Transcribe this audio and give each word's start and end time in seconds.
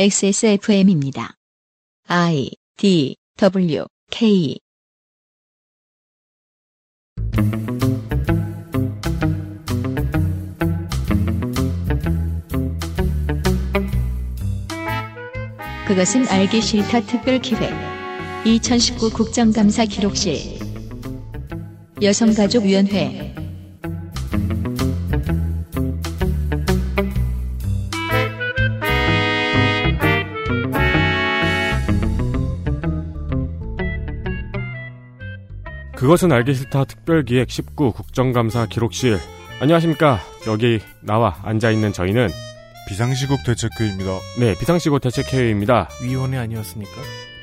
XSFM입니다. 0.00 1.34
I 2.06 2.52
D 2.76 3.16
W 3.36 3.84
K. 4.12 4.60
그것은 15.88 16.28
알기 16.28 16.62
싫다 16.62 17.00
특별 17.00 17.40
기획. 17.40 17.72
2019 18.46 19.10
국정감사 19.10 19.84
기록실. 19.86 20.60
여성가족위원회 22.00 23.34
그것은 36.08 36.32
알기 36.32 36.54
싫다 36.54 36.84
특별기획 36.84 37.50
19 37.50 37.92
국정감사 37.92 38.64
기록실. 38.64 39.18
안녕하십니까. 39.60 40.18
여기 40.46 40.80
나와 41.02 41.36
앉아있는 41.42 41.92
저희는 41.92 42.28
비상시국 42.88 43.40
대책회의입니다. 43.44 44.10
네, 44.40 44.54
비상시국 44.58 45.02
대책회의입니다. 45.02 45.90
위원회 46.02 46.38
아니었습니까? 46.38 46.92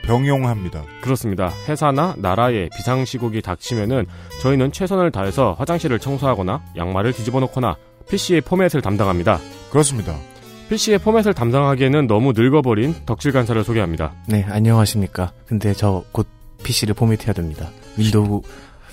병용합니다. 0.05 0.83
그렇습니다. 1.03 1.51
회사나 1.67 2.15
나라에 2.17 2.69
비상시국이 2.75 3.43
닥치면은 3.43 4.07
저희는 4.41 4.71
최선을 4.71 5.11
다해서 5.11 5.55
화장실을 5.59 5.99
청소하거나 5.99 6.63
양말을 6.75 7.13
뒤집어 7.13 7.39
놓거나 7.41 7.75
PC의 8.09 8.41
포맷을 8.41 8.81
담당합니다. 8.81 9.37
그렇습니다. 9.69 10.15
PC의 10.69 10.97
포맷을 10.97 11.35
담당하기에는 11.35 12.07
너무 12.07 12.33
늙어버린 12.35 12.95
덕질 13.05 13.31
간사를 13.31 13.63
소개합니다. 13.63 14.15
네, 14.27 14.43
안녕하십니까. 14.49 15.33
근데 15.45 15.73
저 15.73 16.03
곧 16.11 16.25
PC를 16.63 16.95
포맷해야 16.95 17.33
됩니다. 17.33 17.69
윈도우, 17.97 18.41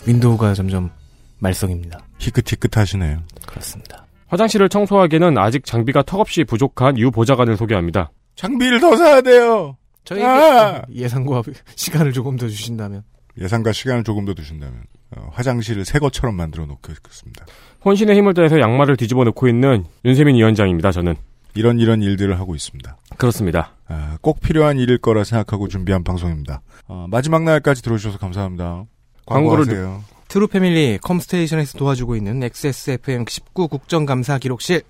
윈도우가 0.06 0.54
점점 0.54 0.90
말썽입니다. 1.38 1.98
희끗희끗 2.18 2.76
하시네요. 2.76 3.18
그렇습니다. 3.46 4.06
화장실을 4.28 4.68
청소하기에는 4.68 5.36
아직 5.38 5.64
장비가 5.64 6.02
턱없이 6.02 6.44
부족한 6.44 6.98
유 6.98 7.10
보좌관을 7.10 7.56
소개합니다. 7.56 8.10
장비를 8.36 8.80
더 8.80 8.96
사야 8.96 9.20
돼요. 9.20 9.76
저에게 10.04 10.24
아! 10.24 10.82
예산과 10.92 11.42
시간을 11.76 12.12
조금 12.12 12.36
더 12.36 12.48
주신다면. 12.48 13.02
예산과 13.38 13.72
시간을 13.72 14.04
조금 14.04 14.24
더 14.24 14.34
주신다면 14.34 14.82
어, 15.16 15.28
화장실을 15.32 15.84
새 15.84 15.98
것처럼 15.98 16.36
만들어 16.36 16.66
놓겠습니다. 16.66 17.46
혼신의 17.84 18.16
힘을 18.16 18.34
다해서 18.34 18.60
양말을 18.60 18.96
뒤집어 18.96 19.24
놓고 19.24 19.48
있는 19.48 19.84
윤세민 20.04 20.36
위원장입니다. 20.36 20.92
저는 20.92 21.14
이런 21.54 21.78
이런 21.78 22.02
일들을 22.02 22.38
하고 22.38 22.54
있습니다. 22.54 22.96
그렇습니다. 23.16 23.72
아, 23.88 24.16
꼭 24.20 24.40
필요한 24.40 24.78
일일 24.78 24.98
거라 24.98 25.24
생각하고 25.24 25.68
준비한 25.68 26.02
방송입니다. 26.04 26.62
어, 26.86 27.06
마지막 27.10 27.42
날까지 27.44 27.82
들어주셔서 27.82 28.18
감사합니다. 28.18 28.84
광고를 29.26 29.66
광고하세요. 29.66 30.04
트루 30.28 30.48
패밀리 30.48 30.98
컴스테이션에서 31.02 31.76
도와주고 31.78 32.16
있는 32.16 32.42
XSFM 32.42 33.26
19 33.28 33.68
국정감사 33.68 34.38
기록실. 34.38 34.82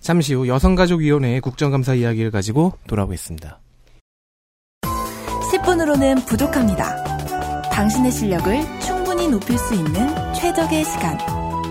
잠시 0.00 0.34
후 0.34 0.48
여성가족위원회의 0.48 1.40
국정감사 1.40 1.94
이야기를 1.94 2.30
가지고 2.30 2.72
돌아오겠습니다. 2.88 3.60
10분으로는 5.52 6.26
부족합니다. 6.26 7.04
당신의 7.70 8.10
실력을 8.10 8.80
충분히 8.80 9.28
높일 9.28 9.58
수 9.58 9.74
있는 9.74 10.34
최적의 10.34 10.84
시간. 10.84 11.18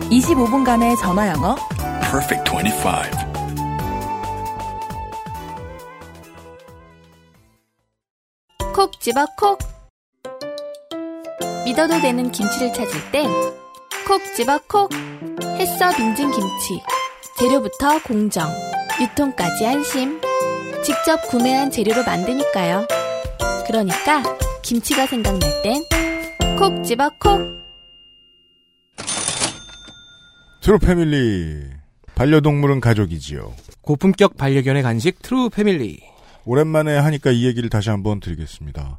25분간의 0.10 0.98
전화 1.00 1.28
영어. 1.30 1.56
Perfect 2.02 2.50
25. 2.52 3.29
콕 8.80 8.98
집어 9.02 9.26
콕. 9.38 9.60
믿어도 11.66 12.00
되는 12.00 12.32
김치를 12.32 12.72
찾을 12.72 13.12
땐 13.12 13.30
콕 14.08 14.22
집어 14.38 14.58
콕. 14.70 14.90
햇서 15.58 15.94
빙진 15.98 16.32
김치 16.32 16.82
재료부터 17.38 18.02
공정 18.04 18.48
유통까지 19.02 19.66
안심. 19.66 20.22
직접 20.82 21.22
구매한 21.28 21.70
재료로 21.70 22.06
만드니까요. 22.06 22.88
그러니까 23.68 24.24
김치가 24.62 25.06
생각날 25.06 25.42
땐 25.62 25.84
콕 26.58 26.82
집어 26.82 27.10
콕. 27.20 27.38
트루 30.62 30.80
패밀리 30.80 31.66
반려동물은 32.16 32.80
가족이지요. 32.80 33.54
고품격 33.82 34.38
반려견의 34.38 34.84
간식 34.84 35.22
트루 35.22 35.50
패밀리. 35.50 36.00
오랜만에 36.50 36.98
하니까 36.98 37.30
이 37.30 37.46
얘기를 37.46 37.70
다시 37.70 37.92
한번 37.92 38.20
드리겠습니다. 38.20 38.98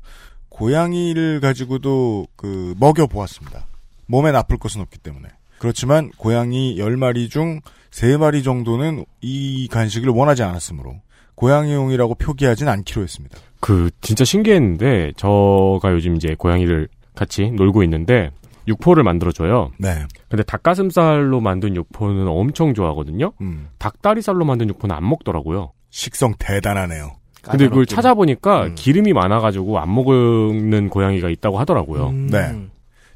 고양이를 0.51 1.41
가지고도 1.41 2.29
그 2.37 2.77
먹여 2.79 3.09
보았습니다. 3.09 3.67
몸에 4.07 4.31
나쁠 4.31 4.57
것은 4.57 4.81
없기 4.81 4.99
때문에. 4.99 5.27
그렇지만 5.59 6.13
고양이 6.17 6.77
10마리 6.77 7.29
중 7.29 7.61
3마리 7.91 8.45
정도는 8.45 9.05
이 9.21 9.67
간식을 9.69 10.11
원하지 10.11 10.45
않았으므로 10.45 11.01
고양이용이라고 11.35 12.15
표기하진 12.15 12.69
않기로 12.69 13.03
했습니다. 13.03 13.37
그 13.59 13.91
진짜 14.01 14.25
신기했는데 14.25 15.15
저가 15.17 15.91
요즘 15.91 16.15
이제 16.15 16.37
고양이를 16.39 16.87
같이 17.17 17.51
놀고 17.51 17.83
있는데 17.83 18.31
육포를 18.69 19.03
만들어줘요. 19.03 19.73
네. 19.77 20.07
근데 20.29 20.45
닭가슴살로 20.45 21.41
만든 21.41 21.75
육포는 21.75 22.29
엄청 22.29 22.75
좋아하거든요. 22.75 23.33
음. 23.41 23.71
닭다리살로 23.79 24.45
만든 24.45 24.69
육포는 24.69 24.95
안 24.95 25.09
먹더라고요. 25.09 25.73
식성 25.91 26.35
대단하네요. 26.39 27.20
근데 27.43 27.69
그걸. 27.69 27.87
찾아보니까 27.87 28.67
음. 28.67 28.75
기름이 28.75 29.13
많아가지고 29.13 29.79
안 29.79 29.95
먹는 29.95 30.89
고양이가 30.91 31.31
있다고 31.31 31.59
하더라고요. 31.59 32.09
음. 32.09 32.27
네. 32.31 32.69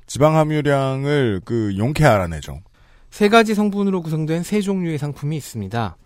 지방 0.07 0.37
함유량을 0.37 1.43
그 1.45 1.75
용케 1.77 2.05
알아내죠. 2.05 2.61
세 3.11 3.29
가지 3.29 3.55
성분으로 3.55 4.03
구성된 4.03 4.43
세 4.43 4.61
종류의 4.61 4.99
상품이 4.99 5.37
있습니다. 5.37 5.97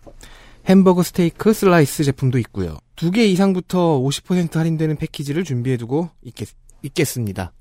햄버거 0.65 1.01
스테이크 1.03 1.53
슬라이스 1.53 2.03
제품도 2.03 2.37
있고요. 2.39 2.77
두 2.95 3.11
개 3.11 3.25
이상부터 3.25 3.99
50% 3.99 4.55
할인되는 4.55 4.97
패키지를 4.97 5.43
준비해두고 5.43 6.09
있겠, 6.23 6.49
있겠습니다. 6.83 7.51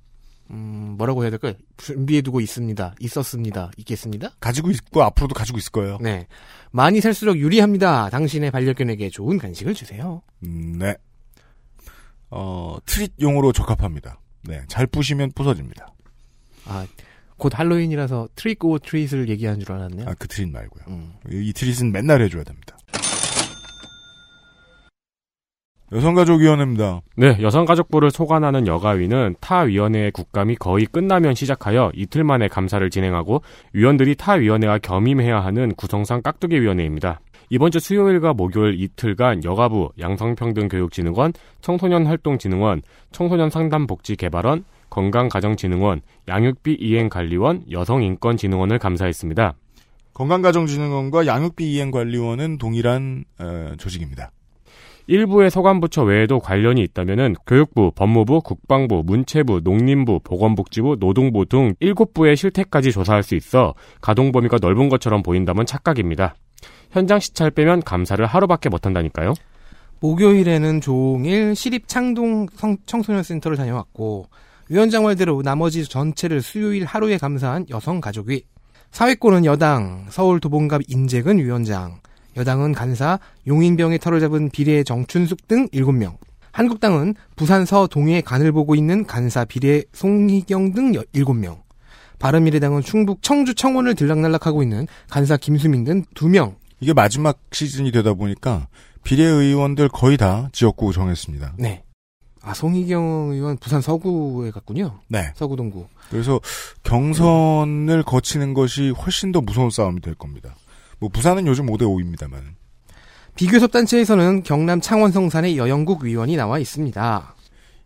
음, 0.51 0.95
뭐라고 0.97 1.23
해야 1.23 1.31
될까요? 1.31 1.53
준비해두고 1.77 2.41
있습니다. 2.41 2.95
있었습니다. 3.01 3.71
있겠습니다? 3.77 4.31
가지고 4.41 4.71
있고 4.71 5.03
앞으로도 5.03 5.35
가지고 5.35 5.59
있을 5.59 5.71
거예요. 5.73 5.99
네. 6.01 6.27
많이 6.71 7.01
살수록 7.01 7.37
유리합니다. 7.39 8.09
당신의 8.11 8.51
반려견에게 8.51 9.11
좋은 9.11 9.39
간식을 9.39 9.75
주세요. 9.75 10.23
음, 10.45 10.79
네. 10.79 10.97
어, 12.31 12.77
treat용으로 12.87 13.53
적합합니다. 13.53 14.21
네. 14.45 14.63
잘 14.69 14.87
부시면 14.87 15.33
부서집니다. 15.35 15.93
아, 16.67 16.87
곧 17.37 17.59
할로윈이라서 17.59 18.29
trick 18.35 18.65
or 18.65 18.79
treat을 18.79 19.29
얘기하는 19.29 19.61
줄 19.61 19.73
알았네요. 19.73 20.09
아, 20.09 20.15
그 20.19 20.29
treat 20.29 20.51
말고요. 20.51 20.85
음. 20.89 21.15
이 21.31 21.53
treat은 21.53 21.93
맨날 21.93 22.23
해줘야 22.23 22.45
됩니다. 22.45 22.78
여성가족위원회입니다. 25.91 27.01
네, 27.17 27.39
여성가족부를 27.41 28.11
소관하는 28.11 28.67
여가위는 28.67 29.37
타 29.41 29.61
위원회의 29.61 30.11
국감이 30.11 30.57
거의 30.57 30.87
끝나면 30.87 31.35
시작하여 31.35 31.91
이틀 31.95 32.25
만에 32.25 32.49
감사를 32.49 32.89
진행하고 32.91 33.43
위원들이 33.73 34.15
타 34.17 34.35
위원회와 34.35 34.79
겸임해야 34.79 35.41
하는 35.41 35.75
구성상 35.75 36.23
깍두기 36.23 36.61
위원회입니다. 36.61 37.21
이번 37.51 37.71
주 37.71 37.81
수요일과 37.81 38.35
목요일 38.35 38.79
이틀간 38.79 39.45
여가부, 39.45 39.93
양성평등교육진흥원, 39.99 41.33
청소년활동진흥원, 41.63 42.83
청소년상담복지개발원, 43.13 44.65
건강가정진흥원, 44.91 46.03
양육비 46.29 46.75
이행관리원, 46.75 47.65
여성인권진흥원을 47.71 48.79
감사했습니다. 48.79 49.55
건강가정진흥원과 50.13 51.27
양육비 51.27 51.73
이행관리원은 51.73 52.59
동일한 52.59 53.25
어, 53.39 53.73
조직입니다. 53.79 54.33
일부의 55.09 55.51
소관부처 55.51 56.03
외에도 56.05 56.39
관련이 56.39 56.83
있다면은 56.83 57.35
교육부, 57.47 57.91
법무부, 57.95 58.43
국방부, 58.43 59.03
문체부, 59.05 59.63
농림부, 59.65 60.21
보건복지부, 60.23 60.99
노동부 61.01 61.47
등 61.47 61.75
7부의 61.81 62.37
실태까지 62.37 62.93
조사할 62.93 63.23
수 63.23 63.35
있어 63.35 63.75
가동 64.03 64.33
범위가 64.33 64.59
넓은 64.61 64.91
것처럼 64.91 65.23
보인다면 65.23 65.65
착각입니다. 65.65 66.35
현장 66.91 67.19
시찰 67.21 67.51
빼면 67.51 67.83
감사를 67.83 68.25
하루밖에 68.25 68.69
못한다니까요. 68.69 69.33
목요일에는 70.01 70.83
종일 70.83 71.55
시립 71.57 71.89
창동 71.89 72.47
성- 72.55 72.77
청소년센터를 72.85 73.57
다녀왔고 73.57 74.27
위원장 74.69 75.05
말대로 75.05 75.41
나머지 75.43 75.85
전체를 75.89 76.43
수요일 76.43 76.85
하루에 76.85 77.17
감사한 77.17 77.67
여성가족위 77.71 78.43
사회권은 78.91 79.47
여당 79.47 80.05
서울 80.11 80.39
도봉갑 80.39 80.83
인재근 80.89 81.39
위원장 81.39 81.97
여당은 82.39 82.73
간사 82.73 83.19
용인병의 83.47 83.99
털을 83.99 84.21
잡은 84.21 84.49
비례 84.51 84.85
정춘숙 84.85 85.49
등 85.49 85.69
7명 85.69 86.17
한국당은 86.53 87.15
부산 87.37 87.65
서 87.65 87.87
동해 87.87 88.21
간을 88.21 88.53
보고 88.53 88.75
있는 88.75 89.05
간사 89.05 89.45
비례 89.45 89.83
송희경 89.93 90.73
등 90.73 90.93
7명 90.93 91.59
바른미래당은 92.19 92.83
충북 92.83 93.23
청주 93.23 93.55
청원을 93.55 93.95
들락날락하고 93.95 94.63
있는 94.63 94.87
간사 95.11 95.37
김수민 95.37 95.85
등 95.85 96.05
2명 96.15 96.57
이게 96.81 96.93
마지막 96.93 97.41
시즌이 97.53 97.91
되다 97.93 98.15
보니까 98.15 98.69
비례의원들 99.05 99.89
거의 99.89 100.17
다 100.17 100.49
지역구 100.53 100.93
정했습니다. 100.93 101.55
네. 101.59 101.83
아, 102.43 102.55
송희경 102.55 103.31
의원 103.33 103.57
부산 103.59 103.81
서구에 103.81 104.51
갔군요. 104.51 105.01
네. 105.09 105.33
서구 105.35 105.57
동구. 105.57 105.87
그래서 106.11 106.41
경선을 106.83 108.03
거치는 108.05 108.55
것이 108.55 108.91
훨씬 108.91 109.33
더 109.33 109.41
무서운 109.41 109.71
싸움이 109.71 110.01
될 110.01 110.15
겁니다. 110.15 110.55
뭐 111.01 111.09
부산은 111.09 111.47
요즘 111.47 111.67
5대 111.67 111.83
5입니다만. 111.83 112.55
비교섭 113.37 113.71
단체에서는 113.71 114.43
경남 114.43 114.81
창원 114.81 115.13
성산의 115.13 115.57
여영국 115.57 116.05
의원이 116.05 116.37
나와 116.37 116.59
있습니다. 116.59 117.35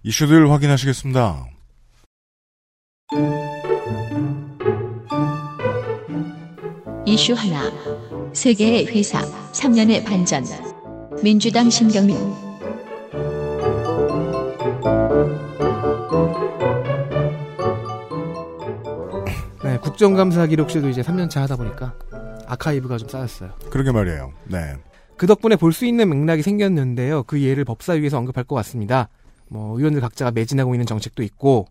이슈들 0.03 0.51
확인하시겠습니다. 0.51 1.47
이슈 7.05 7.35
하나. 7.35 7.71
세계의 8.33 8.87
회사 8.87 9.21
3년의 9.53 10.05
반전. 10.05 10.45
민주당 11.23 11.69
신경민. 11.69 12.17
네, 19.63 19.77
국정감사 19.79 20.47
기록실도 20.47 20.89
이제 20.89 21.03
3년차 21.03 21.41
하다 21.41 21.57
보니까 21.57 21.95
아카이브가 22.53 22.99
좀 22.99 23.09
쌓였어요. 23.09 23.53
그러게 23.71 23.93
말이에요. 23.93 24.33
네. 24.45 24.75
그 25.17 25.27
덕분에 25.27 25.57
볼 25.57 25.73
수 25.73 25.87
있는 25.87 26.09
맥락이 26.09 26.43
생겼는데요. 26.43 27.23
그 27.25 27.41
예를 27.43 27.65
법사위에서 27.65 28.19
언급할 28.19 28.45
것 28.45 28.55
같습니다. 28.57 29.09
뭐 29.49 29.77
의원들 29.79 30.01
각자가 30.01 30.31
매진하고 30.31 30.75
있는 30.75 30.87
정책도 30.87 31.23
있고 31.23 31.67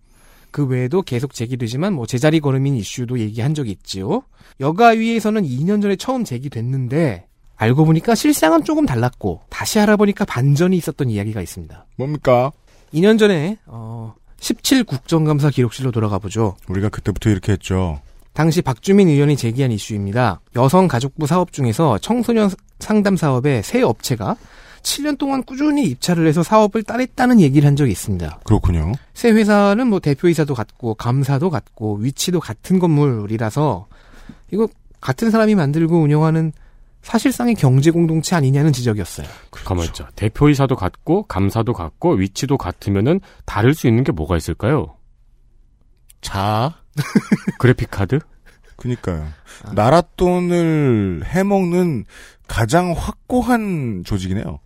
그 0.52 0.66
외에도 0.66 1.02
계속 1.02 1.34
제기되지만 1.34 1.94
뭐 1.94 2.06
제자리 2.06 2.40
걸음인 2.40 2.76
이슈도 2.76 3.20
얘기한 3.20 3.54
적이 3.54 3.72
있지요. 3.72 4.24
여가위에서는 4.60 5.44
2년 5.44 5.82
전에 5.82 5.96
처음 5.96 6.24
제기됐는데 6.24 7.28
알고 7.56 7.86
보니까 7.86 8.16
실상은 8.16 8.64
조금 8.64 8.86
달랐고 8.86 9.42
다시 9.50 9.80
알아보니까 9.80 10.26
반전이 10.26 10.76
있었던 10.78 11.10
이야기가 11.10 11.42
있습니다. 11.42 11.86
뭡니까? 11.98 12.52
2년 12.94 13.18
전에 13.20 13.58
어 13.66 14.14
17 14.40 14.84
국정감사 14.84 15.52
기록실로 15.52 15.92
돌아가 15.92 16.18
보죠. 16.20 16.56
우리가 16.68 16.90
그때부터 16.90 17.30
이렇게 17.30 17.52
했죠. 17.54 18.02
당시 18.34 18.62
박주민 18.62 19.08
의원이 19.08 19.36
제기한 19.36 19.72
이슈입니다. 19.72 20.42
여성가족부 20.56 21.28
사업 21.28 21.52
중에서 21.52 21.98
청소년 21.98 22.50
상담 22.80 23.18
사업에 23.18 23.62
새 23.62 23.82
업체가 23.82 24.38
7년 24.84 25.18
동안 25.18 25.44
꾸준히 25.44 25.86
입찰을 25.86 26.28
해서 26.28 26.42
사업을 26.44 26.84
따냈다는 26.84 27.40
얘기를 27.40 27.68
한 27.68 27.76
적이 27.76 27.92
있습니다. 27.92 28.40
그렇군요. 28.44 28.94
새 29.14 29.32
회사는 29.32 29.88
뭐 29.88 30.00
대표이사도 30.00 30.56
같고 30.56 30.96
감사도 30.96 31.50
같고 31.50 31.98
위치도 31.98 32.40
같은 32.40 32.80
건물이라서 32.80 33.88
이거 34.52 34.68
같은 35.00 35.30
사람이 35.30 35.56
만들고 35.56 36.00
운영하는 36.02 36.52
사실상의 37.02 37.56
경제 37.56 37.92
공동체 37.92 38.36
아니냐는 38.36 38.72
지적이었어요. 38.72 39.28
가만 39.52 39.86
있자. 39.88 40.10
대표이사도 40.16 40.76
같고 40.76 41.24
감사도 41.24 41.74
같고 41.74 42.14
위치도 42.14 42.58
같으면은 42.58 43.20
다를 43.46 43.74
수 43.74 43.88
있는 43.88 44.04
게 44.04 44.12
뭐가 44.12 44.38
있을까요? 44.38 44.96
자. 46.22 46.76
그래픽 47.60 47.90
카드? 47.92 48.20
그니까요. 48.76 49.28
나라 49.76 50.02
돈을 50.02 51.24
해먹는 51.26 52.06
가장 52.48 52.94
확고한 52.98 54.04
조직이네요. 54.06 54.60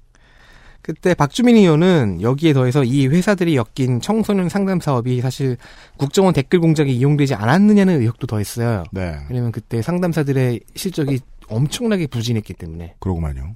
그때 0.82 1.16
박주민 1.16 1.56
의원은 1.56 2.22
여기에 2.22 2.54
더해서 2.54 2.84
이 2.84 3.08
회사들이 3.08 3.58
엮인 3.58 4.02
청소년 4.02 4.50
상담 4.50 4.80
사업이 4.80 5.20
사실 5.20 5.58
국정원 5.98 6.34
댓글 6.34 6.60
공작에 6.60 6.90
이용되지 6.92 7.34
않았느냐는 7.34 8.00
의혹도 8.02 8.28
더했어요. 8.28 8.84
네. 8.92 9.18
왜냐면 9.30 9.52
그때 9.52 9.82
상담사들의 9.82 10.60
실적이 10.76 11.20
엄청나게 11.50 12.06
부진했기 12.08 12.54
때문에. 12.54 12.96
그러고만요. 13.00 13.56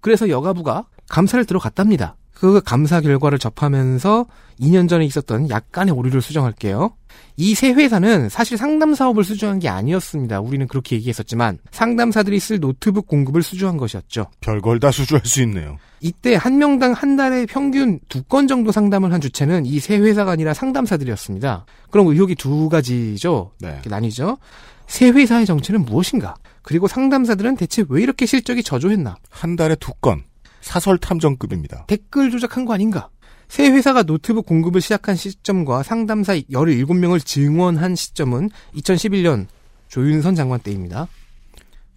그래서 0.00 0.30
여가부가 0.30 0.86
감사를 1.10 1.44
들어갔답니다. 1.44 2.16
그 2.40 2.62
감사 2.62 3.02
결과를 3.02 3.38
접하면서 3.38 4.24
2년 4.60 4.88
전에 4.88 5.04
있었던 5.04 5.50
약간의 5.50 5.92
오류를 5.94 6.22
수정할게요. 6.22 6.94
이 7.36 7.54
세 7.54 7.70
회사는 7.72 8.30
사실 8.30 8.56
상담 8.56 8.94
사업을 8.94 9.24
수주한 9.24 9.58
게 9.58 9.68
아니었습니다. 9.68 10.40
우리는 10.40 10.66
그렇게 10.66 10.96
얘기했었지만 10.96 11.58
상담사들이 11.70 12.38
쓸 12.40 12.58
노트북 12.60 13.06
공급을 13.08 13.42
수주한 13.42 13.76
것이었죠. 13.76 14.26
별걸 14.40 14.80
다 14.80 14.90
수주할 14.90 15.24
수 15.26 15.42
있네요. 15.42 15.76
이때 16.00 16.34
한 16.34 16.56
명당 16.56 16.92
한 16.92 17.16
달에 17.16 17.44
평균 17.44 18.00
두 18.08 18.22
건 18.22 18.46
정도 18.48 18.72
상담을 18.72 19.12
한 19.12 19.20
주체는 19.20 19.66
이 19.66 19.78
세 19.78 19.98
회사가 19.98 20.30
아니라 20.32 20.54
상담사들이었습니다. 20.54 21.66
그럼 21.90 22.06
의혹이 22.08 22.36
두 22.36 22.68
가지죠. 22.70 23.52
네. 23.60 23.68
이렇게 23.68 23.90
나뉘죠. 23.90 24.38
세 24.86 25.10
회사의 25.10 25.44
정체는 25.44 25.84
무엇인가? 25.84 26.34
그리고 26.62 26.88
상담사들은 26.88 27.56
대체 27.56 27.84
왜 27.90 28.02
이렇게 28.02 28.24
실적이 28.24 28.62
저조했나? 28.62 29.16
한 29.30 29.56
달에 29.56 29.74
두 29.76 29.92
건. 30.00 30.24
사설 30.60 30.98
탐정급입니다. 30.98 31.86
댓글 31.86 32.30
조작한 32.30 32.64
거 32.64 32.74
아닌가? 32.74 33.10
새 33.48 33.68
회사가 33.68 34.04
노트북 34.04 34.46
공급을 34.46 34.80
시작한 34.80 35.16
시점과 35.16 35.82
상담사 35.82 36.34
17명을 36.34 37.24
증원한 37.24 37.96
시점은 37.96 38.50
2011년 38.74 39.46
조윤선 39.88 40.34
장관 40.36 40.60
때입니다. 40.60 41.08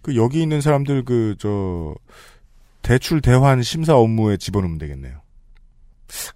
그 0.02 0.16
여기 0.16 0.42
있는 0.42 0.60
사람들 0.60 1.04
그 1.04 1.36
저 1.38 1.94
대출 2.84 3.20
대환 3.22 3.62
심사 3.62 3.96
업무에 3.96 4.36
집어넣으면 4.36 4.78
되겠네요. 4.78 5.22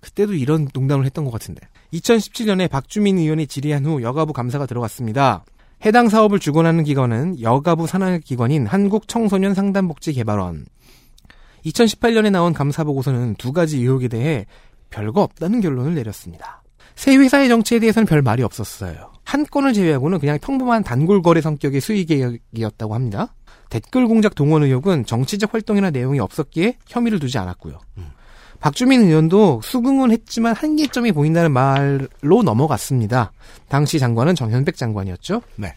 그때도 0.00 0.32
이런 0.32 0.68
농담을 0.72 1.04
했던 1.04 1.24
것 1.26 1.30
같은데. 1.30 1.60
2017년에 1.92 2.70
박주민 2.70 3.18
의원이 3.18 3.46
질의한 3.46 3.84
후 3.84 4.02
여가부 4.02 4.32
감사가 4.32 4.64
들어갔습니다. 4.66 5.44
해당 5.84 6.08
사업을 6.08 6.38
주관하는 6.40 6.84
기관은 6.84 7.40
여가부 7.42 7.86
산하기관인 7.86 8.66
한국청소년상담복지개발원. 8.66 10.64
2018년에 11.70 12.30
나온 12.30 12.52
감사 12.52 12.84
보고서는 12.84 13.34
두 13.36 13.52
가지 13.52 13.78
의혹에 13.78 14.08
대해 14.08 14.46
별거 14.90 15.22
없다는 15.22 15.60
결론을 15.60 15.94
내렸습니다. 15.94 16.62
새 16.94 17.16
회사의 17.16 17.48
정체에 17.48 17.78
대해서는 17.78 18.06
별 18.06 18.22
말이 18.22 18.42
없었어요. 18.42 19.12
한 19.24 19.44
건을 19.44 19.72
제외하고는 19.72 20.18
그냥 20.18 20.38
평범한 20.40 20.82
단골 20.82 21.22
거래 21.22 21.40
성격의 21.40 21.80
수익 21.80 22.06
계획이었다고 22.06 22.94
합니다. 22.94 23.34
댓글 23.70 24.06
공작 24.06 24.34
동원 24.34 24.62
의혹은 24.62 25.04
정치적 25.04 25.52
활동이나 25.52 25.90
내용이 25.90 26.18
없었기에 26.18 26.78
혐의를 26.86 27.18
두지 27.18 27.38
않았고요. 27.38 27.78
박주민 28.60 29.02
의원도 29.02 29.60
수긍은 29.62 30.10
했지만 30.10 30.54
한계점이 30.54 31.12
보인다는 31.12 31.52
말로 31.52 32.42
넘어갔습니다. 32.42 33.32
당시 33.68 33.98
장관은 33.98 34.34
정현백 34.34 34.76
장관이었죠. 34.76 35.42
네. 35.56 35.74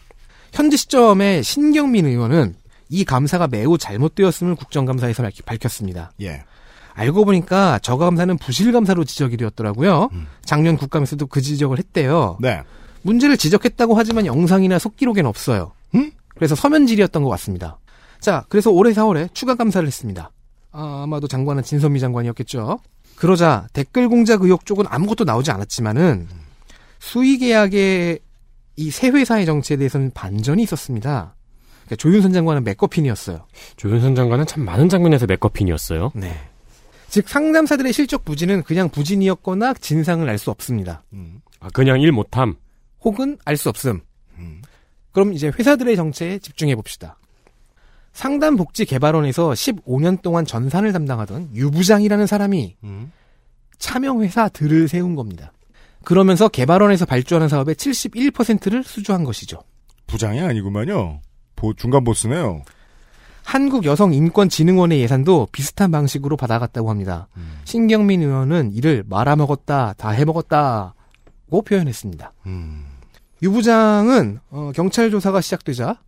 현재 0.52 0.76
시점에 0.76 1.42
신경민 1.42 2.06
의원은 2.06 2.56
이 2.92 3.04
감사가 3.04 3.48
매우 3.48 3.78
잘못되었음을 3.78 4.54
국정감사에서 4.54 5.22
밝- 5.22 5.44
밝혔습니다. 5.46 6.12
예. 6.20 6.44
알고 6.92 7.24
보니까 7.24 7.78
저 7.82 7.96
감사는 7.96 8.36
부실감사로 8.36 9.04
지적이 9.04 9.38
되었더라고요. 9.38 10.10
음. 10.12 10.26
작년 10.44 10.76
국감에서도 10.76 11.26
그 11.28 11.40
지적을 11.40 11.78
했대요. 11.78 12.36
네. 12.38 12.62
문제를 13.00 13.38
지적했다고 13.38 13.94
하지만 13.96 14.26
영상이나 14.26 14.78
속기록에는 14.78 15.26
없어요. 15.26 15.72
음? 15.94 16.12
그래서 16.34 16.54
서면질이었던 16.54 17.22
것 17.22 17.30
같습니다. 17.30 17.78
자, 18.20 18.44
그래서 18.50 18.70
올해 18.70 18.92
4월에 18.92 19.32
추가 19.32 19.54
감사를 19.54 19.86
했습니다. 19.86 20.30
아, 20.70 21.00
아마도 21.04 21.26
장관은 21.26 21.62
진선미 21.62 21.98
장관이었겠죠. 21.98 22.78
그러자 23.16 23.68
댓글 23.72 24.10
공작 24.10 24.42
의혹 24.42 24.66
쪽은 24.66 24.84
아무것도 24.88 25.24
나오지 25.24 25.50
않았지만은 25.50 26.28
수의계약의 26.98 28.18
이 28.76 28.90
세 28.90 29.08
회사의 29.08 29.44
정치에 29.46 29.76
대해서는 29.78 30.10
반전이 30.14 30.62
있었습니다. 30.62 31.34
그러니까 31.92 31.96
조윤선 31.96 32.32
장관은 32.32 32.64
맥거핀이었어요. 32.64 33.46
조윤선 33.76 34.14
장관은 34.14 34.46
참 34.46 34.64
많은 34.64 34.88
장면에서 34.88 35.26
맥커핀이었어요. 35.26 36.12
네. 36.14 36.32
즉 37.08 37.28
상담사들의 37.28 37.92
실적 37.92 38.24
부진은 38.24 38.62
그냥 38.62 38.88
부진이었거나 38.88 39.74
진상을 39.74 40.26
알 40.28 40.38
수 40.38 40.50
없습니다. 40.50 41.02
음. 41.12 41.40
아, 41.60 41.68
그냥 41.72 42.00
일 42.00 42.12
못함. 42.12 42.56
혹은 43.02 43.36
알 43.44 43.56
수 43.56 43.68
없음. 43.68 44.00
음. 44.38 44.62
그럼 45.12 45.34
이제 45.34 45.48
회사들의 45.48 45.94
정체에 45.96 46.38
집중해 46.38 46.74
봅시다. 46.76 47.18
상담복지개발원에서 48.14 49.50
15년 49.50 50.22
동안 50.22 50.46
전산을 50.46 50.92
담당하던 50.92 51.50
유 51.54 51.70
부장이라는 51.70 52.26
사람이 52.26 52.76
음. 52.84 53.12
차명회사들을 53.78 54.88
세운 54.88 55.14
겁니다. 55.14 55.52
그러면서 56.04 56.48
개발원에서 56.48 57.04
발주하는 57.04 57.48
사업의 57.48 57.74
71%를 57.74 58.82
수주한 58.82 59.24
것이죠. 59.24 59.62
부장이 60.06 60.40
아니구만요. 60.40 61.20
보, 61.62 61.72
중간 61.74 62.02
보스네요. 62.02 62.62
한국 63.44 63.84
여성 63.84 64.12
인권 64.12 64.48
진흥원의 64.48 65.00
예산도 65.00 65.48
비슷한 65.52 65.92
방식으로 65.92 66.36
받아갔다고 66.36 66.90
합니다. 66.90 67.28
음. 67.36 67.60
신경민 67.64 68.22
의원은 68.22 68.72
이를 68.72 69.04
말아먹었다, 69.06 69.94
다 69.96 70.10
해먹었다고 70.10 71.62
표현했습니다. 71.64 72.32
음. 72.46 72.84
유 73.42 73.52
부장은 73.52 74.40
어, 74.50 74.72
경찰 74.74 75.10
조사가 75.12 75.40
시작되자 75.40 76.00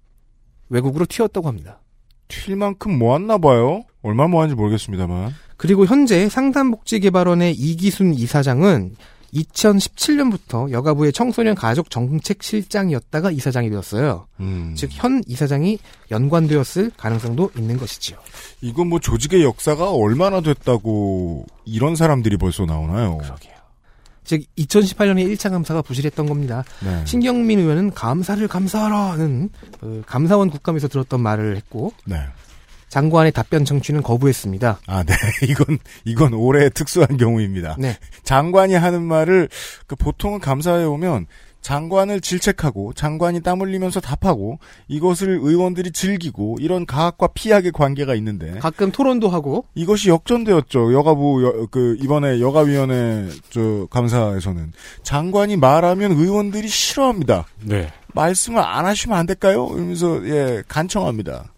외국으로 0.71 1.07
튀었다고 1.07 1.47
합니다. 1.47 1.81
튈 2.27 2.57
만큼 2.57 2.99
모았나 2.99 3.39
봐요. 3.39 3.83
얼마 4.03 4.27
모았는지 4.27 4.57
모르겠습니다만. 4.57 5.33
그리고 5.57 5.87
현재 5.87 6.29
상담복지개발원의 6.29 7.53
이기순 7.55 8.15
이사장은 8.15 8.97
2017년부터 9.35 10.71
여가부의 10.71 11.13
청소년 11.13 11.55
가족 11.55 11.91
정책 11.91 12.43
실장이었다가 12.43 13.31
이사장이 13.31 13.71
되었어요. 13.71 14.27
음. 14.41 14.75
즉현 14.77 15.23
이사장이 15.27 15.79
연관되었을 16.11 16.93
가능성도 16.97 17.51
있는 17.57 17.77
것이지요. 17.77 18.19
이건 18.61 18.89
뭐 18.89 19.01
조직의 19.01 19.43
역사가 19.43 19.91
얼마나 19.91 20.41
됐다고 20.41 21.47
이런 21.65 21.97
사람들이 21.97 22.37
벌써 22.37 22.65
나오나요? 22.65 23.19
그러게요. 23.19 23.55
즉 24.25 24.43
2018년에 24.57 25.37
1차 25.37 25.51
감사가 25.51 25.83
부실했던 25.83 26.27
겁니다. 26.27 26.65
네. 26.83 27.05
신경민 27.05 27.59
의원은 27.59 27.93
감사를 27.93 28.47
감사하라는 28.49 29.51
그 29.81 30.03
감사원 30.07 30.51
국감에서 30.51 30.89
들었던 30.89 31.21
말을 31.21 31.57
했고 31.57 31.93
네. 32.07 32.17
장관의 32.89 33.33
답변 33.33 33.65
청취는 33.65 34.03
거부했습니다. 34.03 34.81
아, 34.87 35.03
네. 35.03 35.15
이건, 35.49 35.79
이건 36.05 36.35
올해 36.35 36.69
특수한 36.69 37.17
경우입니다. 37.17 37.77
네. 37.79 37.97
장관이 38.23 38.75
하는 38.75 39.03
말을, 39.03 39.49
그 39.87 39.97
보통은 39.97 40.41
감사해 40.41 40.85
오면 40.85 41.27
장관을 41.61 42.21
질책하고 42.21 42.93
장관이 42.93 43.41
땀 43.41 43.63
흘리면서 43.63 43.99
답하고 43.99 44.59
이것을 44.87 45.39
의원들이 45.41 45.93
즐기고 45.93 46.59
이런 46.61 46.85
가학과 46.85 47.27
피학의 47.29 47.73
관계가 47.73 48.15
있는데 48.17 48.59
가끔 48.59 48.93
토론도 48.93 49.31
하고 49.31 49.65
이것이 49.75 50.11
역전되었죠. 50.11 50.93
여가부 50.93 51.43
여- 51.43 51.67
그 51.71 51.97
이번에 52.03 52.39
여가위원회 52.41 53.29
저 53.49 53.87
감사에서는 53.89 54.73
장관이 55.05 55.57
말하면 55.57 56.13
의원들이 56.13 56.69
싫어합니다. 56.69 57.47
네. 57.63 57.91
말씀을 58.13 58.61
안 58.63 58.85
하시면 58.85 59.17
안 59.17 59.25
될까요? 59.25 59.67
이러면서 59.73 60.23
예 60.29 60.63
간청합니다. 60.69 61.54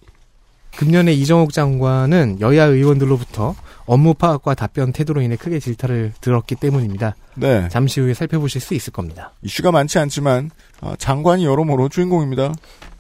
금년에 0.76 1.12
이정옥 1.14 1.52
장관은 1.52 2.40
여야 2.40 2.64
의원들로부터 2.64 3.54
업무 3.87 4.14
파악과 4.14 4.54
답변 4.54 4.92
태도로 4.92 5.21
인해 5.23 5.37
크게 5.37 5.59
질타를 5.59 6.12
들었기 6.21 6.56
때문입니다. 6.56 7.14
네 7.37 7.68
잠시 7.68 8.00
후에 8.00 8.14
살펴보실 8.14 8.61
수 8.61 8.75
있을 8.75 8.92
겁니다. 8.92 9.33
이슈가 9.42 9.71
많지 9.73 9.99
않지만 9.99 10.50
아, 10.80 10.95
장관이 10.99 11.45
여러모로 11.47 11.88
주인공입니다. 11.88 12.52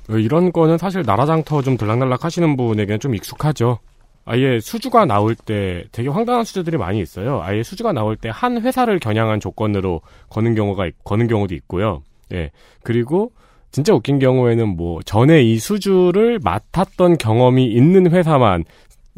어, 0.08 0.12
이런 0.16 0.52
거는 0.52 0.78
사실 0.78 1.02
나라장터 1.04 1.62
좀 1.62 1.76
들락날락 1.76 2.24
하시는 2.24 2.56
분에게는 2.56 3.00
좀 3.00 3.14
익숙하죠. 3.14 3.78
아예 4.24 4.58
수주가 4.60 5.04
나올 5.04 5.34
때 5.34 5.84
되게 5.92 6.08
황당한 6.08 6.44
수주들이 6.44 6.76
많이 6.78 7.00
있어요. 7.00 7.40
아예 7.42 7.62
수주가 7.62 7.92
나올 7.92 8.16
때 8.16 8.28
한 8.28 8.60
회사를 8.60 8.98
겨냥한 8.98 9.40
조건으로 9.40 10.00
거는 10.30 10.54
경우가 10.54 10.86
있- 10.86 10.94
거는 11.04 11.26
경우도 11.28 11.54
있고요. 11.56 12.02
예. 12.32 12.50
그리고 12.82 13.30
진짜 13.72 13.92
웃긴 13.94 14.18
경우에는 14.18 14.68
뭐 14.76 15.00
전에 15.02 15.42
이 15.42 15.58
수주를 15.58 16.38
맡았던 16.42 17.18
경험이 17.18 17.66
있는 17.66 18.10
회사만 18.10 18.64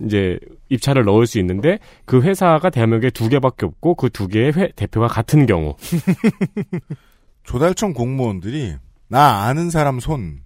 이제 0.05 0.38
입찰을 0.69 1.05
넣을 1.05 1.26
수 1.26 1.38
있는데 1.38 1.78
그 2.05 2.21
회사가 2.23 2.71
대한민국에 2.71 3.11
두 3.11 3.28
개밖에 3.28 3.67
없고 3.67 3.95
그 3.95 4.09
두 4.11 4.26
개의 4.28 4.52
회- 4.52 4.71
대표가 4.76 5.07
같은 5.09 5.47
경우. 5.47 5.75
조달청 7.45 7.95
공무원들이 7.95 8.75
나 9.09 9.45
아는 9.47 9.71
사람 9.71 10.00
손 10.00 10.40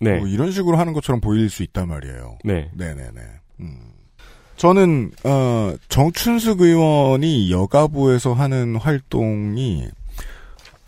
네. 0.00 0.18
뭐 0.18 0.26
이런 0.26 0.50
식으로 0.50 0.76
하는 0.76 0.92
것처럼 0.92 1.20
보일 1.20 1.48
수 1.48 1.62
있단 1.62 1.88
말이에요. 1.88 2.38
네. 2.44 2.68
네네네. 2.74 3.20
음. 3.60 3.78
저는 4.56 5.10
어, 5.24 5.74
정춘숙 5.88 6.60
의원이 6.60 7.50
여가부에서 7.50 8.34
하는 8.34 8.76
활동이 8.76 9.86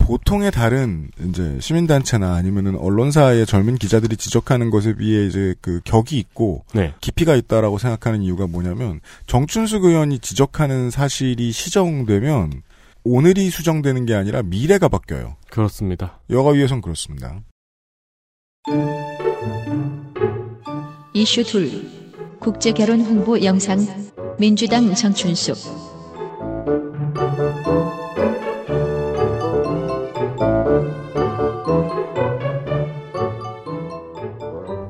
보통의 0.05 0.51
다른 0.51 1.09
이제 1.27 1.57
시민단체나 1.59 2.35
아니면은 2.35 2.77
언론사의 2.77 3.47
젊은 3.47 3.75
기자들이 3.75 4.17
지적하는 4.17 4.69
것에 4.69 4.95
비해 4.95 5.25
이제 5.25 5.55
그 5.61 5.81
격이 5.83 6.19
있고 6.19 6.63
네. 6.75 6.93
깊이가 7.01 7.35
있다라고 7.35 7.79
생각하는 7.79 8.21
이유가 8.21 8.45
뭐냐면 8.45 9.01
정춘숙 9.25 9.83
의원이 9.83 10.19
지적하는 10.19 10.91
사실이 10.91 11.51
시정되면 11.51 12.61
오늘이 13.03 13.49
수정되는 13.49 14.05
게 14.05 14.13
아니라 14.13 14.43
미래가 14.43 14.89
바뀌어요. 14.89 15.37
그렇습니다. 15.49 16.19
여가위에선 16.29 16.81
그렇습니다. 16.81 17.41
이슈 21.13 21.43
둘 21.43 21.89
국제 22.39 22.73
결혼 22.73 23.01
홍보 23.01 23.41
영상 23.41 23.79
민주당 24.37 24.93
정춘숙 24.93 25.55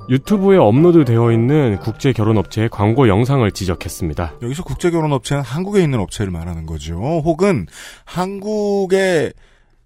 유튜브에 0.08 0.58
업로드 0.58 1.04
되어 1.04 1.32
있는 1.32 1.78
국제 1.80 2.14
결혼 2.14 2.38
업체의 2.38 2.70
광고 2.70 3.08
영상을 3.08 3.50
지적했습니다. 3.52 4.36
여기서 4.42 4.64
국제 4.64 4.92
결혼 4.92 5.12
업체는 5.12 5.42
한국에 5.44 5.82
있는 5.82 6.00
업체를 6.00 6.32
말하는 6.32 6.66
거죠. 6.66 6.96
혹은 6.96 7.66
한국에 8.06 9.32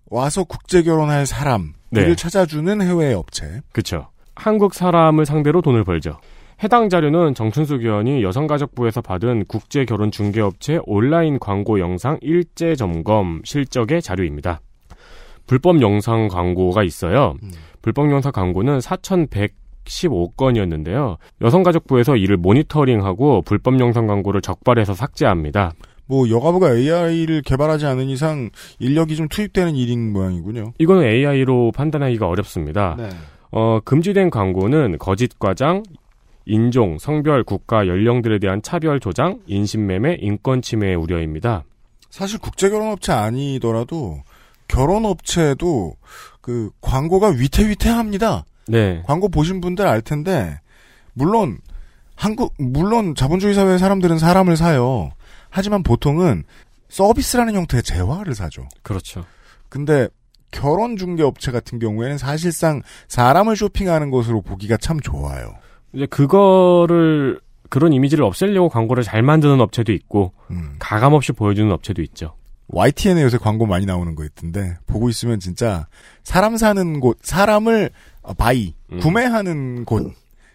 와서 0.07 0.43
국제 0.43 0.83
결혼할 0.83 1.25
사람을 1.25 1.71
네. 1.91 2.15
찾아주는 2.15 2.81
해외 2.81 3.13
업체. 3.13 3.61
그쵸. 3.71 4.07
한국 4.35 4.73
사람을 4.73 5.25
상대로 5.25 5.61
돈을 5.61 5.83
벌죠. 5.83 6.19
해당 6.63 6.89
자료는 6.89 7.35
정춘숙 7.35 7.83
의원이 7.83 8.21
여성가족부에서 8.23 9.01
받은 9.01 9.45
국제 9.47 9.85
결혼 9.85 10.11
중개업체 10.11 10.79
온라인 10.83 11.39
광고 11.39 11.79
영상 11.79 12.17
일제 12.21 12.75
점검 12.75 13.41
실적의 13.45 14.01
자료입니다. 14.01 14.59
불법 15.47 15.81
영상 15.81 16.27
광고가 16.27 16.83
있어요. 16.83 17.35
불법 17.81 18.11
영상 18.11 18.33
광고는 18.33 18.81
4,115건이었는데요. 19.86 21.17
여성가족부에서 21.41 22.15
이를 22.15 22.38
모니터링하고 22.38 23.41
불법 23.43 23.79
영상 23.79 24.07
광고를 24.07 24.41
적발해서 24.41 24.93
삭제합니다. 24.93 25.74
뭐 26.05 26.27
여가부가 26.29 26.75
AI를 26.75 27.43
개발하지 27.43 27.86
않은 27.86 28.09
이상 28.09 28.50
인력이 28.79 29.15
좀 29.15 29.27
투입되는 29.27 29.75
일인 29.75 30.12
모양이군요. 30.12 30.74
이거는 30.79 31.03
AI로 31.03 31.71
판단하기가 31.71 32.27
어렵습니다. 32.27 32.95
네. 32.98 33.09
어, 33.51 33.79
금지된 33.83 34.31
광고는 34.31 34.98
거짓 34.98 35.38
과장, 35.38 35.83
인종, 36.45 36.98
성별, 36.98 37.43
국가, 37.43 37.88
연령들에 37.88 38.39
대한 38.39 38.62
차별 38.63 39.00
조장, 39.00 39.39
인신매매, 39.45 40.17
인권 40.19 40.63
침해의 40.63 40.95
우려입니다. 40.95 41.63
사실 42.09 42.39
국제 42.39 42.69
결혼업체 42.69 43.12
아니더라도 43.12 44.17
결혼업체도 44.67 45.95
그 46.41 46.71
광고가 46.81 47.29
위태위태합니다. 47.29 48.45
네. 48.69 49.03
광고 49.05 49.29
보신 49.29 49.61
분들 49.61 49.88
알 49.88 50.01
텐데 50.01 50.59
물론 51.13 51.57
한국 52.15 52.53
물론 52.57 53.15
자본주의 53.15 53.53
사회 53.53 53.77
사람들은 53.77 54.19
사람을 54.19 54.57
사요. 54.57 55.11
하지만 55.49 55.83
보통은 55.83 56.43
서비스라는 56.89 57.55
형태의 57.55 57.83
재화를 57.83 58.35
사죠. 58.35 58.67
그렇죠. 58.83 59.25
근데 59.69 60.07
결혼 60.51 60.97
중개 60.97 61.23
업체 61.23 61.51
같은 61.51 61.79
경우에는 61.79 62.17
사실상 62.17 62.81
사람을 63.07 63.55
쇼핑하는 63.55 64.09
것으로 64.09 64.41
보기가 64.41 64.77
참 64.77 64.99
좋아요. 64.99 65.55
이제 65.93 66.05
그거를 66.07 67.39
그런 67.69 67.93
이미지를 67.93 68.23
없애려고 68.23 68.69
광고를 68.69 69.03
잘 69.03 69.21
만드는 69.21 69.61
업체도 69.61 69.91
있고 69.93 70.33
음. 70.51 70.75
가감 70.79 71.13
없이 71.13 71.31
보여주는 71.31 71.71
업체도 71.71 72.01
있죠. 72.01 72.35
YTN에 72.67 73.23
요새 73.23 73.38
광고 73.38 73.65
많이 73.65 73.85
나오는 73.85 74.13
거 74.15 74.23
있던데 74.25 74.77
보고 74.85 75.09
있으면 75.09 75.39
진짜 75.39 75.88
사람 76.23 76.57
사는 76.57 76.99
곳, 76.99 77.17
사람을 77.21 77.85
어, 77.88 77.91
buy 78.38 78.74
음. 78.91 78.99
구매하는 78.99 79.85
곳, 79.85 80.11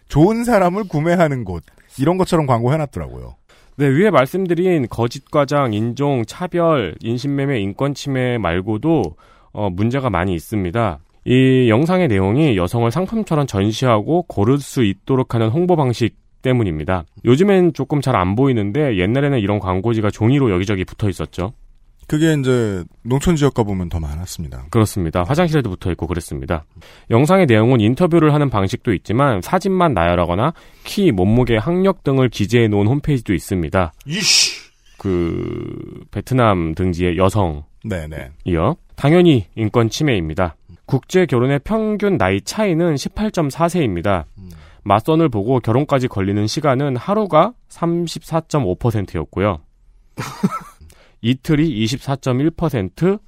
좋은 0.07 0.43
사람을 0.43 0.87
구매하는 0.87 1.43
곳 1.43 1.63
이런 1.97 2.17
것처럼 2.17 2.45
광고 2.45 2.73
해놨더라고요. 2.73 3.35
네, 3.77 3.87
위에 3.87 4.09
말씀드린 4.09 4.87
거짓 4.89 5.29
과장, 5.29 5.73
인종, 5.73 6.23
차별, 6.25 6.95
인신매매, 7.01 7.59
인권 7.59 7.93
침해 7.93 8.37
말고도 8.37 9.03
어, 9.51 9.69
문제가 9.69 10.09
많이 10.09 10.33
있습니다. 10.33 10.99
이 11.25 11.69
영상의 11.69 12.07
내용이 12.07 12.55
여성을 12.55 12.89
상품처럼 12.91 13.47
전시하고 13.47 14.23
고를 14.23 14.59
수 14.59 14.83
있도록 14.83 15.33
하는 15.33 15.49
홍보 15.49 15.75
방식 15.75 16.15
때문입니다. 16.41 17.03
요즘엔 17.25 17.73
조금 17.73 17.99
잘 18.01 18.15
안 18.15 18.35
보이는데 18.35 18.97
옛날에는 18.97 19.39
이런 19.39 19.59
광고지가 19.59 20.11
종이로 20.11 20.51
여기저기 20.51 20.85
붙어 20.85 21.09
있었죠. 21.09 21.53
그게 22.07 22.33
이제 22.33 22.83
농촌 23.03 23.35
지역 23.35 23.53
가보면 23.53 23.89
더 23.89 23.99
많았습니다. 23.99 24.67
그렇습니다. 24.69 25.23
화장실에도 25.27 25.69
붙어 25.69 25.91
있고 25.91 26.07
그랬습니다. 26.07 26.65
영상의 27.09 27.45
내용은 27.47 27.79
인터뷰를 27.81 28.33
하는 28.33 28.49
방식도 28.49 28.93
있지만 28.93 29.41
사진만 29.41 29.93
나열하거나 29.93 30.53
키, 30.83 31.11
몸무게, 31.11 31.57
학력 31.57 32.03
등을 32.03 32.29
기재해 32.29 32.67
놓은 32.67 32.87
홈페이지도 32.87 33.33
있습니다. 33.33 33.93
이씨. 34.05 34.65
그 34.97 36.03
베트남 36.11 36.73
등지의 36.75 37.17
여성이요. 37.17 37.65
네네. 37.85 38.31
당연히 38.95 39.45
인권 39.55 39.89
침해입니다. 39.89 40.55
국제 40.85 41.25
결혼의 41.25 41.59
평균 41.63 42.17
나이 42.17 42.41
차이는 42.41 42.95
18.4세입니다. 42.95 44.25
맞선을 44.83 45.29
보고 45.29 45.59
결혼까지 45.59 46.07
걸리는 46.07 46.45
시간은 46.47 46.95
하루가 46.95 47.53
34.5%였고요. 47.69 49.59
이틀이 51.25 51.83
24.1%, 51.85 53.19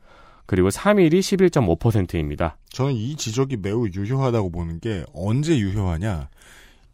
그리고 0.46 0.70
3일이 0.70 1.20
11.5%입니다. 1.20 2.58
저는 2.70 2.94
이 2.94 3.16
지적이 3.16 3.58
매우 3.58 3.88
유효하다고 3.88 4.52
보는 4.52 4.80
게 4.80 5.04
언제 5.14 5.58
유효하냐? 5.58 6.30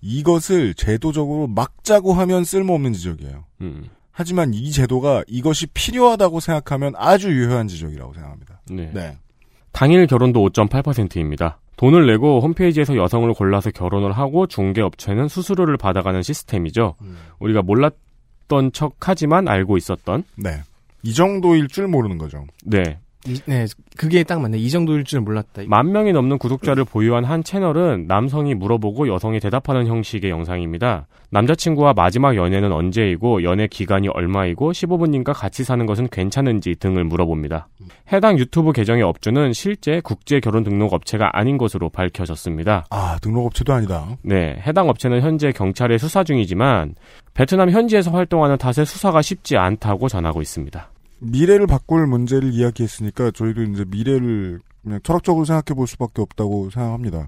이것을 0.01 0.73
제도적으로 0.75 1.47
막자고 1.47 2.13
하면 2.13 2.45
쓸모없는 2.45 2.93
지적이에요. 2.93 3.43
음, 3.61 3.89
하지만 4.11 4.53
이 4.53 4.71
제도가 4.71 5.25
이것이 5.27 5.67
필요하다고 5.67 6.39
생각하면 6.39 6.93
아주 6.95 7.29
유효한 7.31 7.67
지적이라고 7.67 8.13
생각합니다. 8.13 8.61
네. 8.71 8.89
네. 8.93 9.17
당일 9.73 10.07
결혼도 10.07 10.39
5.8%입니다. 10.51 11.59
돈을 11.75 12.07
내고 12.07 12.39
홈페이지에서 12.39 12.95
여성을 12.95 13.31
골라서 13.33 13.71
결혼을 13.71 14.13
하고 14.13 14.47
중개업체는 14.47 15.27
수수료를 15.27 15.75
받아가는 15.75 16.21
시스템이죠. 16.21 16.95
우리가 17.39 17.61
몰랐던 17.61 18.71
척 18.71 18.95
하지만 19.01 19.47
알고 19.49 19.75
있었던. 19.77 20.23
네. 20.35 20.61
이 21.03 21.13
정도일 21.13 21.67
줄 21.67 21.87
모르는 21.87 22.17
거죠. 22.17 22.45
네. 22.65 22.81
이- 23.25 23.39
네, 23.45 23.65
그게 23.95 24.23
딱 24.23 24.41
맞네. 24.41 24.57
이 24.57 24.69
정도일 24.69 25.05
줄 25.05 25.21
몰랐다. 25.21 25.61
만 25.67 25.93
명이 25.93 26.11
넘는 26.11 26.37
구독자를 26.39 26.83
보유한 26.83 27.23
한 27.23 27.41
채널은 27.41 28.05
남성이 28.05 28.53
물어보고 28.53 29.07
여성이 29.07 29.39
대답하는 29.39 29.87
형식의 29.87 30.29
영상입니다. 30.29 31.07
남자친구와 31.29 31.93
마지막 31.93 32.35
연애는 32.35 32.73
언제이고 32.73 33.43
연애 33.43 33.67
기간이 33.67 34.09
얼마이고 34.09 34.73
15분님과 34.73 35.31
같이 35.33 35.63
사는 35.63 35.85
것은 35.85 36.09
괜찮은지 36.11 36.75
등을 36.75 37.05
물어봅니다. 37.05 37.69
해당 38.11 38.37
유튜브 38.37 38.73
계정의 38.73 39.03
업주는 39.03 39.53
실제 39.53 40.01
국제 40.01 40.41
결혼 40.41 40.65
등록 40.65 40.91
업체가 40.93 41.29
아닌 41.31 41.57
것으로 41.57 41.87
밝혀졌습니다. 41.89 42.87
아, 42.89 43.17
등록 43.21 43.45
업체도 43.45 43.71
아니다. 43.71 44.05
네, 44.21 44.61
해당 44.67 44.89
업체는 44.89 45.21
현재 45.21 45.53
경찰에 45.53 45.97
수사 45.97 46.25
중이지만 46.25 46.95
베트남 47.33 47.69
현지에서 47.71 48.11
활동하는 48.11 48.57
탓에 48.57 48.83
수사가 48.83 49.21
쉽지 49.21 49.55
않다고 49.55 50.09
전하고 50.09 50.41
있습니다. 50.41 50.89
미래를 51.23 51.67
바꿀 51.67 52.07
문제를 52.07 52.53
이야기했으니까 52.53 53.31
저희도 53.31 53.63
이제 53.63 53.85
미래를 53.87 54.59
그냥 54.83 54.99
철학적으로 55.03 55.45
생각해 55.45 55.75
볼 55.75 55.87
수밖에 55.87 56.21
없다고 56.21 56.69
생각합니다. 56.69 57.27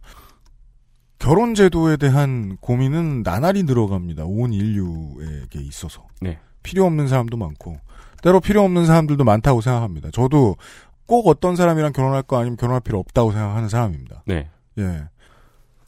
결혼 1.18 1.56
제도에 1.56 1.98
대한 1.98 2.58
고민은 2.58 3.24
나날이 3.24 3.64
늘어갑니다. 3.64 4.26
온 4.26 4.54
인류에게 4.54 5.60
있어서. 5.62 6.06
네. 6.22 6.40
필요 6.62 6.86
없는 6.86 7.08
사람도 7.08 7.38
많고 7.38 7.78
때로 8.22 8.40
필요 8.40 8.64
없는 8.64 8.86
사람들도 8.86 9.24
많다고 9.24 9.62
생각합니다. 9.62 10.10
저도 10.12 10.58
꼭 11.06 11.28
어떤 11.28 11.56
사람이랑 11.56 11.94
결혼할 11.94 12.24
거 12.24 12.38
아니면 12.38 12.58
결혼할 12.58 12.82
필요 12.82 13.00
없다고 13.00 13.32
생각하는 13.32 13.70
사람입니다. 13.70 14.24
네. 14.26 14.50
예. 14.80 15.04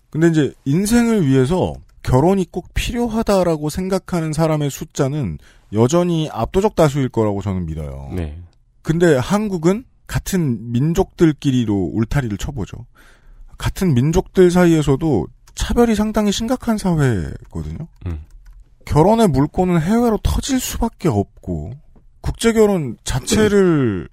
근데 0.10 0.28
이제 0.28 0.54
인생을 0.66 1.28
위해서 1.28 1.74
결혼이 2.08 2.46
꼭 2.52 2.74
필요하다라고 2.74 3.70
생각하는 3.70 4.32
사람의 4.32 4.70
숫자는 4.70 5.40
여전히 5.74 6.30
압도적 6.32 6.76
다수일 6.76 7.10
거라고 7.10 7.42
저는 7.42 7.66
믿어요. 7.66 8.10
네. 8.16 8.42
근데 8.82 9.18
한국은 9.18 9.84
같은 10.08 10.72
민족들끼리로 10.72 11.92
울타리를 11.94 12.38
쳐보죠. 12.38 12.86
같은 13.58 13.94
민족들 13.94 14.50
사이에서도 14.52 15.28
차별이 15.54 15.96
상당히 15.96 16.32
심각한 16.32 16.78
사회거든요. 16.78 17.90
음. 18.06 18.22
결혼의 18.86 19.28
물꼬는 19.28 19.82
해외로 19.82 20.18
터질 20.24 20.62
수밖에 20.62 21.10
없고 21.10 21.74
국제 22.22 22.54
결혼 22.54 22.96
자체를 23.04 24.08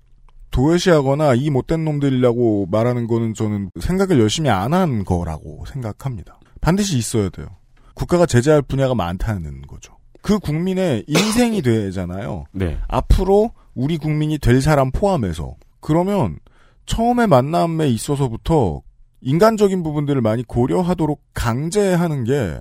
도외시하거나 0.51 1.35
이 1.35 1.49
못된 1.51 1.85
놈들이라고 1.85 2.67
말하는 2.73 3.07
거는 3.07 3.35
저는 3.35 3.71
생각을 3.81 4.19
열심히 4.19 4.51
안 4.51 4.73
한 4.73 5.05
거라고 5.05 5.65
생각합니다. 5.67 6.41
반드시 6.61 6.99
있어야 6.99 7.29
돼요. 7.29 7.47
국가가 7.95 8.27
제재할 8.27 8.63
분야가 8.63 8.95
많다는 8.95 9.63
거죠. 9.63 9.97
그 10.23 10.39
국민의 10.39 11.05
인생이 11.07 11.63
되잖아요. 11.63 12.45
네. 12.53 12.79
앞으로 12.89 13.53
우리 13.75 13.99
국민이 13.99 14.39
될 14.39 14.61
사람 14.61 14.91
포함해서 14.91 15.57
그러면 15.81 16.39
처음에 16.87 17.27
만남에 17.27 17.89
있어서부터 17.89 18.83
인간적인 19.21 19.83
부분들을 19.83 20.21
많이 20.21 20.43
고려하도록 20.43 21.21
강제하는 21.33 22.25
게 22.25 22.61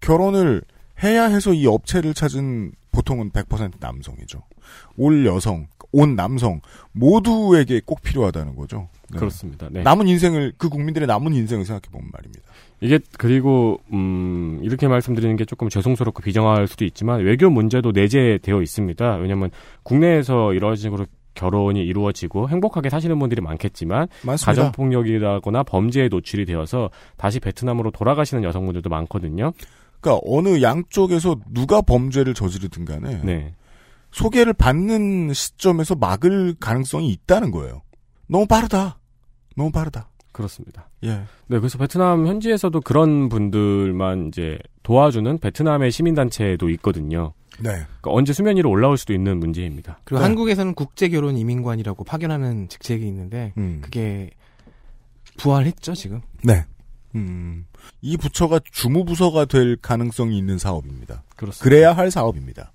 결혼을 0.00 0.62
해야 1.02 1.24
해서 1.24 1.52
이 1.52 1.66
업체를 1.66 2.14
찾은 2.14 2.72
보통은 2.92 3.30
100% 3.30 3.72
남성이죠. 3.80 4.42
올 4.96 5.26
여성, 5.26 5.66
온 5.90 6.14
남성 6.14 6.60
모두에게 6.92 7.80
꼭 7.84 8.02
필요하다는 8.02 8.54
거죠. 8.54 8.88
네. 9.10 9.18
그렇습니다. 9.18 9.68
네. 9.70 9.82
남은 9.82 10.08
인생을 10.08 10.52
그 10.56 10.68
국민들의 10.68 11.06
남은 11.06 11.34
인생을 11.34 11.64
생각해 11.64 11.90
보면 11.90 12.10
말입니다. 12.12 12.44
이게 12.80 12.98
그리고 13.18 13.80
음 13.92 14.60
이렇게 14.62 14.88
말씀드리는 14.88 15.36
게 15.36 15.44
조금 15.44 15.68
죄송스럽고 15.68 16.22
비정할 16.22 16.66
수도 16.66 16.84
있지만 16.84 17.20
외교 17.20 17.50
문제도 17.50 17.90
내재되어 17.92 18.62
있습니다. 18.62 19.16
왜냐하면 19.16 19.50
국내에서 19.82 20.54
이런 20.54 20.76
식으로 20.76 21.06
결혼이 21.34 21.80
이루어지고 21.80 22.48
행복하게 22.48 22.90
사시는 22.90 23.18
분들이 23.18 23.40
많겠지만. 23.40 24.08
가정 24.44 24.72
폭력이라거나 24.72 25.62
범죄에 25.62 26.08
노출이 26.08 26.44
되어서 26.44 26.90
다시 27.16 27.40
베트남으로 27.40 27.90
돌아가시는 27.90 28.44
여성분들도 28.44 28.88
많거든요. 28.90 29.52
그러니까 30.02 30.20
어느 30.26 30.60
양쪽에서 30.60 31.36
누가 31.48 31.80
범죄를 31.80 32.34
저지르든 32.34 32.84
간에 32.84 33.22
네. 33.22 33.54
소개를 34.10 34.52
받는 34.52 35.32
시점에서 35.32 35.94
막을 35.94 36.56
가능성이 36.60 37.08
있다는 37.10 37.52
거예요. 37.52 37.82
너무 38.26 38.46
빠르다. 38.46 38.98
너무 39.56 39.70
빠르다. 39.70 40.10
그렇습니다. 40.32 40.88
예. 41.04 41.22
네, 41.46 41.58
그래서 41.58 41.78
베트남 41.78 42.26
현지에서도 42.26 42.80
그런 42.80 43.28
분들만 43.28 44.28
이제 44.28 44.58
도와주는 44.82 45.38
베트남의 45.38 45.92
시민단체도 45.92 46.68
있거든요. 46.70 47.32
네. 47.58 47.68
그러니까 47.70 48.10
언제 48.10 48.32
수면 48.32 48.56
위로 48.56 48.70
올라올 48.70 48.96
수도 48.96 49.12
있는 49.12 49.38
문제입니다. 49.38 50.00
그리고 50.04 50.20
네. 50.20 50.26
한국에서는 50.26 50.74
국제결혼 50.74 51.36
이민관이라고 51.36 52.04
파견하는 52.04 52.68
직책이 52.68 53.06
있는데 53.06 53.52
음. 53.56 53.80
그게 53.82 54.30
부활했죠 55.38 55.94
지금. 55.94 56.22
네. 56.42 56.64
음. 57.14 57.66
이 58.00 58.16
부처가 58.16 58.60
주무부서가 58.70 59.44
될 59.44 59.76
가능성이 59.76 60.36
있는 60.38 60.58
사업입니다. 60.58 61.22
그렇습니다. 61.36 61.62
그래야 61.62 61.92
할 61.92 62.10
사업입니다. 62.10 62.72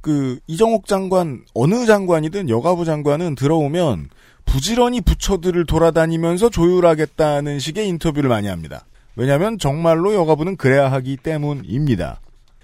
그 0.00 0.38
이정옥 0.46 0.86
장관 0.86 1.44
어느 1.54 1.86
장관이든 1.86 2.50
여가부 2.50 2.84
장관은 2.84 3.34
들어오면 3.36 4.10
부지런히 4.44 5.00
부처들을 5.00 5.64
돌아다니면서 5.64 6.50
조율하겠다는 6.50 7.58
식의 7.58 7.88
인터뷰를 7.88 8.28
많이 8.28 8.48
합니다. 8.48 8.84
왜냐하면 9.16 9.58
정말로 9.58 10.12
여가부는 10.14 10.56
그래야 10.56 10.92
하기 10.92 11.16
때문입니다. 11.16 12.20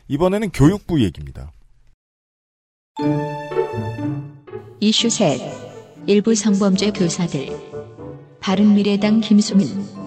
이번에는 0.08 0.50
교육부 0.50 1.02
얘기입니다. 1.02 1.52
이슈 4.80 5.08
셋 5.08 5.40
일부 6.06 6.34
성범죄 6.34 6.90
교사들 6.90 7.48
바른미래당 8.40 9.20
김수민 9.20 9.99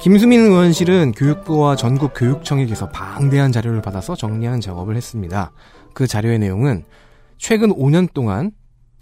김수민 0.00 0.40
의원실은 0.40 1.12
교육부와 1.12 1.74
전국 1.74 2.12
교육청에게서 2.14 2.88
방대한 2.90 3.50
자료를 3.50 3.82
받아서 3.82 4.14
정리한 4.14 4.60
작업을 4.60 4.96
했습니다. 4.96 5.52
그 5.94 6.06
자료의 6.06 6.38
내용은 6.38 6.84
최근 7.38 7.70
5년 7.72 8.12
동안 8.12 8.52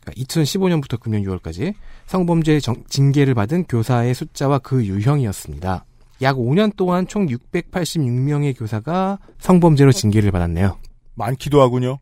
2015년부터 0.06 0.98
금년 1.00 1.22
6월까지 1.22 1.74
성범죄 2.06 2.60
정- 2.60 2.84
징계를 2.88 3.34
받은 3.34 3.64
교사의 3.64 4.14
숫자와 4.14 4.58
그 4.60 4.84
유형이었습니다. 4.84 5.84
약 6.22 6.36
5년 6.36 6.74
동안 6.76 7.06
총 7.06 7.26
686명의 7.26 8.56
교사가 8.56 9.18
성범죄로 9.40 9.92
징계를 9.92 10.30
받았네요. 10.30 10.78
많기도 11.16 11.60
하군요. 11.60 11.98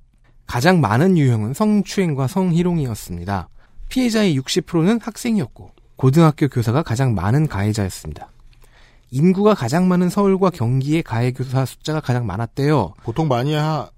가장 0.47 0.81
많은 0.81 1.17
유형은 1.17 1.55
성추행과 1.55 2.27
성희롱이었습니다. 2.27 3.49
피해자의 3.89 4.39
60%는 4.39 5.01
학생이었고 5.01 5.71
고등학교 5.97 6.49
교사가 6.49 6.83
가장 6.83 7.15
많은 7.15 7.47
가해자였습니다. 7.47 8.31
인구가 9.11 9.55
가장 9.55 9.89
많은 9.89 10.09
서울과 10.09 10.51
경기의 10.51 11.03
가해 11.03 11.33
교사 11.33 11.65
숫자가 11.65 12.01
가장 12.01 12.27
많았대요. 12.27 12.95
보통 13.03 13.29
많이 13.29 13.55
하, 13.55 13.89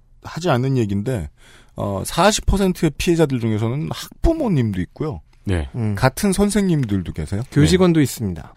지 0.41 0.49
않는 0.49 0.77
얘기인데 0.77 1.29
어, 1.75 2.03
40%의 2.03 2.91
피해자들 2.97 3.39
중에서는 3.39 3.89
학부모님도 3.91 4.81
있고요. 4.81 5.21
네. 5.45 5.69
음, 5.75 5.95
같은 5.95 6.33
선생님들도 6.33 7.13
계세요. 7.13 7.43
교직원도 7.51 8.01
있습니다. 8.01 8.53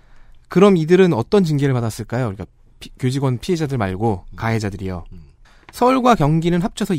그럼 0.48 0.77
이들은 0.77 1.12
어떤 1.12 1.44
징계를 1.44 1.74
받았을까요? 1.74 2.24
그러니까 2.33 2.46
피- 2.81 2.90
교직원 2.98 3.38
피해자들 3.38 3.77
말고 3.79 4.24
가해자들이요. 4.37 5.05
서울과 5.72 6.14
경기는 6.14 6.62
합쳐서 6.62 6.94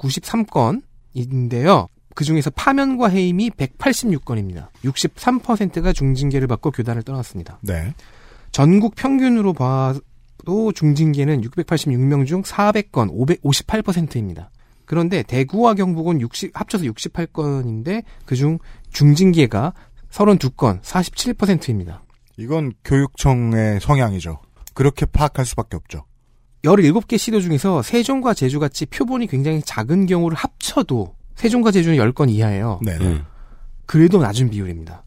293건인데요. 0.00 1.88
그 2.14 2.24
중에서 2.24 2.50
파면과 2.50 3.08
해임이 3.08 3.50
186건입니다. 3.50 4.68
63%가 4.84 5.92
중징계를 5.92 6.48
받고 6.48 6.70
교단을 6.72 7.02
떠났습니다. 7.02 7.58
네. 7.62 7.94
전국 8.52 8.94
평균으로 8.96 9.52
봐도 9.52 10.72
중징계는 10.74 11.42
686명 11.42 12.26
중 12.26 12.42
400건, 12.42 13.14
558%입니다. 13.42 14.50
그런데 14.84 15.22
대구와 15.22 15.74
경북은 15.74 16.20
60, 16.20 16.58
합쳐서 16.58 16.84
68건인데 16.84 18.02
그중 18.26 18.58
중징계가 18.90 19.72
32건, 20.10 20.82
47%입니다. 20.82 22.02
이건 22.36 22.72
교육청의 22.84 23.80
성향이죠. 23.80 24.40
그렇게 24.74 25.06
파악할 25.06 25.46
수밖에 25.46 25.76
없죠. 25.76 26.04
17개 26.64 27.18
시도 27.18 27.40
중에서 27.40 27.82
세종과 27.82 28.34
제주같이 28.34 28.86
표본이 28.86 29.26
굉장히 29.26 29.62
작은 29.64 30.06
경우를 30.06 30.36
합쳐도 30.36 31.14
세종과 31.36 31.70
제주는 31.70 31.96
10건 31.96 32.30
이하예요. 32.30 32.80
네. 32.82 32.96
음. 33.00 33.24
그래도 33.86 34.20
낮은 34.20 34.50
비율입니다. 34.50 35.04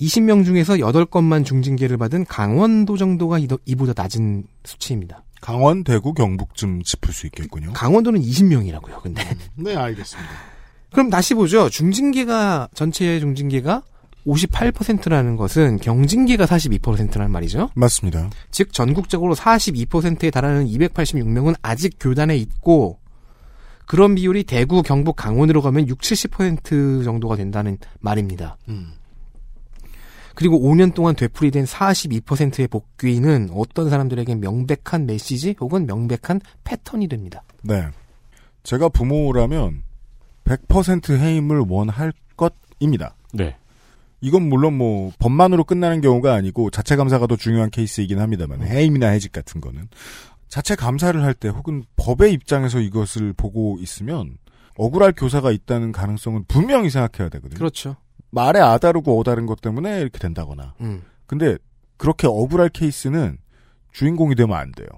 20명 0.00 0.44
중에서 0.44 0.74
8건만 0.74 1.44
중징계를 1.44 1.98
받은 1.98 2.24
강원도 2.24 2.96
정도가 2.96 3.38
이보다 3.64 3.92
낮은 3.94 4.44
수치입니다. 4.64 5.22
강원, 5.40 5.84
대구, 5.84 6.14
경북쯤 6.14 6.82
짚을 6.82 7.12
수 7.12 7.26
있겠군요. 7.26 7.72
강원도는 7.74 8.20
20명이라고요. 8.22 9.02
근데 9.02 9.22
네, 9.54 9.76
알겠습니다. 9.76 10.30
그럼 10.90 11.10
다시 11.10 11.34
보죠. 11.34 11.68
중징계가 11.68 12.70
전체 12.74 13.20
중징계가 13.20 13.82
58%라는 14.26 15.36
것은 15.36 15.78
경징계가 15.78 16.46
42%라는 16.46 17.30
말이죠. 17.30 17.70
맞습니다. 17.74 18.30
즉 18.50 18.72
전국적으로 18.72 19.34
42%에 19.34 20.30
달하는 20.30 20.66
286명은 20.66 21.56
아직 21.62 21.96
교단에 22.00 22.36
있고 22.36 22.98
그런 23.86 24.14
비율이 24.14 24.44
대구, 24.44 24.82
경북, 24.82 25.16
강원으로 25.16 25.60
가면 25.60 25.88
6, 25.88 25.98
70% 25.98 27.04
정도가 27.04 27.36
된다는 27.36 27.76
말입니다. 28.00 28.56
그리고 30.34 30.58
5년 30.60 30.94
동안 30.94 31.14
되풀이된 31.14 31.64
42%의 31.64 32.68
복귀는 32.68 33.50
어떤 33.52 33.90
사람들에게 33.90 34.34
명백한 34.36 35.06
메시지 35.06 35.54
혹은 35.60 35.86
명백한 35.86 36.40
패턴이 36.64 37.08
됩니다. 37.08 37.42
네. 37.62 37.86
제가 38.62 38.88
부모라면 38.88 39.82
100% 40.44 41.18
해임을 41.18 41.64
원할 41.68 42.12
것입니다. 42.36 43.14
네. 43.32 43.56
이건 44.24 44.48
물론 44.48 44.78
뭐 44.78 45.12
법만으로 45.18 45.64
끝나는 45.64 46.00
경우가 46.00 46.32
아니고 46.32 46.70
자체 46.70 46.96
감사가 46.96 47.26
더 47.26 47.36
중요한 47.36 47.68
케이스이긴 47.70 48.20
합니다만 48.20 48.62
해임이나 48.62 49.08
해직 49.08 49.32
같은 49.32 49.60
거는 49.60 49.88
자체 50.48 50.74
감사를 50.74 51.22
할 51.22 51.34
때 51.34 51.48
혹은 51.48 51.84
법의 51.96 52.32
입장에서 52.32 52.80
이것을 52.80 53.34
보고 53.34 53.76
있으면 53.80 54.38
억울할 54.78 55.12
교사가 55.14 55.50
있다는 55.50 55.92
가능성은 55.92 56.44
분명히 56.48 56.88
생각해야 56.88 57.28
되거든요. 57.28 57.58
그렇죠. 57.58 57.96
말에 58.30 58.60
아다르고 58.60 59.20
어다른 59.20 59.44
것 59.44 59.60
때문에 59.60 60.00
이렇게 60.00 60.18
된다거나. 60.18 60.74
음. 60.80 61.02
근데 61.26 61.58
그렇게 61.98 62.26
억울할 62.26 62.70
케이스는 62.70 63.36
주인공이 63.92 64.36
되면 64.36 64.56
안 64.56 64.72
돼요. 64.72 64.88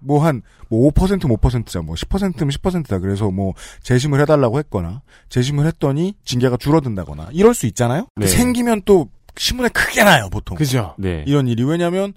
뭐 0.00 0.24
한, 0.24 0.42
뭐 0.68 0.90
5%, 0.92 1.26
뭐 1.26 1.36
5%자, 1.36 1.80
뭐 1.82 1.94
10%면 1.94 2.48
10%다. 2.48 2.98
그래서 2.98 3.30
뭐 3.30 3.54
재심을 3.82 4.20
해달라고 4.20 4.58
했거나, 4.58 5.02
재심을 5.28 5.66
했더니 5.66 6.14
징계가 6.24 6.56
줄어든다거나, 6.56 7.28
이럴 7.32 7.54
수 7.54 7.66
있잖아요? 7.66 8.08
네. 8.16 8.26
생기면 8.26 8.82
또 8.84 9.08
신문에 9.36 9.68
크게 9.68 10.04
나요, 10.04 10.28
보통. 10.30 10.56
그죠. 10.56 10.94
네. 10.98 11.24
이런 11.26 11.46
일이. 11.48 11.64
왜냐면, 11.64 12.12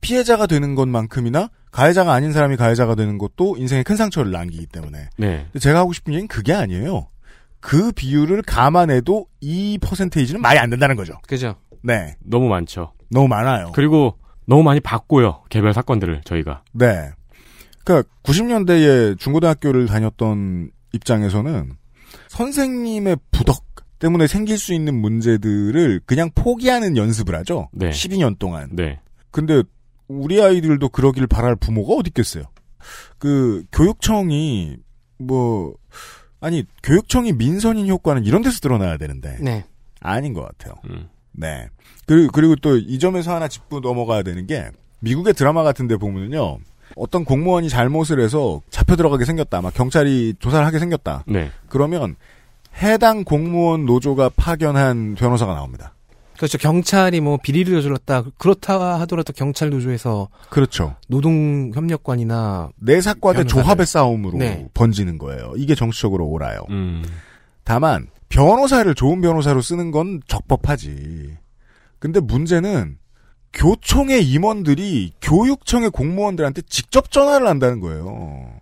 피해자가 0.00 0.46
되는 0.46 0.74
것만큼이나, 0.74 1.50
가해자가 1.70 2.12
아닌 2.12 2.32
사람이 2.32 2.56
가해자가 2.56 2.94
되는 2.94 3.18
것도 3.18 3.56
인생에 3.58 3.82
큰 3.82 3.96
상처를 3.96 4.30
남기기 4.30 4.66
때문에. 4.66 5.08
네. 5.16 5.46
근데 5.52 5.58
제가 5.58 5.80
하고 5.80 5.92
싶은 5.92 6.12
얘기는 6.14 6.28
그게 6.28 6.52
아니에요. 6.52 7.08
그 7.60 7.92
비율을 7.92 8.42
감안해도 8.42 9.26
이 9.40 9.78
퍼센테이지는 9.80 10.40
말이 10.40 10.58
안 10.58 10.70
된다는 10.70 10.96
거죠. 10.96 11.14
그죠. 11.26 11.56
네. 11.82 12.16
너무 12.24 12.48
많죠. 12.48 12.92
너무 13.10 13.28
많아요. 13.28 13.72
그리고 13.74 14.16
너무 14.48 14.62
많이 14.62 14.80
봤고요. 14.80 15.42
개별 15.50 15.74
사건들을 15.74 16.22
저희가. 16.24 16.62
네. 16.72 17.10
그러니까 17.84 18.08
90년대에 18.22 19.18
중고등학교를 19.18 19.86
다녔던 19.86 20.70
입장에서는 20.92 21.72
선생님의 22.28 23.18
부덕 23.30 23.62
때문에 23.98 24.26
생길 24.26 24.56
수 24.58 24.72
있는 24.72 24.94
문제들을 24.94 26.00
그냥 26.06 26.30
포기하는 26.34 26.96
연습을 26.96 27.34
하죠. 27.36 27.68
네. 27.72 27.90
12년 27.90 28.38
동안. 28.38 28.70
네. 28.72 29.00
근데 29.30 29.62
우리 30.06 30.42
아이들도 30.42 30.88
그러길 30.88 31.26
바랄 31.26 31.54
부모가 31.54 31.94
어디 31.94 32.08
있겠어요. 32.08 32.44
그 33.18 33.64
교육청이 33.72 34.76
뭐 35.18 35.74
아니 36.40 36.64
교육청이 36.82 37.32
민선인 37.32 37.86
효과는 37.88 38.24
이런 38.24 38.40
데서 38.42 38.60
드러나야 38.60 38.96
되는데 38.96 39.36
네. 39.40 39.64
아닌 40.00 40.32
것 40.32 40.42
같아요. 40.42 40.74
음. 40.88 41.08
네. 41.32 41.68
그리고, 42.06 42.32
그리고 42.32 42.56
또 42.56 42.76
이 42.76 42.98
점에서 42.98 43.34
하나 43.34 43.48
짚고 43.48 43.80
넘어가야 43.80 44.22
되는 44.22 44.46
게 44.46 44.70
미국의 45.00 45.34
드라마 45.34 45.62
같은 45.62 45.86
데 45.88 45.96
보면은요. 45.96 46.58
어떤 46.96 47.24
공무원이 47.24 47.68
잘못을 47.68 48.18
해서 48.20 48.62
잡혀 48.70 48.96
들어가게 48.96 49.24
생겼다. 49.24 49.60
막 49.60 49.74
경찰이 49.74 50.34
조사를 50.38 50.64
하게 50.66 50.78
생겼다. 50.78 51.24
네. 51.26 51.50
그러면 51.68 52.16
해당 52.82 53.24
공무원 53.24 53.84
노조가 53.84 54.30
파견한 54.36 55.14
변호사가 55.16 55.54
나옵니다. 55.54 55.94
그렇죠. 56.36 56.56
경찰이 56.56 57.20
뭐 57.20 57.36
비리를 57.42 57.74
저질렀다. 57.76 58.24
그렇다 58.38 59.00
하더라도 59.00 59.32
경찰 59.32 59.70
노조에서 59.70 60.28
그렇죠. 60.50 60.94
노동 61.08 61.72
협력관이나 61.74 62.70
내사과대 62.80 63.38
변호사들. 63.40 63.62
조합의 63.64 63.86
싸움으로 63.86 64.38
네. 64.38 64.68
번지는 64.72 65.18
거예요. 65.18 65.52
이게 65.56 65.74
정치적으로 65.74 66.26
옳아요. 66.26 66.60
음. 66.70 67.04
다만 67.64 68.06
변호사를 68.28 68.94
좋은 68.94 69.20
변호사로 69.20 69.60
쓰는 69.60 69.90
건 69.90 70.20
적법하지. 70.26 71.36
근데 71.98 72.20
문제는 72.20 72.98
교총의 73.52 74.28
임원들이 74.28 75.12
교육청의 75.20 75.90
공무원들한테 75.90 76.62
직접 76.62 77.10
전화를 77.10 77.46
한다는 77.46 77.80
거예요. 77.80 78.52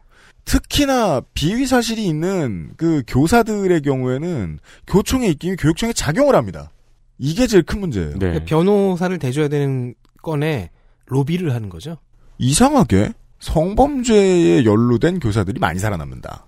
특히나 0.45 1.23
비위 1.35 1.67
사실이 1.67 2.07
있는 2.07 2.71
그 2.77 3.03
교사들의 3.07 3.83
경우에는 3.83 4.61
교총의 4.87 5.33
입김이 5.33 5.57
교육청에 5.57 5.93
작용을 5.93 6.37
합니다. 6.37 6.71
이게 7.19 7.47
제일 7.47 7.65
큰 7.65 7.81
문제예요. 7.81 8.11
네. 8.13 8.19
그러니까 8.19 8.45
변호사를 8.45 9.19
대줘야 9.19 9.49
되는 9.49 9.95
건에 10.23 10.71
로비를 11.07 11.53
하는 11.53 11.69
거죠. 11.69 11.99
이상하게 12.39 13.13
성범죄에 13.41 14.65
연루된 14.65 15.19
교사들이 15.21 15.59
많이 15.59 15.79
살아남는다. 15.79 16.47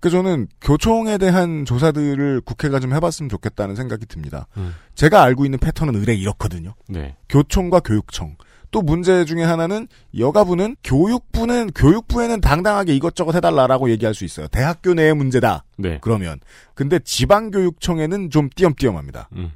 그 0.00 0.10
저는 0.10 0.46
교총에 0.60 1.18
대한 1.18 1.64
조사들을 1.64 2.42
국회가 2.42 2.78
좀 2.78 2.94
해봤으면 2.94 3.28
좋겠다는 3.28 3.74
생각이 3.74 4.06
듭니다. 4.06 4.46
음. 4.56 4.74
제가 4.94 5.22
알고 5.22 5.44
있는 5.44 5.58
패턴은 5.58 5.96
으레 5.96 6.14
이렇거든요. 6.14 6.74
네. 6.88 7.16
교총과 7.28 7.80
교육청. 7.80 8.36
또 8.70 8.82
문제 8.82 9.24
중에 9.24 9.42
하나는 9.42 9.88
여가부는 10.16 10.76
교육부는 10.84 11.70
교육부에는 11.70 12.40
당당하게 12.40 12.94
이것저것 12.94 13.34
해달라라고 13.34 13.90
얘기할 13.90 14.14
수 14.14 14.24
있어요. 14.24 14.46
대학교 14.48 14.94
내의 14.94 15.14
문제다. 15.14 15.64
네. 15.78 15.98
그러면 16.02 16.38
근데 16.74 16.98
지방교육청에는 16.98 18.30
좀 18.30 18.50
띄엄띄엄합니다. 18.54 19.30
음. 19.32 19.52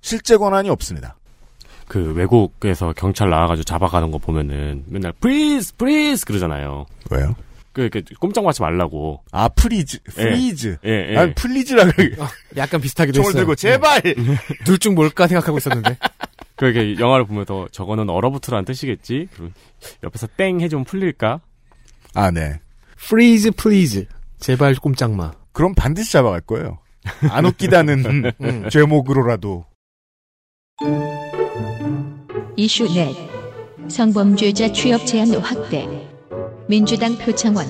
실제 0.00 0.36
권한이 0.36 0.70
없습니다. 0.70 1.16
그 1.88 2.12
외국에서 2.14 2.92
경찰 2.96 3.30
나와가지고 3.30 3.64
잡아가는 3.64 4.10
거 4.10 4.18
보면은 4.18 4.84
맨날 4.86 5.12
freeze 5.12 5.74
freeze 5.76 6.24
그러잖아요. 6.24 6.86
왜요? 7.10 7.34
그 7.76 7.82
이렇게 7.82 8.02
꼼짝하지 8.18 8.62
말라고. 8.62 9.22
아 9.32 9.48
freeze, 9.48 9.98
freeze. 10.04 10.78
예, 10.86 11.10
예. 11.10 11.14
난 11.14 11.34
please라 11.34 11.84
그래. 11.92 12.16
약간 12.56 12.80
비슷하게 12.80 13.12
총을 13.12 13.32
됐어요. 13.32 13.40
들고 13.42 13.54
제발. 13.54 14.00
둘 14.64 14.78
중 14.78 14.94
뭘까 14.94 15.26
생각하고 15.26 15.58
있었는데. 15.58 15.98
그렇게 16.56 16.98
영화를 16.98 17.26
보면서 17.26 17.68
저거는 17.72 18.08
얼어붙으라는 18.08 18.64
뜻이겠지. 18.64 19.28
그리고 19.34 19.52
옆에서 20.02 20.26
땡 20.38 20.58
해주면 20.62 20.86
풀릴까? 20.86 21.40
아 22.14 22.30
네. 22.30 22.60
freeze 22.98 23.50
please. 23.50 24.06
제발 24.38 24.74
꼼짝 24.76 25.12
마. 25.12 25.32
그럼 25.52 25.74
반드시 25.74 26.12
잡아갈 26.12 26.40
거예요. 26.40 26.78
안 27.30 27.44
웃기다는 27.44 28.32
음. 28.40 28.68
제목으로라도. 28.70 29.66
이슈 32.56 32.88
넷 32.94 33.14
성범죄자 33.90 34.72
취업 34.72 35.04
제한 35.06 35.34
확대 35.42 35.86
민주당 36.68 37.16
표창원 37.16 37.66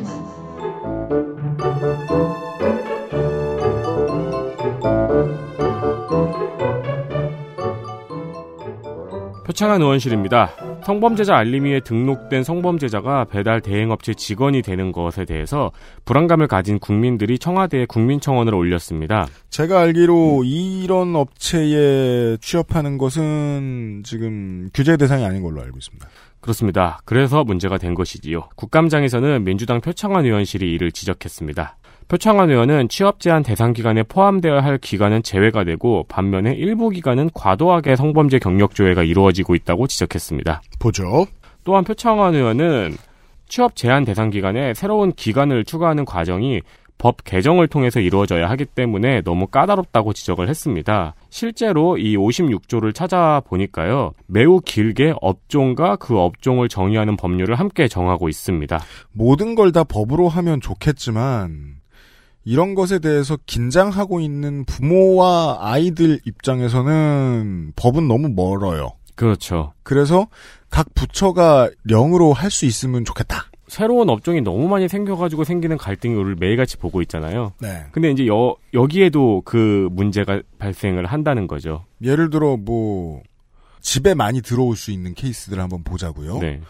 표창한 9.44 9.80
의원실입니다. 9.80 10.50
성범죄자 10.84 11.36
알림위에 11.36 11.80
등록된 11.80 12.44
성범죄자가 12.44 13.24
배달 13.24 13.60
대행업체 13.60 14.14
직원이 14.14 14.62
되는 14.62 14.92
것에 14.92 15.24
대해서 15.24 15.72
불안감을 16.04 16.46
가진 16.46 16.78
국민들이 16.78 17.38
청와대에 17.38 17.86
국민청원을 17.86 18.54
올렸습니다. 18.54 19.26
제가 19.50 19.80
알기로 19.80 20.44
이런 20.44 21.16
업체에 21.16 22.36
취업하는 22.40 22.98
것은 22.98 24.02
지금 24.04 24.68
규제 24.72 24.96
대상이 24.96 25.24
아닌 25.24 25.42
걸로 25.42 25.60
알고 25.60 25.76
있습니다. 25.76 26.08
그렇습니다. 26.40 26.98
그래서 27.04 27.44
문제가 27.44 27.78
된 27.78 27.94
것이지요. 27.94 28.48
국감장에서는 28.56 29.44
민주당 29.44 29.80
표창원 29.80 30.24
의원실이 30.24 30.70
이를 30.72 30.92
지적했습니다. 30.92 31.76
표창원 32.08 32.50
의원은 32.50 32.88
취업 32.88 33.18
제한 33.18 33.42
대상 33.42 33.72
기간에 33.72 34.04
포함되어야 34.04 34.62
할 34.62 34.78
기간은 34.78 35.24
제외가 35.24 35.64
되고 35.64 36.04
반면에 36.08 36.52
일부 36.52 36.90
기간은 36.90 37.30
과도하게 37.34 37.96
성범죄 37.96 38.38
경력 38.38 38.76
조회가 38.76 39.02
이루어지고 39.02 39.56
있다고 39.56 39.88
지적했습니다. 39.88 40.62
보죠. 40.78 41.26
또한 41.64 41.82
표창원 41.82 42.36
의원은 42.36 42.96
취업 43.48 43.74
제한 43.74 44.04
대상 44.04 44.30
기간에 44.30 44.72
새로운 44.74 45.12
기간을 45.12 45.64
추가하는 45.64 46.04
과정이 46.04 46.60
법 46.98 47.22
개정을 47.24 47.68
통해서 47.68 48.00
이루어져야 48.00 48.48
하기 48.50 48.64
때문에 48.64 49.20
너무 49.22 49.46
까다롭다고 49.46 50.12
지적을 50.14 50.48
했습니다. 50.48 51.14
실제로 51.30 51.98
이 51.98 52.16
56조를 52.16 52.94
찾아보니까요. 52.94 54.12
매우 54.26 54.60
길게 54.60 55.14
업종과 55.20 55.96
그 55.96 56.18
업종을 56.18 56.68
정의하는 56.68 57.16
법률을 57.16 57.54
함께 57.56 57.86
정하고 57.88 58.28
있습니다. 58.28 58.80
모든 59.12 59.54
걸 59.54 59.66
다 59.72 59.84
법으로 59.84 60.28
하면 60.28 60.60
좋겠지만 60.60 61.76
이런 62.44 62.74
것에 62.74 62.98
대해서 63.00 63.36
긴장하고 63.44 64.20
있는 64.20 64.64
부모와 64.64 65.58
아이들 65.60 66.20
입장에서는 66.24 67.72
법은 67.76 68.08
너무 68.08 68.28
멀어요. 68.28 68.92
그렇죠. 69.16 69.72
그래서 69.82 70.28
각 70.70 70.86
부처가 70.94 71.68
령으로 71.84 72.32
할 72.32 72.50
수 72.50 72.64
있으면 72.64 73.04
좋겠다. 73.04 73.46
새로운 73.68 74.08
업종이 74.08 74.40
너무 74.40 74.68
많이 74.68 74.88
생겨가지고 74.88 75.44
생기는 75.44 75.76
우리를 76.02 76.36
매일같이 76.38 76.76
보고 76.76 77.02
있잖아요. 77.02 77.52
네. 77.60 77.86
근데 77.92 78.10
이제 78.10 78.26
여, 78.26 78.54
여기에도 78.74 79.42
그 79.44 79.88
문제가 79.92 80.40
발생을 80.58 81.06
한다는 81.06 81.46
거죠. 81.46 81.84
예를 82.02 82.30
들어 82.30 82.56
뭐 82.56 83.22
집에 83.80 84.14
많이 84.14 84.42
들어올 84.42 84.76
수 84.76 84.90
있는 84.90 85.14
케이스들을 85.14 85.62
한번 85.62 85.82
보자고요. 85.82 86.38
네. 86.38 86.60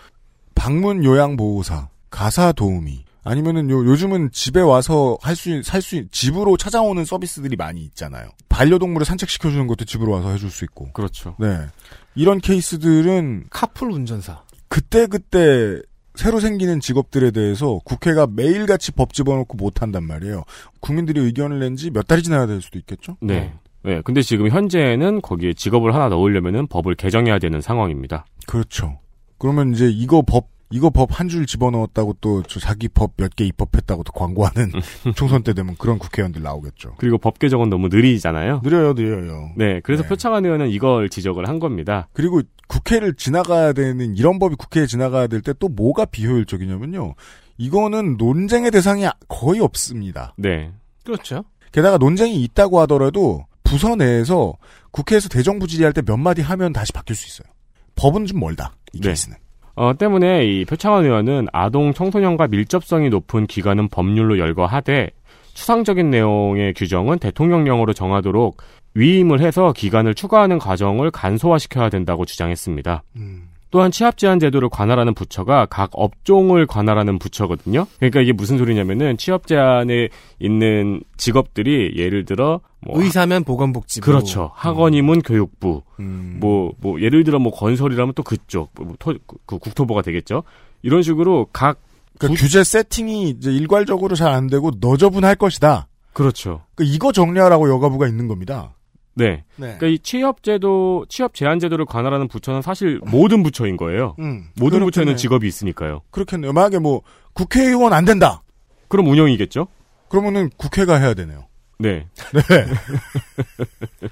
방문 0.55 1.05
요양 1.05 1.37
보호사, 1.37 1.89
가사 2.11 2.53
도우미, 2.53 3.05
아니면은 3.27 3.69
요, 3.71 3.85
요즘은 3.85 4.31
집에 4.31 4.61
와서 4.61 5.19
할 5.21 5.35
수, 5.35 5.61
살 5.65 5.83
수, 5.83 6.07
집으로 6.11 6.57
찾아오는 6.57 7.05
서비스들이 7.05 7.57
많이 7.57 7.83
있잖아요. 7.83 8.29
반려동물을 8.49 9.05
산책시켜 9.05 9.51
주는 9.51 9.67
것도 9.67 9.85
집으로 9.85 10.13
와서 10.13 10.31
해줄 10.31 10.49
수 10.49 10.65
있고. 10.65 10.93
그렇죠. 10.93 11.35
네. 11.41 11.67
이런 12.15 12.39
케이스들은 12.41 13.47
카풀 13.51 13.91
운전사. 13.91 14.43
그때 14.69 15.09
그때 15.09 15.81
새로 16.17 16.41
생기는 16.41 16.81
직업들에 16.81 17.31
대해서 17.31 17.79
국회가 17.85 18.27
매일같이 18.27 18.93
법 18.93 19.13
집어넣고 19.13 19.57
못한단 19.57 20.05
말이에요. 20.05 20.43
국민들이 20.81 21.21
의견을 21.21 21.59
낸 21.61 21.77
지 21.77 21.91
몇 21.91 22.07
달이 22.07 22.23
지나야 22.23 22.47
될 22.47 22.61
수도 22.63 22.79
있겠죠? 22.79 23.17
네. 23.21 23.53
네. 23.85 24.01
근데 24.05 24.23
지금 24.23 24.49
현재는 24.49 25.21
거기에 25.23 25.53
직업을 25.53 25.95
하나 25.95 26.09
넣으려면은 26.09 26.67
법을 26.67 26.95
개정해야 26.97 27.39
되는 27.39 27.61
상황입니다. 27.61 28.25
그렇죠. 28.47 28.99
그러면 29.39 29.73
이제 29.75 29.89
이거 29.89 30.23
법 30.23 30.49
이거 30.73 30.91
법 30.91 31.13
한 31.13 31.29
줄 31.29 31.47
집어넣었다고 31.47 32.15
또저 32.21 32.59
자기 32.59 32.89
법 32.89 33.13
몇 33.19 33.37
개 33.37 33.45
입법했다고 33.45 34.03
또 34.03 34.13
광고하는 34.13 34.73
총선 35.15 35.45
때 35.45 35.55
되면 35.55 35.77
그런 35.79 35.99
국회의원들 35.99 36.43
나오겠죠. 36.43 36.95
그리고 36.99 37.19
법 37.19 37.39
개정은 37.39 37.69
너무 37.71 37.87
느리잖아요. 37.89 38.63
느려요, 38.65 38.95
느려요. 38.95 39.51
네. 39.57 39.81
그래서 39.85 40.03
네. 40.03 40.09
표창원 40.09 40.45
의원은 40.45 40.71
이걸 40.71 41.09
지적을 41.09 41.47
한 41.49 41.61
겁니다. 41.61 42.09
그리고 42.13 42.43
국회를 42.69 43.15
지나가야 43.15 43.73
되는 43.73 44.17
이런 44.17 44.39
법이 44.39 44.57
국회에 44.57 44.87
지나가야 44.87 45.27
될 45.29 45.43
때 45.43 45.53
또 45.59 45.69
뭐가 45.69 46.05
비효율적이냐면요. 46.07 47.15
이거는 47.59 48.17
논쟁의 48.19 48.71
대상이 48.71 49.07
거의 49.29 49.61
없습니다. 49.61 50.35
네. 50.37 50.73
그렇죠. 51.05 51.45
게다가 51.73 51.97
논쟁이 51.99 52.43
있다고 52.43 52.81
하더라도 52.81 53.45
부서 53.65 53.95
내에서 53.97 54.55
국회에서 54.91 55.29
대정부 55.29 55.67
질의할 55.67 55.93
때 55.93 56.03
몇 56.03 56.17
마디 56.17 56.43
하면 56.43 56.73
다시 56.73 56.93
바뀔 56.93 57.17
수 57.17 57.27
있어요. 57.27 57.53
법은 57.97 58.27
좀 58.27 58.41
멀다. 58.41 58.73
이 58.93 59.01
네. 59.01 59.09
케이스는. 59.09 59.37
어, 59.75 59.93
때문에 59.97 60.45
이 60.47 60.65
표창원 60.65 61.05
의원은 61.05 61.49
아동 61.53 61.93
청소년과 61.93 62.49
밀접성이 62.49 63.11
높은 63.11 63.47
기관은 63.47 63.89
법률로 63.89 64.39
열거하되 64.39 65.11
추상적인 65.55 66.11
내용의 66.11 66.75
규정은 66.75 67.19
대통령령으로 67.19 67.93
정하도록 67.93 68.57
위임을 68.97 69.41
해서 69.41 69.73
기간을 69.73 70.15
추가하는 70.15 70.59
과정을 70.59 71.11
간소화시켜야 71.11 71.91
된다고 71.91 72.25
주장했습니다. 72.25 73.03
음. 73.17 73.49
또한 73.71 73.91
취업 73.91 74.17
제한 74.17 74.39
제도를 74.39 74.69
관할하는 74.71 75.13
부처가 75.13 75.67
각 75.67 75.91
업종을 75.93 76.67
관할하는 76.67 77.19
부처거든요. 77.19 77.87
그러니까 77.99 78.21
이게 78.21 78.33
무슨 78.33 78.57
소리냐면은 78.59 79.17
취업 79.19 79.47
제한에 79.47 80.09
있는 80.39 81.03
직업들이 81.17 81.93
예를 81.97 82.25
들어 82.25 82.61
뭐 82.81 83.03
의사면 83.03 83.45
보건복지부. 83.45 84.07
그렇죠. 84.07 84.53
학원이면 84.55 85.23
교육부, 85.23 85.83
음. 85.99 86.39
뭐, 86.41 86.73
뭐, 86.81 87.01
예를 87.01 87.25
들어 87.25 87.39
뭐 87.39 87.53
건설이라면 87.53 88.15
또 88.15 88.23
그쪽, 88.23 88.71
뭐, 88.81 88.95
토, 88.99 89.13
그 89.45 89.59
국토부가 89.59 90.01
되겠죠. 90.03 90.45
이런 90.83 91.03
식으로 91.03 91.49
각, 91.53 91.81
그러니까 92.19 92.41
규제 92.41 92.63
세팅이 92.65 93.29
이제 93.31 93.53
일괄적으로 93.53 94.15
잘 94.15 94.33
안 94.33 94.47
되고 94.47 94.71
너저분할 94.81 95.35
것이다. 95.35 95.89
그렇죠. 96.13 96.63
그러니까 96.77 96.95
이거 96.95 97.13
정리하라고 97.13 97.69
여가부가 97.69 98.07
있는 98.07 98.29
겁니다. 98.29 98.73
네. 99.17 99.45
네. 99.57 99.77
그러니까 99.79 99.87
이 99.87 99.99
취업제도, 99.99 101.07
취업 101.09 101.35
제한 101.35 101.59
제도를 101.59 101.87
관할하는 101.87 102.29
부처는 102.29 102.61
사실 102.63 103.01
모든 103.05 103.43
부처인 103.43 103.77
거예요. 103.77 104.15
음, 104.19 104.45
모든 104.57 104.79
그렇겠네요. 104.79 104.85
부처에는 104.87 105.17
직업이 105.17 105.49
있으니까요. 105.49 106.03
그렇겠네요. 106.11 106.53
만약에 106.53 106.79
뭐 106.79 107.01
국회의원 107.33 107.93
안 107.93 108.05
된다. 108.05 108.43
그럼 108.89 109.09
운영이겠죠? 109.09 109.67
그러면은 110.09 110.51
국회가 110.57 110.97
해야 110.97 111.15
되네요. 111.15 111.47
네. 111.79 112.07
네. 112.33 112.43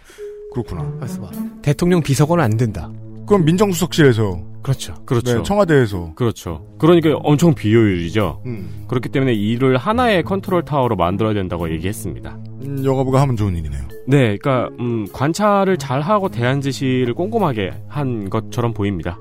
그렇구나. 0.52 0.90
대통령 1.62 2.02
비서관은 2.02 2.42
안 2.42 2.56
된다. 2.56 2.90
그럼 3.26 3.44
민정수석실에서, 3.44 4.40
그렇죠. 4.62 4.94
그렇죠. 5.04 5.36
네, 5.38 5.42
청와대에서, 5.42 6.12
그렇죠. 6.14 6.66
그러니까 6.78 7.14
엄청 7.22 7.54
비효율이죠. 7.54 8.42
음, 8.46 8.84
그렇기 8.88 9.08
때문에 9.10 9.32
이를 9.34 9.76
하나의 9.76 10.22
컨트롤 10.22 10.64
타워로 10.64 10.96
만들어야 10.96 11.34
된다고 11.34 11.70
얘기했습니다. 11.70 12.38
음, 12.62 12.84
여가부가 12.84 13.20
하면 13.22 13.36
좋은 13.36 13.56
일이네요. 13.56 13.82
네, 14.06 14.36
그러니까 14.36 14.68
음, 14.80 15.06
관찰을 15.12 15.78
잘 15.78 16.00
하고 16.00 16.28
대안 16.28 16.60
지시를 16.60 17.14
꼼꼼하게 17.14 17.72
한 17.88 18.28
것처럼 18.30 18.72
보입니다. 18.74 19.18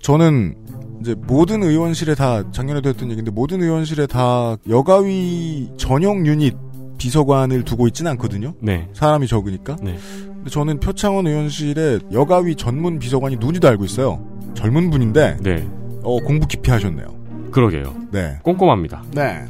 저는 0.00 0.54
이제 1.00 1.14
모든 1.16 1.62
의원실에 1.62 2.14
다 2.14 2.50
작년에도 2.52 2.88
했던 2.88 3.10
얘기인데 3.10 3.30
모든 3.30 3.62
의원실에 3.62 4.06
다 4.06 4.56
여가위 4.68 5.70
전용 5.76 6.26
유닛 6.26 6.56
비서관을 6.98 7.64
두고 7.64 7.86
있지는 7.88 8.12
않거든요. 8.12 8.54
네, 8.60 8.88
사람이 8.92 9.26
적으니까. 9.26 9.76
네. 9.82 9.98
근데 10.46 10.54
저는 10.54 10.78
표창원 10.78 11.26
의원실에 11.26 11.98
여가위 12.12 12.54
전문 12.54 13.00
비서관이 13.00 13.34
누군지도 13.34 13.66
알고 13.66 13.84
있어요. 13.84 14.24
젊은 14.54 14.90
분인데 14.90 15.38
네, 15.40 15.68
어, 16.04 16.20
공부 16.20 16.46
깊이 16.46 16.70
하셨네요. 16.70 17.08
그러게요. 17.50 17.92
네. 18.12 18.38
꼼꼼합니다. 18.44 19.02
네. 19.12 19.44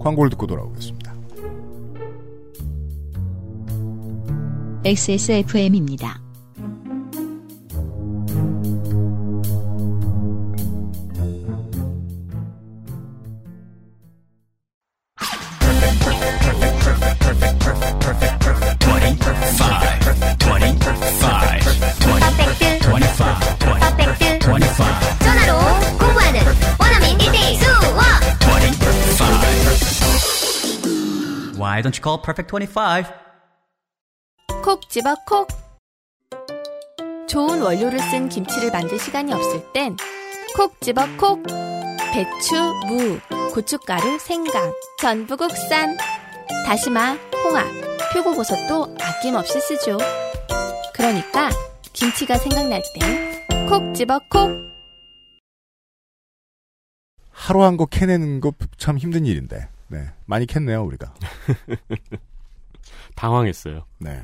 광고를 0.00 0.28
듣고 0.30 0.48
돌아오겠습니다. 0.48 1.14
XSFM입니다. 4.84 6.20
You 32.00 32.02
call 32.02 32.22
Perfect 32.22 32.50
25? 32.50 33.04
콕 34.64 34.88
집어 34.88 35.14
콕. 35.26 35.48
좋은 37.28 37.60
원료를 37.60 37.98
쓴 37.98 38.30
김치를 38.30 38.70
만들 38.70 38.98
시간이 38.98 39.30
없을 39.34 39.70
땐 39.74 39.96
콕 40.56 40.80
집어 40.80 41.02
콕. 41.18 41.42
배추, 42.12 42.54
무, 42.88 43.20
고춧가루, 43.52 44.18
생강, 44.18 44.72
전부 44.98 45.36
국산. 45.36 45.94
다시마, 46.66 47.16
홍합, 47.44 47.66
표고버섯도 48.14 48.96
아낌없이 48.98 49.60
쓰죠. 49.60 49.98
그러니까 50.94 51.50
김치가 51.92 52.38
생각날 52.38 52.82
땐 52.98 53.68
콕 53.68 53.94
집어 53.94 54.18
콕. 54.30 54.50
하루 57.30 57.62
한 57.62 57.76
거 57.76 57.84
캐내는 57.84 58.40
거 58.40 58.52
참 58.78 58.96
힘든 58.96 59.26
일인데. 59.26 59.68
네. 59.90 60.08
많이 60.24 60.46
캤네요, 60.46 60.86
우리가. 60.86 61.12
당황했어요. 63.16 63.84
네. 63.98 64.22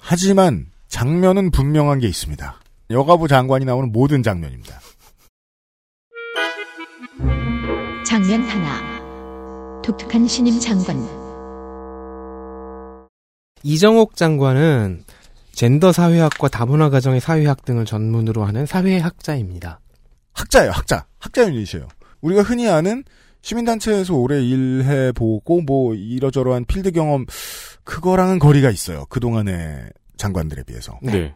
하지만 0.00 0.66
장면은 0.88 1.52
분명한 1.52 2.00
게 2.00 2.08
있습니다. 2.08 2.60
여가부 2.90 3.28
장관이 3.28 3.64
나오는 3.64 3.90
모든 3.92 4.22
장면입니다. 4.22 4.80
장면 8.04 8.42
하나. 8.42 9.80
독특한 9.82 10.26
신임 10.26 10.58
장관. 10.58 10.96
이정옥 13.62 14.16
장관은 14.16 15.04
젠더 15.52 15.92
사회학과 15.92 16.48
다문화 16.48 16.90
가정의 16.90 17.20
사회학 17.20 17.64
등을 17.64 17.84
전문으로 17.84 18.44
하는 18.44 18.66
사회학자입니다. 18.66 19.78
학자예요, 20.32 20.72
학자. 20.72 21.06
학자 21.20 21.46
유닛이에요. 21.46 21.86
우리가 22.20 22.42
흔히 22.42 22.68
아는 22.68 23.04
시민단체에서 23.44 24.14
오래 24.14 24.42
일해보고 24.42 25.60
뭐 25.60 25.94
이러저러한 25.94 26.64
필드 26.64 26.92
경험 26.92 27.26
그거랑은 27.84 28.38
거리가 28.38 28.70
있어요. 28.70 29.04
그동안의 29.10 29.90
장관들에 30.16 30.62
비해서. 30.62 30.98
네. 31.02 31.34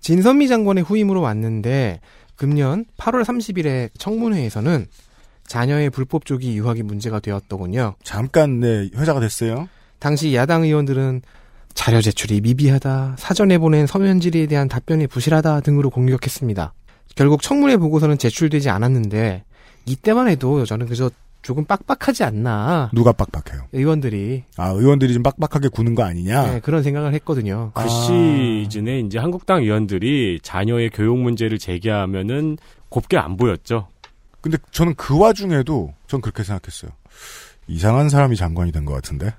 진선미 0.00 0.46
장관의 0.46 0.84
후임으로 0.84 1.20
왔는데 1.20 2.00
금년 2.36 2.84
8월 2.96 3.24
30일에 3.24 3.90
청문회에서는 3.98 4.86
자녀의 5.48 5.90
불법 5.90 6.24
조기 6.24 6.56
유학이 6.56 6.84
문제가 6.84 7.18
되었더군요. 7.18 7.96
잠깐 8.04 8.60
네 8.60 8.90
회자가 8.94 9.18
됐어요. 9.18 9.68
당시 9.98 10.36
야당 10.36 10.62
의원들은 10.62 11.22
자료 11.74 12.00
제출이 12.00 12.40
미비하다, 12.40 13.16
사전에 13.18 13.58
보낸 13.58 13.88
서면 13.88 14.20
질의에 14.20 14.46
대한 14.46 14.68
답변이 14.68 15.08
부실하다 15.08 15.62
등으로 15.62 15.90
공격했습니다. 15.90 16.72
결국 17.16 17.42
청문회 17.42 17.78
보고서는 17.78 18.18
제출되지 18.18 18.70
않았는데 18.70 19.44
이때만 19.86 20.28
해도 20.28 20.64
저는 20.64 20.86
그저 20.86 21.10
조금 21.42 21.64
빡빡하지 21.64 22.24
않나. 22.24 22.90
누가 22.92 23.12
빡빡해요? 23.12 23.66
의원들이 23.72 24.44
아, 24.56 24.68
의원들이 24.70 25.14
좀 25.14 25.22
빡빡하게 25.22 25.68
구는 25.68 25.94
거 25.94 26.02
아니냐? 26.04 26.52
네, 26.54 26.60
그런 26.60 26.82
생각을 26.82 27.14
했거든요. 27.14 27.70
그 27.74 27.88
시즌에 27.88 29.00
이제 29.00 29.18
한국당 29.18 29.62
의원들이 29.62 30.40
자녀의 30.42 30.90
교육 30.90 31.16
문제를 31.18 31.58
제기하면은 31.58 32.58
곱게 32.88 33.16
안 33.16 33.36
보였죠. 33.36 33.88
근데 34.40 34.58
저는 34.72 34.94
그 34.96 35.18
와중에도 35.18 35.94
전 36.06 36.20
그렇게 36.20 36.42
생각했어요. 36.42 36.90
이상한 37.66 38.08
사람이 38.08 38.36
장관이 38.36 38.72
된 38.72 38.84
것 38.84 38.94
같은데? 38.94 39.32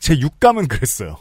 제 0.00 0.18
육감은 0.18 0.68
그랬어요. 0.68 1.16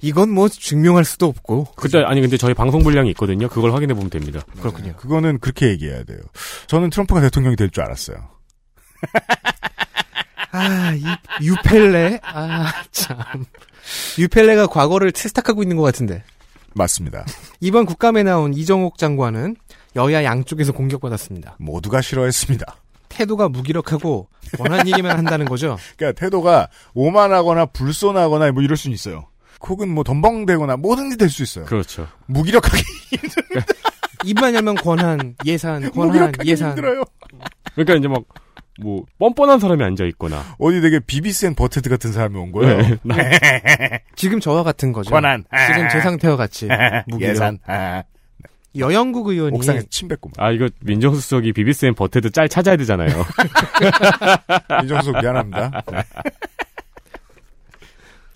이건 0.00 0.30
뭐 0.30 0.48
증명할 0.48 1.04
수도 1.04 1.26
없고. 1.26 1.66
그때 1.76 2.02
아니 2.02 2.20
근데 2.20 2.36
저희 2.36 2.54
방송 2.54 2.82
분량이 2.82 3.10
있거든요. 3.10 3.48
그걸 3.48 3.72
확인해 3.72 3.94
보면 3.94 4.10
됩니다. 4.10 4.40
그렇군요. 4.60 4.94
그거는 4.96 5.38
그렇게 5.38 5.68
얘기해야 5.68 6.02
돼요. 6.04 6.18
저는 6.66 6.90
트럼프가 6.90 7.20
대통령이 7.20 7.56
될 7.56 7.70
줄 7.70 7.82
알았어요. 7.84 8.16
아, 10.52 10.92
이, 10.94 11.04
유펠레? 11.44 12.20
아, 12.22 12.72
참. 12.90 13.18
유펠레가 14.18 14.66
과거를 14.68 15.12
채스탁하고 15.12 15.62
있는 15.62 15.76
것 15.76 15.82
같은데. 15.82 16.24
맞습니다. 16.74 17.24
이번 17.60 17.86
국감에 17.86 18.22
나온 18.22 18.52
이정옥 18.54 18.98
장관은 18.98 19.56
여야 19.96 20.24
양쪽에서 20.24 20.72
공격받았습니다. 20.72 21.56
모두가 21.58 22.00
싫어했습니다. 22.02 22.76
태도가 23.08 23.48
무기력하고 23.48 24.28
원한 24.58 24.86
얘기만 24.86 25.16
한다는 25.16 25.46
거죠. 25.46 25.78
그러니까 25.96 26.20
태도가 26.20 26.68
오만하거나 26.94 27.66
불손하거나 27.66 28.52
뭐 28.52 28.62
이럴 28.62 28.76
수는 28.76 28.94
있어요. 28.94 29.28
혹은 29.66 29.88
뭐 29.88 30.04
덤벙대거나 30.04 30.76
뭐든지 30.76 31.16
될 31.16 31.30
수 31.30 31.42
있어요. 31.42 31.64
그렇죠. 31.64 32.06
무기력하게 32.26 32.82
입만 34.24 34.54
열면 34.54 34.74
권한, 34.76 35.34
예산, 35.46 35.90
권한, 35.92 36.08
무기력하게 36.08 36.50
예산. 36.50 36.70
힘들어요. 36.70 37.04
그러니까 37.74 37.94
이제 37.94 38.08
막 38.08 38.22
뭐 38.80 39.04
뻔뻔한 39.18 39.58
사람이 39.58 39.82
앉아 39.82 40.04
있거나 40.06 40.42
어디 40.58 40.80
되게 40.80 40.98
Beavis 41.00 41.46
and 41.46 41.54
Butt-Head 41.54 41.88
같은 41.88 42.12
사람이 42.12 42.36
온 42.38 42.52
거예요. 42.52 42.76
네. 42.78 42.96
나- 43.02 43.16
지금 44.16 44.38
저와 44.40 44.62
같은 44.62 44.92
거죠. 44.92 45.10
권한. 45.10 45.44
지금 45.68 45.88
제 45.88 46.00
상태와 46.00 46.36
같이. 46.36 46.68
무기력. 47.08 47.30
예산. 47.32 47.58
아, 47.66 48.02
여영국 48.76 49.28
의원이 49.28 49.56
옥상에 49.56 49.80
침 49.88 50.08
뱉고. 50.08 50.30
아 50.36 50.50
이거 50.50 50.68
민정수석이 50.82 51.52
Beavis 51.54 51.86
and 51.86 51.94
Butt-Head 51.94 52.30
짤 52.30 52.48
찾아야 52.48 52.76
되잖아요. 52.76 53.08
이정수 54.84 55.12
미안합니다. 55.12 55.82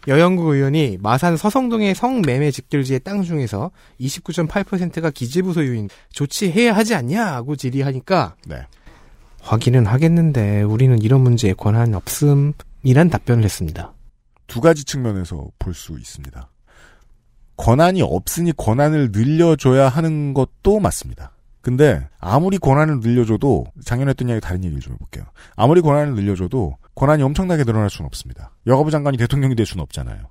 여영국 0.09 0.47
의원이 0.49 0.97
마산 1.03 1.37
서성동의 1.37 1.95
성매매 1.95 2.51
직결지의 2.51 3.01
땅 3.01 3.23
중에서 3.23 3.71
29.8%가 4.01 5.11
기재부 5.11 5.53
소유인 5.53 5.91
조치해야 6.13 6.75
하지 6.75 6.95
않냐고 6.95 7.55
질의하니까 7.55 8.35
네. 8.47 8.57
확인은 9.41 9.87
하겠는데 9.87 10.63
우리는 10.63 11.01
이런 11.01 11.23
문제에 11.23 11.53
권한 11.55 11.95
없음이란 11.95 13.11
답변을 13.11 13.45
했습니다. 13.45 13.93
두 14.47 14.61
가지 14.61 14.85
측면에서 14.85 15.47
볼 15.59 15.75
수 15.75 15.93
있습니다. 15.99 16.49
권한이 17.57 18.01
없으니 18.03 18.53
권한을 18.57 19.11
늘려줘야 19.13 19.89
하는 19.89 20.33
것도 20.35 20.81
맞습니다. 20.81 21.33
근데 21.61 22.09
아무리 22.19 22.57
권한을 22.57 23.01
늘려줘도 23.01 23.67
작년에 23.85 24.11
했던 24.11 24.29
이야기 24.31 24.41
다른 24.41 24.65
얘기를 24.65 24.81
좀 24.81 24.95
해볼게요. 24.95 25.25
아무리 25.57 25.83
권한을 25.83 26.15
늘려줘도 26.15 26.77
권한이 26.95 27.23
엄청나게 27.23 27.65
늘어날 27.65 27.91
수는 27.91 28.07
없습니다. 28.07 28.55
여가부 28.67 28.91
장관이 28.91 29.19
대통령이 29.19 29.55
될 29.57 29.67
수는 29.67 29.83
없잖아요. 29.83 30.25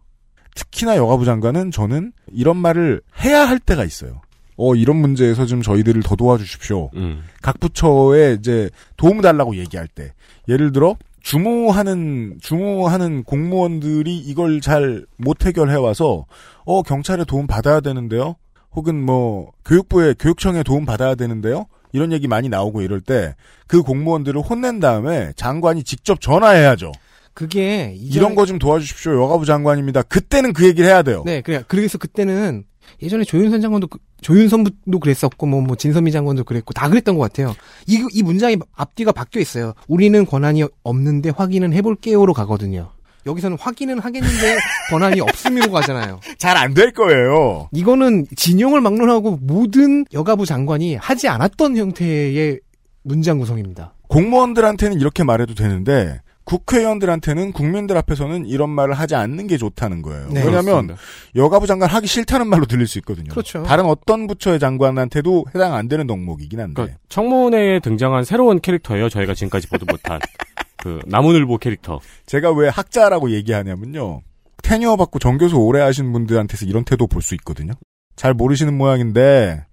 특히나 0.56 0.98
여가부 0.98 1.26
장관은 1.26 1.69
저는 1.69 2.13
이런 2.32 2.58
말을 2.58 3.02
해야 3.24 3.48
할 3.48 3.60
때가 3.60 3.84
있어요. 3.84 4.22
어 4.62 4.76
이런 4.76 4.98
문제에서 4.98 5.45
좀 5.45 5.62
저희들을 5.62 6.04
더 6.04 6.15
도와주십시오. 6.15 6.89
음. 6.95 7.24
각 7.41 7.60
부처에 7.60 8.34
이제 8.39 8.69
도움 8.98 9.22
달라고 9.22 9.56
얘기할 9.56 9.88
때 9.88 10.12
예를 10.50 10.72
들어 10.74 10.95
주무하는 11.22 12.38
주무하는 12.41 13.24
공무원들이 13.24 14.17
이걸 14.17 14.62
잘 14.62 15.06
못 15.17 15.45
해결해 15.45 15.76
와서 15.76 16.26
어 16.65 16.82
경찰에 16.84 17.24
도움 17.26 17.48
받아야 17.48 17.80
되는데요. 17.80 18.36
혹은 18.76 19.02
뭐 19.04 19.52
교육부에 19.65 20.13
교육청에 20.19 20.63
도움 20.63 20.86
받아야 20.86 21.15
되는데요. 21.15 21.65
이런 21.91 22.12
얘기 22.12 22.28
많이 22.28 22.50
나오고 22.50 22.82
이럴 22.82 23.02
때 23.02 23.34
그 23.67 23.82
공무원들을 23.84 24.41
혼낸 24.41 24.80
다음에 24.80 25.32
장관이 25.36 25.84
직접 25.84 26.19
전화해야죠. 26.22 26.91
그게 27.34 27.95
이런 27.98 28.36
거 28.36 28.45
좀 28.45 28.60
도와주십시오. 28.60 29.22
여가부 29.24 29.45
장관입니다. 29.45 30.02
그때는 30.04 30.54
그 30.54 30.65
얘기를 30.67 30.89
해야 30.89 31.02
돼요. 31.04 31.24
네, 31.26 31.41
그래. 31.41 31.63
그래서 31.67 31.98
그때는 31.98 32.63
예전에 33.02 33.23
조윤선 33.23 33.62
장관도 33.62 33.88
그- 33.88 33.99
조윤선도 34.21 34.99
그랬었고 34.99 35.45
뭐, 35.45 35.62
뭐 35.62 35.75
진선미 35.75 36.12
장관도 36.12 36.43
그랬고 36.43 36.73
다 36.73 36.89
그랬던 36.89 37.17
것 37.17 37.21
같아요. 37.23 37.56
이 37.88 37.99
이 38.13 38.23
문장이 38.23 38.58
앞뒤가 38.75 39.12
바뀌어 39.12 39.41
있어요. 39.41 39.73
우리는 39.88 40.25
권한이 40.25 40.63
없는데 40.84 41.30
확인은 41.30 41.73
해볼게요로 41.73 42.34
가거든요. 42.34 42.91
여기서는 43.25 43.58
확인은 43.60 43.99
하겠는데 43.99 44.58
권한이 44.89 45.19
없음으로 45.21 45.71
가잖아요. 45.71 46.19
잘 46.38 46.56
안 46.58 46.73
될 46.73 46.91
거예요. 46.93 47.67
이거는 47.73 48.25
진영을 48.36 48.80
막론하고 48.82 49.39
모든 49.41 50.06
여가부 50.13 50.45
장관이 50.45 50.95
하지 50.95 51.28
않았던 51.28 51.75
형태의 51.78 52.60
문장 53.04 53.38
구성입니다. 53.39 53.93
공무원들한테는 54.08 54.99
이렇게 54.99 55.23
말해도 55.23 55.54
되는데 55.54 56.21
국회의원들한테는 56.50 57.52
국민들 57.54 57.96
앞에서는 57.98 58.46
이런 58.48 58.70
말을 58.72 58.94
하지 58.96 59.14
않는 59.16 59.46
게 59.48 59.58
좋다는 59.58 60.02
거예요. 60.02 60.28
네, 60.30 60.40
왜냐하면 60.44 60.64
그렇습니다. 60.88 60.96
여가부 61.36 61.68
장관 61.68 61.90
하기 61.90 62.08
싫다는 62.08 62.48
말로 62.48 62.66
들릴 62.66 62.88
수 62.88 62.98
있거든요. 63.00 63.30
그렇죠. 63.30 63.64
다른 63.64 63.86
어떤 63.86 64.26
부처의 64.28 64.60
장관한테도 64.60 65.46
해당 65.54 65.76
안 65.76 65.88
되는 65.88 66.08
덕목이긴 66.08 66.60
한데. 66.60 66.74
그러니까 66.74 66.98
청문회에 67.10 67.80
등장한 67.82 68.24
새로운 68.24 68.60
캐릭터예요. 68.60 69.10
저희가 69.10 69.34
지금까지 69.36 69.68
보도 69.68 69.86
못한 69.88 70.20
그 70.78 71.00
나무늘보 71.06 71.58
캐릭터. 71.60 72.00
제가 72.26 72.52
왜 72.52 72.68
학자라고 72.70 73.30
얘기하냐면요. 73.32 74.22
테니어 74.64 74.96
받고 74.98 75.20
정교수 75.20 75.56
오래 75.58 75.82
하신 75.82 76.12
분들한테서 76.12 76.66
이런 76.66 76.84
태도 76.84 77.06
볼 77.08 77.22
수 77.22 77.36
있거든요. 77.36 77.74
잘 78.16 78.34
모르시는 78.34 78.76
모양인데 78.78 79.66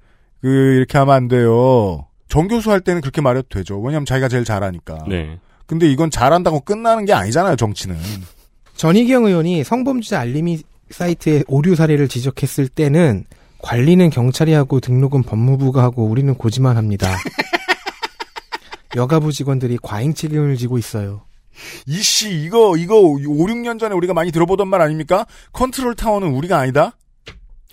그 0.43 0.49
이렇게 0.49 0.99
하면 0.99 1.15
안 1.15 1.29
돼요. 1.29 2.07
정교수 2.29 2.71
할 2.71 2.81
때는 2.81 3.01
그렇게 3.01 3.21
말해도 3.21 3.49
되죠. 3.49 3.81
왜냐하면 3.81 4.05
자기가 4.05 4.29
제일 4.29 4.45
잘하니까. 4.45 4.99
네. 5.09 5.39
근데 5.67 5.91
이건 5.91 6.11
잘한다고 6.11 6.61
끝나는 6.61 7.05
게 7.05 7.13
아니잖아요. 7.13 7.57
정치는. 7.57 7.97
전희경 8.77 9.25
의원이 9.27 9.65
성범죄자 9.65 10.21
알림이 10.21 10.63
사이트의 10.91 11.45
오류 11.49 11.75
사례를 11.75 12.09
지적했을 12.09 12.69
때는 12.69 13.25
관리는 13.59 14.11
경찰이 14.11 14.53
하고 14.53 14.81
등록은 14.81 15.23
법무부가 15.23 15.83
하고 15.83 16.05
우리는 16.07 16.33
고지만 16.35 16.77
합니다. 16.77 17.17
여가부 18.95 19.33
직원들이 19.33 19.79
과잉 19.83 20.15
책임을 20.15 20.57
지고 20.57 20.79
있어요. 20.79 21.23
이씨 21.87 22.31
이거 22.43 22.77
이거 22.77 23.01
5, 23.01 23.17
6년 23.17 23.81
전에 23.81 23.95
우리가 23.95 24.15
많이 24.15 24.31
들어보던 24.31 24.69
말 24.69 24.81
아닙니까? 24.83 25.27
컨트롤 25.53 25.95
타워는 25.95 26.29
우리가 26.29 26.59
아니다. 26.59 26.97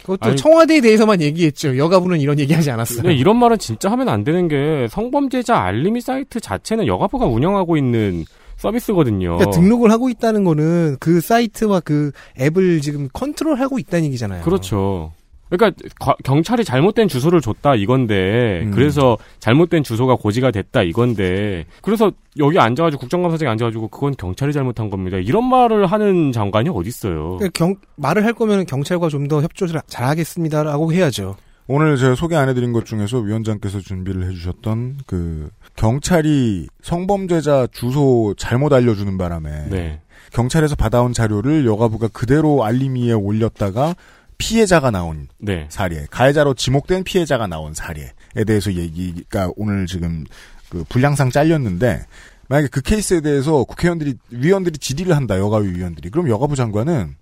그것도 0.04 0.20
아니- 0.30 0.36
청와대에 0.38 0.82
대해서만 0.82 1.22
얘기했죠. 1.22 1.78
여가부는 1.78 2.20
이런 2.20 2.40
얘기하지 2.40 2.70
않았어요. 2.72 3.02
근데 3.04 3.16
이런 3.16 3.38
말은 3.38 3.58
진짜 3.58 3.90
하면 3.92 4.10
안 4.10 4.24
되는 4.24 4.48
게 4.48 4.88
성범죄자 4.90 5.58
알림이 5.58 6.02
사이트 6.02 6.40
자체는 6.40 6.88
여가부가 6.88 7.26
운영하고 7.26 7.78
있는 7.78 8.26
서비스거든요. 8.58 9.38
그러니까 9.38 9.52
등록을 9.60 9.92
하고 9.92 10.10
있다는 10.10 10.44
거는 10.44 10.98
그 11.00 11.22
사이트와 11.22 11.80
그 11.82 12.12
앱을 12.40 12.82
지금 12.82 13.10
컨트롤하고 13.12 13.80
있다는 13.80 14.06
얘기잖아요. 14.06 14.44
그렇죠. 14.44 15.12
그러니까 15.56 15.72
과- 16.00 16.16
경찰이 16.24 16.64
잘못된 16.64 17.08
주소를 17.08 17.40
줬다 17.42 17.76
이건데 17.76 18.62
음. 18.64 18.72
그래서 18.72 19.18
잘못된 19.40 19.84
주소가 19.84 20.16
고지가 20.16 20.50
됐다 20.52 20.82
이건데 20.84 21.66
그래서 21.82 22.12
여기 22.40 22.58
앉아가지고 22.58 23.00
국정감사장에 23.02 23.52
앉아가지고 23.52 23.90
그건 23.90 24.16
경찰이 24.18 24.52
잘못한 24.52 24.90
겁니다. 24.90 25.18
이런 25.18 25.44
말을 25.48 25.86
하는 25.86 26.32
장관이 26.32 26.70
어디 26.70 26.90
있어요? 26.90 27.38
그러니까 27.38 27.50
경- 27.54 27.76
말을 27.98 28.26
할 28.26 28.34
거면 28.34 28.66
경찰과 28.66 29.10
좀 29.10 29.28
더 29.28 29.42
협조를 29.42 29.80
잘하겠습니다라고 29.88 30.92
해야죠. 30.92 31.36
오늘 31.68 31.96
제가 31.96 32.16
소개 32.16 32.36
안 32.36 32.50
해드린 32.50 32.74
것 32.74 32.86
중에서 32.86 33.20
위원장께서 33.20 33.80
준비를 33.80 34.26
해주셨던 34.30 34.98
그 35.06 35.50
경찰이 35.78 36.68
성범죄자 36.82 37.68
주소 37.72 38.34
잘못 38.38 38.74
알려주는 38.74 39.18
바람에 39.18 39.68
네. 39.70 40.02
경찰에서 40.34 40.76
받아온 40.76 41.14
자료를 41.14 41.66
여가부가 41.66 42.08
그대로 42.12 42.66
알림이에 42.66 43.14
올렸다가 43.14 43.96
피해자가 44.38 44.92
나온 44.92 45.28
네. 45.38 45.68
사례, 45.70 46.06
가해자로 46.10 46.54
지목된 46.54 47.04
피해자가 47.04 47.48
나온 47.48 47.74
사례에 47.74 48.44
대해서 48.46 48.74
얘기가 48.74 49.52
오늘 49.56 49.86
지금 49.86 50.24
그 50.70 50.84
분량상 50.90 51.30
잘렸는데 51.30 52.06
만약에 52.50 52.68
그 52.70 52.82
케이스에 52.82 53.22
대해서 53.22 53.64
국회의원들이 53.64 54.16
위원들이 54.30 54.78
질의를 54.78 55.16
한다 55.16 55.38
여가위 55.38 55.70
위원들이 55.70 56.10
그럼 56.10 56.30
여가부 56.30 56.56
장관은 56.56 57.16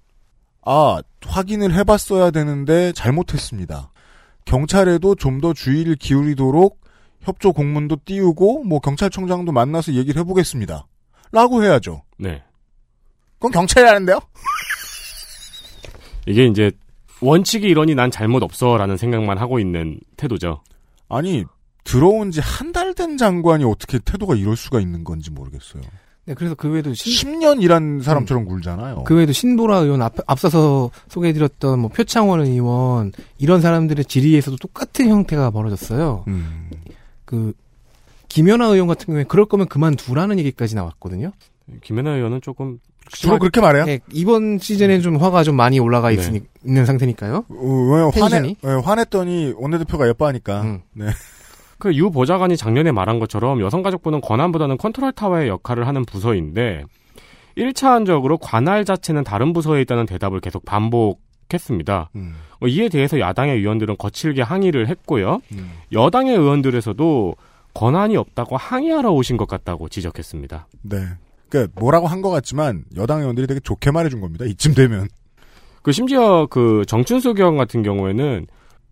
아 0.64 1.02
확인을 1.26 1.74
해봤어야 1.74 2.32
되는데 2.32 2.92
잘못했습니다. 2.94 3.92
경찰에도 4.46 5.16
좀 5.16 5.42
더 5.42 5.54
주의를 5.54 5.96
기울이도록 5.96 6.80
협조 7.22 7.54
공문도 7.54 7.98
띄우고 8.06 8.64
뭐 8.64 8.80
경찰청장도 8.80 9.52
만나서 9.52 9.94
얘기를 9.94 10.20
해보겠습니다. 10.22 10.88
라고 11.32 11.64
해야죠. 11.64 12.04
네. 12.18 12.44
그건 13.36 13.52
경찰이 13.52 13.88
하는데요? 13.88 14.20
이게 16.28 16.46
이제 16.46 16.72
원칙이 17.22 17.68
이러니 17.68 17.96
난 17.96 18.12
잘못 18.12 18.44
없어라는 18.44 18.98
생각만 18.98 19.38
하고 19.38 19.60
있는 19.60 20.00
태도죠. 20.18 20.62
아니 21.10 21.46
들어온 21.84 22.32
지 22.32 22.40
한 22.42 22.72
달 22.72 22.94
된 22.94 23.18
장관이 23.18 23.64
어떻게 23.64 24.00
태도가 24.00 24.36
이럴 24.36 24.56
수가 24.56 24.80
있는 24.80 25.04
건지 25.04 25.32
모르겠어요. 25.32 25.82
네, 26.26 26.36
그래서 26.36 26.54
그 26.54 26.70
외에도 26.70 26.94
신, 26.94 27.40
10년 27.40 27.62
일한 27.64 28.02
사람처럼 28.02 28.46
굴잖아요. 28.46 29.04
그 29.06 29.16
외에도 29.16 29.32
신보라 29.34 29.78
의원 29.80 30.02
앞, 30.04 30.14
앞서서 30.28 30.92
소개해드렸던 31.10 31.80
뭐 31.80 31.90
표창원 31.90 32.42
의원 32.46 33.12
이런 33.40 33.60
사람들의 33.62 34.06
질의에서도 34.06 34.58
똑같은 34.58 35.10
형태가 35.10 35.50
벌어졌어요. 35.50 36.24
음. 36.28 36.70
그 37.26 37.54
김연아 38.30 38.68
의원 38.68 38.88
같은 38.88 39.08
경우에 39.08 39.24
그럴 39.24 39.46
거면 39.46 39.68
그만두라는 39.68 40.38
얘기까지 40.40 40.76
나왔거든요. 40.76 41.32
김연아 41.82 42.16
의원은 42.16 42.42
조금 42.42 42.80
주로 43.14 43.40
그렇게 43.40 43.62
말해요? 43.62 43.86
네, 43.86 44.00
이번 44.12 44.58
시즌에 44.58 45.00
좀 45.00 45.18
화가 45.18 45.44
좀 45.44 45.56
많이 45.56 45.80
올라가 45.80 46.10
네. 46.10 46.16
있으니, 46.16 46.42
있는 46.66 46.86
상태니까요. 46.86 47.46
어, 47.50 48.12
왜 48.14 48.22
화내? 48.22 48.56
예, 48.64 48.68
화냈더니 48.84 49.54
원내대표가 49.58 50.08
예뻐하니까. 50.08 50.62
음. 50.62 50.82
네. 50.94 51.08
그 51.82 51.94
유 51.96 52.12
보좌관이 52.12 52.58
작년에 52.58 52.92
말한 52.92 53.20
것처럼 53.20 53.60
여성가족부는 53.60 54.22
권한보다는 54.22 54.78
컨트롤 54.78 55.12
타워의 55.12 55.50
역할을 55.50 55.88
하는 55.88 56.06
부서인데 56.06 56.86
1차원적으로 57.58 58.38
관할 58.40 58.86
자체는 58.86 59.24
다른 59.24 59.52
부서에 59.52 59.82
있다는 59.82 60.06
대답을 60.06 60.40
계속 60.40 60.64
반복했습니다. 60.64 62.12
음. 62.16 62.36
어, 62.62 62.68
이에 62.68 62.88
대해서 62.88 63.20
야당의 63.20 63.58
의원들은 63.58 63.98
거칠게 63.98 64.44
항의를 64.44 64.88
했고요. 64.90 65.42
음. 65.54 65.72
여당의 65.92 66.38
의원들에서도 66.38 67.36
권한이 67.74 68.16
없다고 68.16 68.58
항의하러 68.58 69.12
오신 69.12 69.38
것 69.38 69.48
같다고 69.48 69.90
지적했습니다. 69.90 70.68
네. 70.84 70.98
그러니까 71.52 71.80
뭐라고 71.80 72.08
한 72.08 72.22
것 72.22 72.30
같지만 72.30 72.86
여당 72.96 73.20
의원들이 73.22 73.48
되게 73.48 73.60
좋게 73.60 73.92
말해준 73.92 74.22
겁니다. 74.22 74.46
이쯤 74.46 74.74
되면. 74.74 75.08
그 75.82 75.92
심지어 75.92 76.48
그 76.50 76.84
정춘수 76.88 77.34
의원 77.36 77.58
같은 77.58 77.82
경우에는 77.84 78.46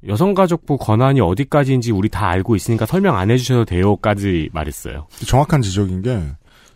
여성가족부 0.08 0.78
권한이 0.78 1.22
어디까지인지 1.22 1.92
우리 1.92 2.10
다 2.10 2.28
알고 2.30 2.56
있으니까 2.56 2.86
설명 2.86 3.18
안 3.18 3.30
해주셔도 3.32 3.66
돼요까지 3.66 4.50
말했어요. 4.54 5.08
정확한 5.26 5.62
지적인 5.62 6.02
게 6.02 6.22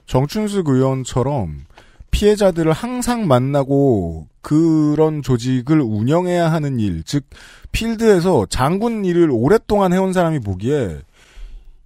정춘숙 0.05 0.67
의원처럼 0.69 1.61
피해자들을 2.11 2.71
항상 2.71 3.27
만나고 3.27 4.27
그런 4.41 5.21
조직을 5.23 5.81
운영해야 5.81 6.51
하는 6.51 6.79
일, 6.79 7.01
즉 7.03 7.23
필드에서 7.71 8.45
장군 8.49 9.05
일을 9.05 9.29
오랫동안 9.31 9.93
해온 9.93 10.13
사람이 10.13 10.39
보기에 10.41 10.99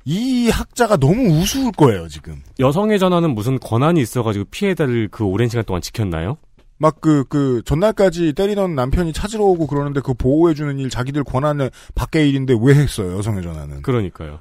이 0.10 0.50
학자가 0.50 0.96
너무 0.96 1.24
우스울 1.42 1.74
거예요 1.74 2.08
지금. 2.08 2.42
여성의 2.60 2.98
전화는 2.98 3.36
무슨 3.36 3.60
권한이 3.60 4.00
있어가지고 4.00 4.46
피해자를 4.52 5.10
그 5.12 5.26
오랜 5.26 5.50
시간 5.50 5.66
동안 5.66 5.82
지켰나요? 5.82 6.38
막 6.80 7.02
그 7.02 7.26
그 7.28 7.62
전날까지 7.66 8.32
때리던 8.34 8.74
남편이 8.74 9.12
찾으러 9.12 9.44
오고 9.44 9.68
그러는데 9.68 10.00
그 10.00 10.14
보호해주는 10.14 10.80
일 10.80 10.90
자기들 10.90 11.26
권한을 11.26 11.72
밖의 11.96 12.30
일인데 12.30 12.56
왜 12.62 12.76
했어요 12.76 13.18
여성의 13.18 13.44
전화는. 13.44 13.82
그러니까요. 13.82 14.40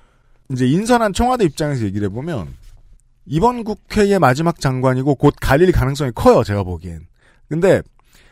이제 0.52 0.66
인선한 0.68 1.12
청와대 1.12 1.44
입장에서 1.44 1.84
얘기를 1.84 2.08
해보면 2.10 2.46
이번 3.24 3.64
국회의 3.64 4.20
마지막 4.20 4.60
장관이고 4.60 5.16
곧 5.16 5.34
갈릴 5.40 5.72
가능성이 5.72 6.12
커요 6.14 6.44
제가 6.44 6.62
보기엔. 6.62 7.08
근데 7.48 7.82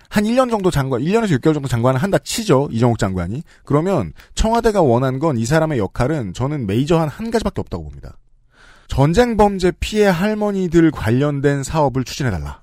한 0.09 0.25
1년 0.25 0.51
정도 0.51 0.71
장관, 0.71 1.01
1년에서 1.01 1.39
6개월 1.41 1.55
정도 1.55 1.69
장관을 1.69 2.03
한다 2.03 2.19
치죠 2.19 2.69
이정욱 2.71 2.99
장관이. 2.99 3.43
그러면 3.65 4.13
청와대가 4.35 4.81
원한 4.83 5.19
건 5.19 5.37
이 5.37 5.45
사람의 5.47 5.79
역할은 5.79 6.33
저는 6.35 6.67
메이저한 6.67 7.09
한 7.09 7.31
가지밖에 7.31 7.61
없다고 7.61 7.85
봅니다. 7.85 8.17
전쟁 8.89 9.37
범죄 9.37 9.73
피해 9.81 10.07
할머니들 10.07 10.91
관련된 10.91 11.63
사업을 11.65 12.05
추진해달라. 12.05 12.63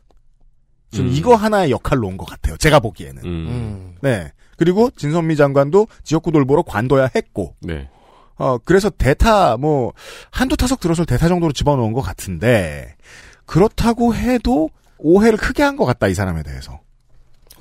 지금 0.92 1.08
음. 1.08 1.12
이거 1.14 1.36
하나의 1.36 1.72
역할로 1.72 2.08
온 2.08 2.18
것 2.18 2.26
같아요. 2.26 2.58
제가 2.58 2.80
보기에는. 2.80 3.24
음. 3.24 3.28
음. 3.30 3.96
네. 4.02 4.32
그리고 4.58 4.90
진선미 4.92 5.36
장관도 5.36 5.88
지역구 6.04 6.32
돌보러 6.32 6.62
관둬야 6.62 7.10
했고, 7.16 7.56
네. 7.62 7.90
어, 8.38 8.58
그래서 8.60 8.90
대타, 8.92 9.58
뭐, 9.58 9.94
한두 10.30 10.56
타석 10.56 10.80
들어서 10.80 11.04
대타 11.06 11.28
정도로 11.28 11.52
집어넣은 11.54 11.94
것 11.94 12.02
같은데, 12.02 12.96
그렇다고 13.46 14.14
해도 14.14 14.70
오해를 15.00 15.38
크게 15.40 15.64
한 15.64 15.78
것 15.78 15.86
같다, 15.86 16.08
이 16.08 16.14
사람에 16.14 16.44
대해서. 16.44 16.80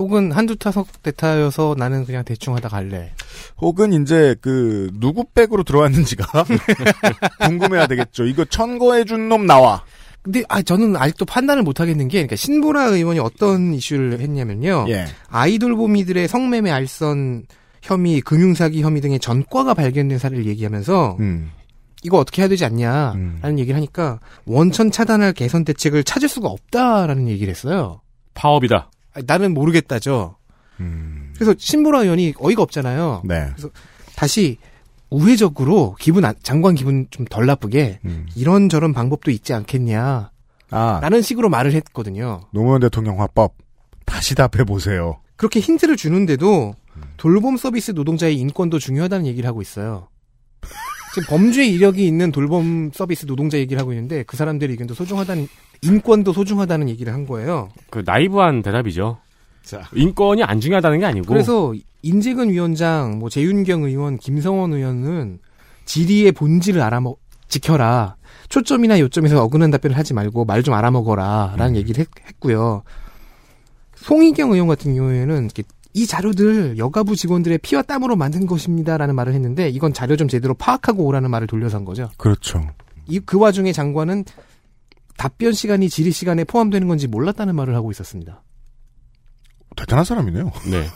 혹은 0.00 0.32
한두 0.32 0.56
타석 0.56 1.02
대타여서 1.02 1.74
나는 1.76 2.06
그냥 2.06 2.24
대충 2.24 2.56
하다 2.56 2.70
갈래. 2.70 3.12
혹은 3.58 3.92
이제 3.92 4.34
그, 4.40 4.90
누구 4.94 5.24
백으로 5.24 5.62
들어왔는지가 5.62 6.44
궁금해야 7.46 7.86
되겠죠. 7.86 8.24
이거 8.24 8.46
천거해준 8.46 9.28
놈 9.28 9.44
나와. 9.46 9.84
근데 10.22 10.42
아 10.48 10.62
저는 10.62 10.96
아직도 10.96 11.26
판단을 11.26 11.62
못 11.62 11.80
하겠는 11.80 12.08
게 12.08 12.18
그러니까 12.18 12.36
신보라 12.36 12.86
의원이 12.86 13.20
어떤 13.20 13.74
이슈를 13.74 14.20
했냐면요. 14.20 14.86
예. 14.88 15.06
아이돌 15.28 15.76
보미들의 15.76 16.28
성매매 16.28 16.70
알선 16.70 17.44
혐의, 17.82 18.20
금융사기 18.22 18.82
혐의 18.82 19.02
등의 19.02 19.18
전과가 19.20 19.74
발견된 19.74 20.18
사례를 20.18 20.46
얘기하면서 20.46 21.16
음. 21.20 21.50
이거 22.02 22.18
어떻게 22.18 22.42
해야 22.42 22.48
되지 22.48 22.64
않냐라는 22.64 23.42
음. 23.44 23.58
얘기를 23.58 23.76
하니까 23.76 24.20
원천 24.46 24.90
차단할 24.90 25.34
개선 25.34 25.64
대책을 25.64 26.04
찾을 26.04 26.28
수가 26.28 26.48
없다라는 26.48 27.28
얘기를 27.28 27.50
했어요. 27.50 28.00
파업이다. 28.32 28.90
나는 29.26 29.54
모르겠다죠. 29.54 30.36
음. 30.80 31.32
그래서 31.34 31.54
신보라 31.58 32.02
의원이 32.02 32.34
어이가 32.38 32.62
없잖아요. 32.62 33.22
네. 33.24 33.48
다시 34.16 34.58
우회적으로 35.10 35.96
기분 35.98 36.24
안- 36.24 36.34
장관 36.42 36.74
기분 36.74 37.06
좀 37.10 37.26
덜 37.28 37.46
나쁘게 37.46 38.00
음. 38.04 38.26
이런 38.36 38.68
저런 38.68 38.92
방법도 38.92 39.30
있지 39.30 39.52
않겠냐라는 39.54 40.28
아, 40.70 41.20
식으로 41.22 41.48
말을 41.48 41.72
했거든요. 41.72 42.42
노무현 42.52 42.80
대통령 42.80 43.20
화법. 43.20 43.54
다시 44.06 44.34
답해 44.34 44.64
보세요. 44.64 45.20
그렇게 45.36 45.60
힌트를 45.60 45.96
주는데도 45.96 46.74
돌봄 47.16 47.56
서비스 47.56 47.92
노동자의 47.92 48.36
인권도 48.36 48.78
중요하다는 48.78 49.26
얘기를 49.26 49.48
하고 49.48 49.62
있어요. 49.62 50.08
지금 51.14 51.26
범죄 51.28 51.64
이력이 51.66 52.06
있는 52.06 52.30
돌봄 52.30 52.90
서비스 52.92 53.26
노동자 53.26 53.58
얘기를 53.58 53.80
하고 53.80 53.92
있는데 53.92 54.22
그 54.24 54.36
사람들의 54.36 54.72
의견도 54.74 54.94
소중하다는 54.94 55.48
인권도 55.82 56.32
소중하다는 56.32 56.88
얘기를 56.90 57.12
한 57.12 57.26
거예요. 57.26 57.70
그 57.90 58.02
나이브한 58.04 58.62
대답이죠. 58.62 59.18
자. 59.62 59.82
인권이 59.94 60.42
안 60.42 60.60
중요하다는 60.60 60.98
게 61.00 61.06
아니고. 61.06 61.26
그래서 61.26 61.72
인재근 62.02 62.50
위원장, 62.50 63.18
뭐 63.18 63.28
재윤경 63.28 63.84
의원, 63.84 64.16
김성원 64.18 64.72
의원은 64.72 65.38
질의의 65.84 66.32
본질을 66.32 66.80
알아먹 66.82 67.18
지켜라. 67.48 68.16
초점이나 68.48 68.98
요점에서 69.00 69.42
어긋난 69.42 69.70
답변을 69.70 69.96
하지 69.96 70.14
말고 70.14 70.44
말 70.44 70.62
좀 70.62 70.74
알아먹어라 70.74 71.54
라는 71.56 71.76
얘기를 71.76 72.00
했, 72.00 72.08
고요 72.40 72.82
송희경 73.96 74.52
의원 74.52 74.66
같은 74.68 74.94
경우에는 74.94 75.44
이렇게 75.44 75.62
이 75.92 76.06
자료들 76.06 76.78
여가부 76.78 77.16
직원들의 77.16 77.58
피와 77.58 77.82
땀으로 77.82 78.16
만든 78.16 78.46
것입니다 78.46 78.96
라는 78.96 79.14
말을 79.14 79.34
했는데 79.34 79.68
이건 79.68 79.92
자료 79.92 80.16
좀 80.16 80.28
제대로 80.28 80.54
파악하고 80.54 81.04
오라는 81.04 81.30
말을 81.30 81.46
돌려서 81.46 81.76
한 81.76 81.84
거죠. 81.84 82.08
그렇죠. 82.16 82.64
이 83.08 83.18
그 83.20 83.38
와중에 83.38 83.72
장관은 83.72 84.24
답변 85.20 85.52
시간이 85.52 85.90
질의 85.90 86.12
시간에 86.12 86.44
포함되는 86.44 86.88
건지 86.88 87.06
몰랐다는 87.06 87.54
말을 87.54 87.74
하고 87.74 87.90
있었습니다. 87.90 88.42
대단한 89.76 90.02
사람이네요. 90.06 90.44
네. 90.70 90.86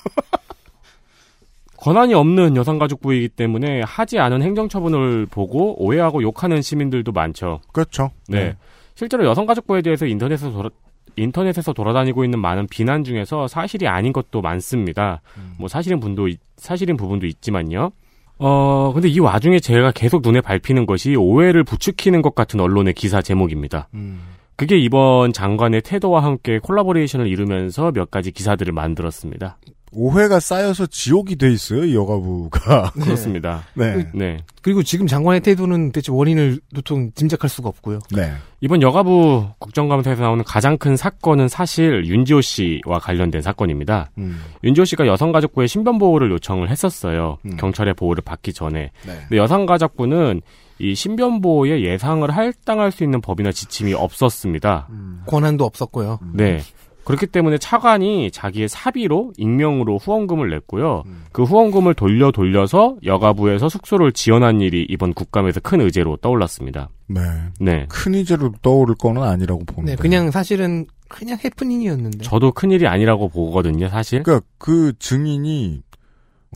권한이 1.77 2.15
없는 2.15 2.57
여성가족부이기 2.57 3.29
때문에 3.29 3.83
하지 3.83 4.19
않은 4.19 4.41
행정처분을 4.41 5.27
보고 5.27 5.75
오해하고 5.85 6.23
욕하는 6.23 6.63
시민들도 6.63 7.13
많죠. 7.13 7.61
그렇죠. 7.75 8.13
네. 8.27 8.57
실제로 8.95 9.27
여성가족부에 9.27 9.83
대해서 9.83 10.07
인터넷에서 10.07 10.51
돌아, 10.53 10.71
인터넷에서 11.17 11.75
돌아다니고 11.75 12.25
있는 12.25 12.39
많은 12.39 12.67
비난 12.69 13.05
중에서 13.05 13.47
사실이 13.47 13.89
아닌 13.89 14.15
것도 14.15 14.41
많습니다. 14.41 15.21
뭐 15.59 15.69
사실인 15.69 16.01
분도 16.01 16.29
있- 16.29 16.41
사실인 16.57 16.97
부분도 16.97 17.27
있지만요. 17.27 17.91
어 18.39 18.93
근데 18.93 19.09
이 19.09 19.19
와중에 19.21 19.61
제가 19.61 19.93
계속 19.93 20.23
눈에 20.23 20.41
밟히는 20.41 20.87
것이 20.87 21.15
오해를 21.15 21.65
부추기는 21.65 22.21
것 22.23 22.35
같은 22.35 22.61
언론의 22.61 22.95
기사 22.95 23.23
제목입니다. 23.23 23.89
음. 23.95 24.21
그게 24.57 24.79
이번 24.79 25.33
장관의 25.33 25.83
태도와 25.83 26.23
함께 26.23 26.59
콜라보레이션을 26.59 27.27
이루면서 27.27 27.91
몇 27.93 28.11
가지 28.11 28.31
기사들을 28.31 28.73
만들었습니다. 28.73 29.59
오해가 29.95 30.41
쌓여서 30.41 30.87
지옥이 30.87 31.37
돼 31.37 31.51
있어요, 31.53 31.85
이 31.85 31.95
여가부가. 31.95 32.93
그렇습니다. 33.01 33.65
네. 33.75 34.09
네. 34.15 34.39
그리고 34.63 34.83
지금 34.83 35.07
장관의 35.07 35.41
태도는 35.41 35.93
대체 35.93 36.11
원인을 36.11 36.61
도통 36.75 37.13
짐작할 37.15 37.49
수가 37.51 37.69
없고요. 37.69 37.99
네. 38.15 38.33
이번 38.61 38.83
여가부 38.83 39.49
국정감사에서 39.59 40.23
나오는 40.23 40.43
가장 40.45 40.79
큰 40.79 40.97
사건은 40.97 41.49
사실 41.49 42.07
윤지호 42.07 42.41
씨와 42.41 42.99
관련된 43.01 43.43
사건입니다. 43.43 44.11
음. 44.19 44.41
윤지호 44.65 44.85
씨가 44.85 45.07
여성가족부에 45.07 45.67
신변 45.67 45.99
보호를 45.99 46.31
요청을 46.31 46.71
했었어요. 46.71 47.39
음. 47.45 47.57
경찰의 47.57 47.95
보호를 47.95 48.23
받기 48.25 48.53
전에. 48.53 48.91
네. 49.07 49.13
근데 49.29 49.37
여성가족부는 49.37 50.41
이 50.79 50.95
신변 50.95 51.41
보호에 51.41 51.83
예상을 51.83 52.29
할당할 52.31 52.91
수 52.91 53.05
있는 53.05 53.21
법이나 53.21 53.53
지침이 53.53 53.95
없었습니다. 53.95 54.89
권한도 55.27 55.65
없었고요. 55.65 56.19
네. 56.33 56.61
그렇기 57.05 57.27
때문에 57.27 57.59
차관이 57.59 58.31
자기의 58.31 58.69
사비로 58.69 59.33
익명으로 59.37 59.99
후원금을 59.99 60.51
냈고요. 60.51 61.03
음. 61.07 61.25
그 61.33 61.43
후원금을 61.43 61.95
돌려 61.95 62.31
돌려서 62.31 62.97
여가부에서 63.05 63.69
숙소를 63.69 64.13
지원한 64.13 64.61
일이 64.61 64.87
이번 64.89 65.13
국감에서 65.15 65.61
큰 65.61 65.81
의제로 65.81 66.17
떠올랐습니다. 66.17 66.89
네. 67.09 67.21
네. 67.61 67.87
큰 67.89 68.15
이제로 68.15 68.53
떠오를 68.63 68.95
거는 68.95 69.23
아니라고 69.23 69.65
보는데. 69.65 69.97
네, 69.97 69.97
그냥 69.97 70.31
사실은 70.31 70.87
그냥 71.09 71.39
해프닝이었는데 71.45 72.19
저도 72.19 72.53
큰 72.53 72.71
일이 72.71 72.87
아니라고 72.87 73.29
보거든요, 73.29 73.89
사실. 73.89 74.23
그러니까 74.23 74.47
그 74.59 74.93
증인이 74.99 75.83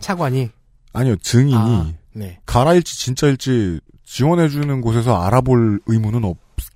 차관이 0.01 0.49
아니요 0.92 1.16
증인이 1.16 1.57
아, 1.57 1.92
네. 2.14 2.38
가라일지 2.46 2.99
진짜일지 2.99 3.80
지원해주는 4.05 4.80
곳에서 4.80 5.20
알아볼 5.20 5.80
의무는 5.86 6.24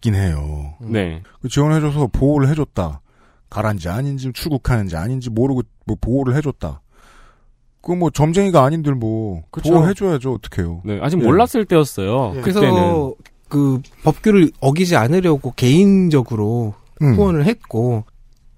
있긴 0.02 0.14
해요. 0.14 0.74
네. 0.80 1.22
그 1.40 1.48
지원해줘서 1.48 2.08
보호를 2.08 2.48
해줬다. 2.48 3.00
가란지 3.52 3.88
아닌지 3.88 4.30
출국하는지 4.32 4.96
아닌지 4.96 5.28
모르고 5.30 5.62
뭐 5.84 5.96
보호를 6.00 6.34
해줬다. 6.36 6.80
그 7.82 7.92
뭐 7.94 8.10
점쟁이가 8.10 8.62
아닌들 8.64 8.94
뭐 8.94 9.42
그쵸. 9.50 9.72
보호해줘야죠 9.72 10.32
어떡해요. 10.34 10.82
네, 10.84 10.98
아직 11.02 11.18
예. 11.20 11.24
몰랐을 11.24 11.64
때였어요. 11.66 12.34
그래서 12.40 12.60
그때는. 12.60 13.12
그 13.48 13.82
법규를 14.04 14.50
어기지 14.60 14.96
않으려고 14.96 15.52
개인적으로 15.56 16.74
음. 17.02 17.14
후원을 17.16 17.44
했고 17.44 18.04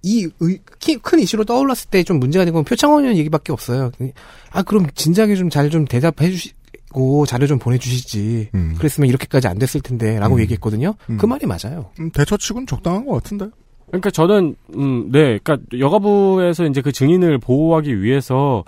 이큰 0.03 1.19
이슈로 1.21 1.45
떠올랐을 1.45 1.89
때 1.91 2.03
좀 2.05 2.21
문제가 2.21 2.45
된 2.45 2.53
건 2.55 2.63
표창원 2.65 3.03
의원 3.05 3.17
얘기밖에 3.17 3.53
없어요. 3.53 3.91
아 4.53 4.63
그럼 4.63 4.87
진작에 4.95 5.35
좀 5.35 5.49
잘좀 5.51 5.87
대답해 5.87 6.31
주시고 6.31 7.27
자료 7.27 7.47
좀 7.47 7.59
보내주시지. 7.59 8.51
음. 8.55 8.75
그랬으면 8.79 9.09
이렇게까지 9.09 9.49
안 9.49 9.59
됐을 9.59 9.81
텐데라고 9.81 10.37
음. 10.37 10.41
얘기했거든요. 10.43 10.95
음. 11.11 11.17
그 11.17 11.27
말이 11.27 11.47
맞아요. 11.47 11.91
음, 11.99 12.11
대처치고는 12.11 12.67
적당한 12.67 13.05
것 13.07 13.15
같은데. 13.15 13.47
그러니까 13.89 14.11
저는 14.11 14.57
음, 14.77 15.11
네, 15.13 15.39
그러니까 15.43 15.59
여가부에서 15.79 16.65
이제 16.67 16.81
그 16.81 16.93
증인을 16.93 17.39
보호하기 17.39 18.03
위해서 18.03 18.65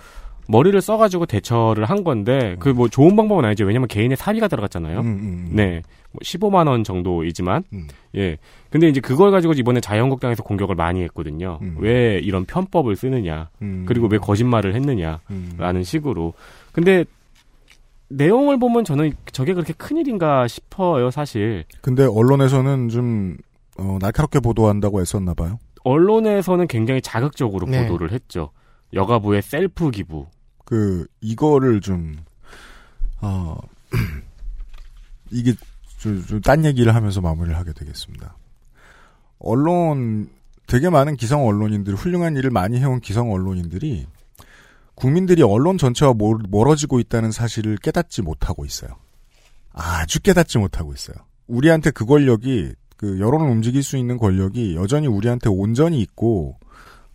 머리를 0.49 0.79
써가지고 0.79 1.25
대처를 1.25 1.85
한 1.85 2.03
건데 2.03 2.55
그 2.59 2.69
뭐 2.69 2.87
좋은 2.87 3.15
방법은 3.15 3.43
아니죠. 3.43 3.65
왜냐면 3.65 3.87
개인의 3.87 4.15
사비가 4.15 4.47
들어갔잖아요. 4.47 4.99
음, 5.01 5.05
음, 5.05 5.11
음. 5.11 5.49
네, 5.51 5.81
뭐 6.11 6.19
15만 6.23 6.67
원 6.67 6.83
정도이지만 6.83 7.63
음. 7.73 7.87
예. 8.15 8.37
근데 8.69 8.87
이제 8.87 9.01
그걸 9.01 9.31
가지고 9.31 9.53
이번에 9.53 9.81
자유한국당에서 9.81 10.43
공격을 10.43 10.75
많이 10.75 11.01
했거든요. 11.03 11.59
음. 11.61 11.75
왜 11.79 12.19
이런 12.23 12.45
편법을 12.45 12.95
쓰느냐, 12.95 13.49
음. 13.61 13.83
그리고 13.87 14.07
왜 14.07 14.17
거짓말을 14.17 14.73
했느냐라는 14.75 15.19
음. 15.31 15.83
식으로. 15.83 16.33
근데 16.71 17.03
내용을 18.09 18.57
보면 18.57 18.85
저는 18.85 19.11
저게 19.33 19.53
그렇게 19.53 19.73
큰 19.73 19.97
일인가 19.97 20.47
싶어요, 20.47 21.11
사실. 21.11 21.65
근데 21.81 22.05
언론에서는 22.05 22.87
좀 22.89 23.35
어, 23.77 23.97
날카롭게 24.01 24.39
보도한다고 24.39 25.01
애썼나 25.01 25.33
봐요. 25.33 25.59
언론에서는 25.83 26.67
굉장히 26.67 27.01
자극적으로 27.01 27.67
네. 27.67 27.83
보도를 27.83 28.11
했죠. 28.11 28.51
여가부의 28.93 29.41
셀프 29.41 29.91
기부. 29.91 30.27
그 30.65 31.05
이거를 31.21 31.81
좀 31.81 32.17
어, 33.21 33.57
이게 35.31 35.53
딴 36.43 36.65
얘기를 36.65 36.93
하면서 36.93 37.21
마무리를 37.21 37.57
하게 37.57 37.73
되겠습니다. 37.73 38.35
언론 39.39 40.29
되게 40.67 40.89
많은 40.89 41.15
기성 41.15 41.45
언론인들 41.47 41.95
훌륭한 41.95 42.35
일을 42.35 42.49
많이 42.49 42.79
해온 42.79 42.99
기성 42.99 43.31
언론인들이 43.31 44.05
국민들이 44.95 45.43
언론 45.43 45.77
전체와 45.77 46.13
멀- 46.15 46.39
멀어지고 46.49 46.99
있다는 46.99 47.31
사실을 47.31 47.77
깨닫지 47.77 48.21
못하고 48.21 48.65
있어요. 48.65 48.91
아주 49.71 50.19
깨닫지 50.21 50.57
못하고 50.57 50.93
있어요. 50.93 51.15
우리한테 51.47 51.91
그 51.91 52.05
권력이 52.05 52.73
그 52.97 53.19
여론을 53.19 53.47
움직일 53.47 53.83
수 53.83 53.95
있는 53.95 54.17
권력이 54.17 54.75
여전히 54.75 55.07
우리한테 55.07 55.49
온전히 55.49 56.01
있고 56.01 56.57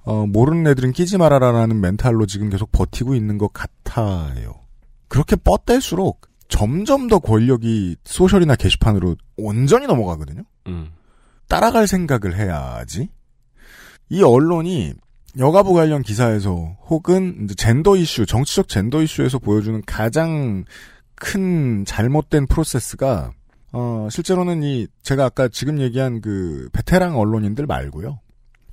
어, 0.05 0.27
모르는 0.27 0.67
애들은 0.69 0.93
끼지 0.93 1.19
말아라라는 1.19 1.81
멘탈로 1.81 2.27
지금 2.27 2.51
계속 2.51 2.73
버티고 2.73 3.15
있는 3.15 3.39
것 3.39 3.53
같아요. 3.53 4.55
그렇게 5.09 5.37
뻗댈수록 5.37 6.23
점점 6.49 7.09
더 7.09 7.19
권력이 7.19 7.97
소셜이나 8.05 8.57
게시판으로 8.57 9.17
온전히 9.37 9.87
넘어가거든요. 9.87 10.43
음. 10.69 10.91
따라갈 11.49 11.87
생각을 11.87 12.37
해야지. 12.37 13.09
이 14.09 14.23
언론이 14.23 14.95
여가부 15.39 15.73
관련 15.73 16.03
기사에서 16.03 16.77
혹은 16.89 17.45
이제 17.45 17.55
젠더 17.55 17.97
이슈, 17.97 18.27
정치적 18.27 18.69
젠더 18.69 19.03
이슈에서 19.03 19.39
보여주는 19.39 19.81
가장 19.87 20.65
큰 21.15 21.85
잘못된 21.87 22.47
프로세스가 22.47 23.33
어, 23.73 24.09
실제로는 24.11 24.63
이 24.63 24.87
제가 25.03 25.25
아까 25.27 25.49
지금 25.49 25.81
얘기한 25.81 26.21
그 26.21 26.69
베테랑 26.73 27.19
언론인들 27.19 27.67
말고요. 27.67 28.21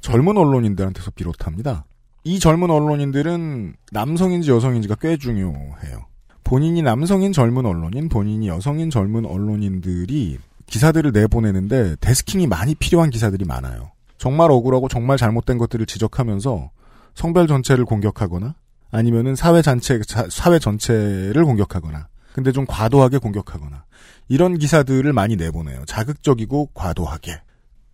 젊은 0.02 0.38
언론인들한테서 0.38 1.12
비롯합니다. 1.12 1.86
이 2.26 2.39
젊은 2.39 2.70
언론인들은 2.70 3.74
남성인지 3.91 4.52
여성인지가 4.52 4.95
꽤 5.00 5.18
중요해요. 5.18 6.06
본인이 6.43 6.82
남성인 6.82 7.32
젊은 7.32 7.66
언론인, 7.66 8.10
본인이 8.10 8.47
여성인 8.47 8.89
젊은 8.89 9.26
언론인들이 9.26 10.38
기사들을 10.66 11.12
내보내는데 11.12 11.95
데스킹이 12.02 12.47
많이 12.47 12.76
필요한 12.76 13.10
기사들이 13.10 13.45
많아요. 13.45 13.91
정말 14.18 14.52
억울하고 14.52 14.88
정말 14.89 15.18
잘못된 15.18 15.58
것들을 15.58 15.86
지적하면서 15.86 16.72
성별 17.16 17.47
전체를 17.47 17.86
공격하거나 17.86 18.56
아니면은 18.91 19.36
사회 19.36 19.62
전체 19.62 20.00
자- 20.02 20.28
사회 20.30 20.60
전체를 20.60 21.45
공격하거나 21.45 22.08
근데 22.34 22.52
좀 22.52 22.66
과도하게 22.68 23.18
공격하거나 23.20 23.84
이런 24.30 24.58
기사들을 24.58 25.12
많이 25.12 25.36
내보내요. 25.36 25.84
자극적이고 25.86 26.68
과도하게. 26.74 27.42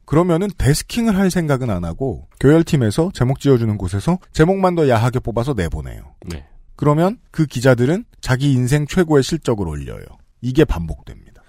그러면은 0.05 0.49
데스킹을 0.57 1.17
할 1.17 1.31
생각은 1.31 1.69
안 1.71 1.83
하고 1.83 2.27
교열팀에서 2.39 3.09
제목 3.13 3.39
지어주는 3.39 3.75
곳에서 3.77 4.19
제목만 4.33 4.75
더 4.75 4.87
야하게 4.87 5.19
뽑아서 5.19 5.53
내보내요. 5.53 6.13
네. 6.27 6.45
그러면 6.75 7.17
그 7.31 7.45
기자들은 7.45 8.05
자기 8.21 8.51
인생 8.53 8.85
최고의 8.85 9.23
실적을 9.23 9.67
올려요. 9.67 10.03
이게 10.41 10.63
반복됩니다. 10.65 11.41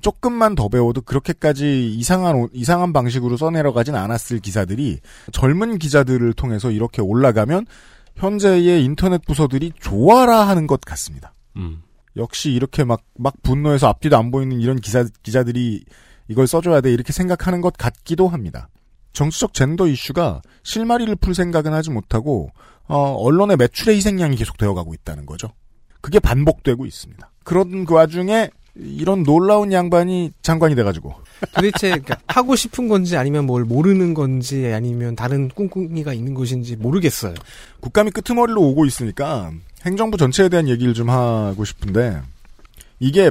조금만 0.00 0.54
더 0.54 0.68
배워도 0.68 1.00
그렇게까지 1.00 1.94
이상한 1.94 2.36
오- 2.36 2.48
이상한 2.52 2.92
방식으로 2.92 3.38
써내려 3.38 3.72
가진 3.72 3.94
않았을 3.94 4.38
기사들이 4.40 5.00
젊은 5.32 5.78
기자들을 5.78 6.34
통해서 6.34 6.70
이렇게 6.70 7.00
올라가면 7.00 7.64
현재의 8.16 8.84
인터넷 8.84 9.24
부서들이 9.24 9.72
좋아라 9.80 10.46
하는 10.46 10.66
것 10.66 10.82
같습니다. 10.82 11.32
음. 11.56 11.80
역시 12.16 12.52
이렇게 12.52 12.84
막, 12.84 13.02
막 13.18 13.34
분노해서 13.42 13.88
앞뒤도 13.88 14.16
안 14.16 14.30
보이는 14.30 14.60
이런 14.60 14.76
기사, 14.80 15.04
기자들이 15.22 15.84
이걸 16.28 16.46
써줘야 16.46 16.80
돼 16.80 16.92
이렇게 16.92 17.12
생각하는 17.12 17.60
것 17.60 17.76
같기도 17.76 18.28
합니다. 18.28 18.68
정치적 19.12 19.54
젠더 19.54 19.86
이슈가 19.86 20.42
실마리를 20.62 21.14
풀 21.16 21.34
생각은 21.34 21.72
하지 21.72 21.90
못하고 21.90 22.50
어, 22.86 23.14
언론의 23.14 23.56
매출의 23.56 23.96
희생양이 23.96 24.36
계속 24.36 24.58
되어가고 24.58 24.94
있다는 24.94 25.26
거죠. 25.26 25.48
그게 26.00 26.18
반복되고 26.18 26.84
있습니다. 26.84 27.30
그런 27.44 27.84
그 27.84 27.94
와중에 27.94 28.50
이런 28.76 29.22
놀라운 29.22 29.72
양반이 29.72 30.32
장관이 30.42 30.74
돼가지고 30.74 31.14
도대체 31.54 31.90
그러니까 31.90 32.16
하고 32.26 32.56
싶은 32.56 32.88
건지 32.88 33.16
아니면 33.16 33.46
뭘 33.46 33.64
모르는 33.64 34.14
건지 34.14 34.66
아니면 34.66 35.14
다른 35.14 35.48
꿍꿍이가 35.48 36.12
있는 36.12 36.34
것인지 36.34 36.74
모르겠어요. 36.76 37.34
국감이 37.80 38.10
끄트머리로 38.10 38.60
오고 38.60 38.84
있으니까 38.84 39.52
행정부 39.84 40.16
전체에 40.16 40.48
대한 40.48 40.68
얘기를 40.68 40.94
좀 40.94 41.10
하고 41.10 41.64
싶은데 41.64 42.22
이게 42.98 43.30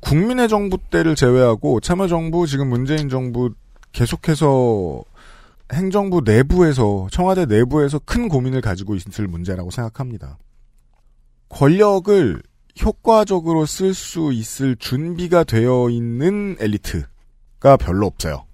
국민의 0.00 0.48
정부 0.48 0.78
때를 0.78 1.14
제외하고 1.14 1.80
참여정부 1.80 2.46
지금 2.46 2.68
문재인 2.68 3.08
정부 3.08 3.50
계속해서 3.92 5.02
행정부 5.72 6.20
내부에서 6.24 7.08
청와대 7.10 7.46
내부에서 7.46 7.98
큰 7.98 8.28
고민을 8.28 8.60
가지고 8.60 8.94
있을 8.94 9.26
문제라고 9.26 9.70
생각합니다. 9.70 10.38
권력을 11.48 12.42
효과적으로 12.82 13.64
쓸 13.64 13.94
수 13.94 14.32
있을 14.32 14.76
준비가 14.76 15.44
되어 15.44 15.88
있는 15.90 16.56
엘리트가 16.60 17.76
별로 17.78 18.06
없어요. 18.06 18.44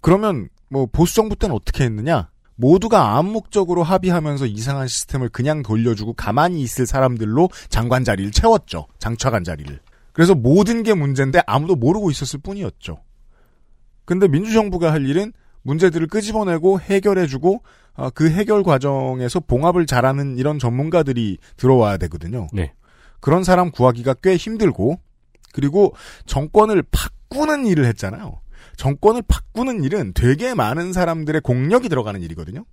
그러면 0.00 0.48
뭐 0.68 0.86
보수 0.86 1.16
정부 1.16 1.34
때는 1.36 1.54
어떻게 1.54 1.84
했느냐? 1.84 2.30
모두가 2.60 3.16
암묵적으로 3.16 3.82
합의하면서 3.82 4.46
이상한 4.46 4.86
시스템을 4.86 5.30
그냥 5.30 5.62
돌려주고 5.62 6.12
가만히 6.12 6.60
있을 6.60 6.86
사람들로 6.86 7.48
장관 7.70 8.04
자리를 8.04 8.30
채웠죠. 8.32 8.86
장차관 8.98 9.44
자리를. 9.44 9.80
그래서 10.12 10.34
모든 10.34 10.82
게 10.82 10.92
문제인데 10.92 11.40
아무도 11.46 11.74
모르고 11.74 12.10
있었을 12.10 12.40
뿐이었죠. 12.40 13.02
근데 14.04 14.28
민주정부가 14.28 14.92
할 14.92 15.06
일은 15.06 15.32
문제들을 15.62 16.06
끄집어내고 16.08 16.80
해결해주고 16.80 17.62
아, 17.94 18.10
그 18.10 18.30
해결 18.30 18.62
과정에서 18.62 19.40
봉합을 19.40 19.86
잘하는 19.86 20.36
이런 20.36 20.58
전문가들이 20.58 21.38
들어와야 21.56 21.96
되거든요. 21.96 22.48
네. 22.52 22.72
그런 23.20 23.44
사람 23.44 23.70
구하기가 23.70 24.14
꽤 24.22 24.36
힘들고 24.36 25.00
그리고 25.52 25.94
정권을 26.26 26.82
바꾸는 26.90 27.66
일을 27.66 27.86
했잖아요. 27.86 28.40
정권을 28.80 29.20
바꾸는 29.28 29.84
일은 29.84 30.12
되게 30.14 30.54
많은 30.54 30.94
사람들의 30.94 31.42
공력이 31.42 31.90
들어가는 31.90 32.22
일이거든요. 32.22 32.64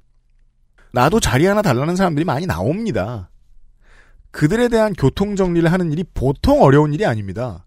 나도 0.93 1.19
자리 1.19 1.45
하나 1.45 1.61
달라는 1.61 1.97
사람들이 1.97 2.23
많이 2.23 2.45
나옵니다. 2.45 3.29
그들에 4.31 4.69
대한 4.69 4.93
교통 4.93 5.35
정리를 5.35 5.69
하는 5.69 5.91
일이 5.91 6.05
보통 6.13 6.61
어려운 6.61 6.93
일이 6.93 7.05
아닙니다. 7.05 7.65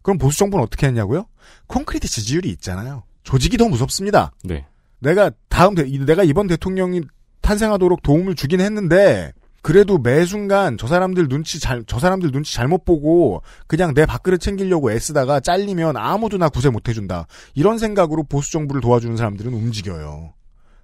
그럼 0.00 0.16
보수 0.16 0.38
정부는 0.38 0.64
어떻게 0.64 0.86
했냐고요? 0.86 1.26
콘크리트 1.66 2.08
지지율이 2.08 2.48
있잖아요. 2.52 3.02
조직이 3.24 3.58
더 3.58 3.68
무섭습니다. 3.68 4.32
네. 4.42 4.64
내가 5.00 5.30
다음 5.50 5.74
대, 5.74 5.84
내가 5.84 6.24
이번 6.24 6.46
대통령이 6.46 7.02
탄생하도록 7.42 8.02
도움을 8.02 8.36
주긴 8.36 8.62
했는데 8.62 9.34
그래도 9.62 9.96
매 9.96 10.24
순간 10.24 10.76
저 10.76 10.88
사람들 10.88 11.28
눈치 11.28 11.60
잘, 11.60 11.84
저 11.86 12.00
사람들 12.00 12.32
눈치 12.32 12.52
잘못 12.52 12.84
보고 12.84 13.42
그냥 13.68 13.94
내 13.94 14.04
밥그릇 14.04 14.40
챙기려고 14.40 14.90
애쓰다가 14.90 15.38
잘리면 15.38 15.96
아무도 15.96 16.36
나 16.36 16.48
구세 16.48 16.68
못 16.68 16.88
해준다. 16.88 17.26
이런 17.54 17.78
생각으로 17.78 18.24
보수 18.24 18.50
정부를 18.50 18.80
도와주는 18.80 19.16
사람들은 19.16 19.54
움직여요. 19.54 20.34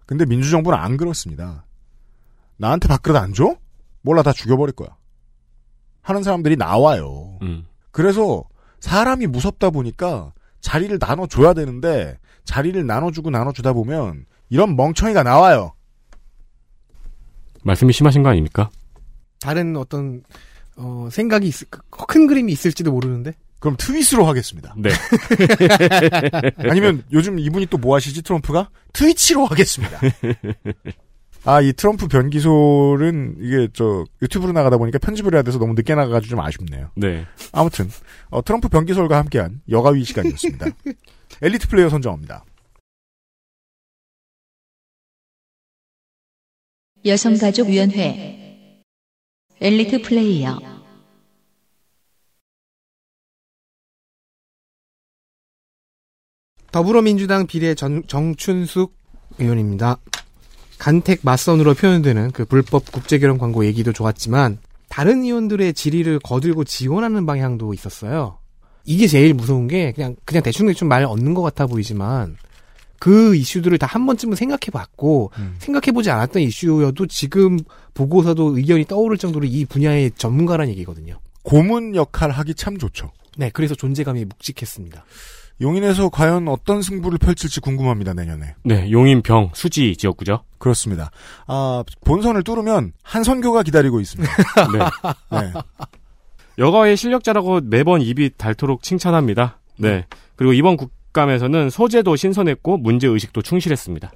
근데 0.06 0.24
민주정부는 0.24 0.78
안 0.78 0.96
그렇습니다. 0.96 1.66
나한테 2.56 2.86
밥그릇 2.88 3.16
안 3.16 3.34
줘? 3.34 3.56
몰라 4.00 4.22
다 4.22 4.32
죽여버릴 4.32 4.74
거야. 4.74 4.96
하는 6.00 6.22
사람들이 6.22 6.56
나와요. 6.56 7.38
음. 7.42 7.66
그래서 7.90 8.44
사람이 8.78 9.26
무섭다 9.26 9.70
보니까 9.70 10.32
자리를 10.60 10.96
나눠줘야 11.00 11.52
되는데 11.52 12.16
자리를 12.44 12.86
나눠주고 12.86 13.30
나눠주다 13.30 13.72
보면 13.72 14.24
이런 14.48 14.76
멍청이가 14.76 15.24
나와요. 15.24 15.72
말씀이 17.68 17.92
심하신 17.92 18.22
거 18.22 18.30
아닙니까? 18.30 18.70
다른 19.40 19.76
어떤 19.76 20.22
어, 20.76 21.08
생각이 21.12 21.46
있을 21.46 21.66
큰 22.08 22.26
그림이 22.26 22.50
있을지도 22.52 22.90
모르는데. 22.92 23.34
그럼 23.60 23.76
트윗으로 23.78 24.24
하겠습니다. 24.24 24.74
네. 24.76 24.90
아니면 26.58 27.02
요즘 27.12 27.38
이분이 27.38 27.66
또 27.66 27.78
뭐 27.78 27.96
하시지 27.96 28.22
트럼프가 28.22 28.70
트위치로 28.92 29.46
하겠습니다. 29.46 29.98
아 31.44 31.60
이 31.62 31.72
트럼프 31.72 32.08
변기솔은 32.08 33.36
이게 33.40 33.68
저 33.72 34.04
유튜브로 34.22 34.52
나가다 34.52 34.76
보니까 34.76 34.98
편집을 34.98 35.34
해야 35.34 35.42
돼서 35.42 35.58
너무 35.58 35.74
늦게 35.74 35.94
나가가지고 35.94 36.30
좀 36.30 36.40
아쉽네요. 36.40 36.90
네. 36.96 37.26
아무튼 37.52 37.88
어, 38.30 38.42
트럼프 38.44 38.68
변기솔과 38.68 39.16
함께한 39.18 39.60
여가위 39.70 40.04
시간이었습니다. 40.04 40.66
엘리트 41.42 41.68
플레이어 41.68 41.88
선정합니다. 41.88 42.44
여성가족위원회 47.08 48.82
엘리트 49.60 50.02
플레이어 50.02 50.60
더불어민주당 56.70 57.46
비례 57.46 57.74
전, 57.74 58.02
정춘숙 58.06 58.94
의원입니다. 59.38 59.96
간택 60.78 61.20
맞선으로 61.22 61.72
표현되는 61.72 62.32
그 62.32 62.44
불법 62.44 62.92
국제결혼 62.92 63.38
광고 63.38 63.64
얘기도 63.64 63.94
좋았지만 63.94 64.58
다른 64.90 65.22
의원들의 65.22 65.72
질의를 65.72 66.18
거들고 66.18 66.64
지원하는 66.64 67.24
방향도 67.24 67.72
있었어요. 67.72 68.38
이게 68.84 69.06
제일 69.06 69.32
무서운 69.32 69.66
게 69.66 69.92
그냥 69.92 70.14
그냥 70.26 70.42
대충 70.42 70.66
대충 70.66 70.88
말 70.88 71.04
얻는 71.04 71.32
것 71.32 71.40
같아 71.40 71.66
보이지만 71.66 72.36
그 72.98 73.34
이슈들을 73.34 73.76
다 73.78 73.88
한 73.88 74.04
번쯤은 74.06 74.36
생각해봤고 74.36 75.32
음. 75.38 75.56
생각해보지 75.58 76.10
않았던 76.10 76.42
이슈여도 76.42 77.06
지금 77.06 77.58
보고서도 77.94 78.58
의견이 78.58 78.84
떠오를 78.84 79.16
정도로 79.16 79.46
이 79.46 79.64
분야의 79.64 80.12
전문가란 80.16 80.68
얘기거든요. 80.68 81.18
고문 81.42 81.96
역할 81.96 82.30
하기 82.30 82.54
참 82.54 82.76
좋죠. 82.76 83.10
네, 83.38 83.50
그래서 83.54 83.74
존재감이 83.74 84.26
묵직했습니다. 84.26 85.04
용인에서 85.60 86.10
과연 86.10 86.46
어떤 86.48 86.82
승부를 86.82 87.18
펼칠지 87.18 87.60
궁금합니다 87.60 88.12
내년에. 88.14 88.54
네, 88.62 88.90
용인 88.90 89.22
병 89.22 89.50
수지 89.54 89.96
지역구죠. 89.96 90.44
그렇습니다. 90.58 91.10
아 91.46 91.82
본선을 92.04 92.42
뚫으면 92.44 92.92
한선교가 93.02 93.62
기다리고 93.62 94.00
있습니다. 94.00 94.30
네. 94.72 95.40
네. 95.40 95.52
여가위 96.58 96.96
실력자라고 96.96 97.60
매번 97.64 98.02
입이 98.02 98.32
닳도록 98.36 98.82
칭찬합니다. 98.82 99.58
네. 99.78 100.04
그리고 100.36 100.52
이번 100.52 100.76
국감에서는 100.76 101.70
소재도 101.70 102.16
신선했고 102.16 102.78
문제 102.78 103.06
의식도 103.06 103.42
충실했습니다. 103.42 104.12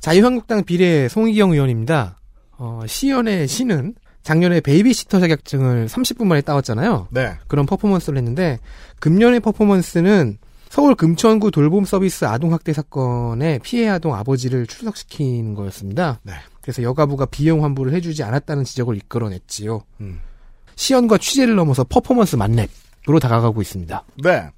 자유한국당 0.00 0.64
비례 0.64 1.08
송희경 1.08 1.52
의원입니다. 1.52 2.18
어, 2.58 2.82
시연의 2.86 3.48
시는 3.48 3.94
작년에 4.22 4.60
베이비시터 4.60 5.20
자격증을 5.20 5.86
30분 5.86 6.26
만에 6.26 6.40
따왔잖아요. 6.42 7.08
네. 7.10 7.36
그런 7.48 7.66
퍼포먼스를 7.66 8.18
했는데 8.18 8.58
금년의 9.00 9.40
퍼포먼스는 9.40 10.38
서울 10.68 10.94
금천구 10.94 11.50
돌봄 11.50 11.84
서비스 11.84 12.26
아동 12.26 12.52
학대 12.52 12.72
사건의 12.72 13.58
피해 13.60 13.88
아동 13.88 14.14
아버지를 14.14 14.66
출석시키는 14.66 15.54
거였습니다. 15.54 16.20
네. 16.22 16.34
그래서 16.60 16.82
여가부가 16.82 17.26
비용 17.26 17.64
환불을 17.64 17.92
해주지 17.94 18.22
않았다는 18.22 18.64
지적을 18.64 18.96
이끌어냈지요. 18.96 19.82
음. 20.00 20.20
시연과 20.76 21.18
취재를 21.18 21.56
넘어서 21.56 21.84
퍼포먼스 21.84 22.36
만렙으로 22.36 23.18
다가가고 23.20 23.60
있습니다. 23.60 24.04
네. 24.22 24.50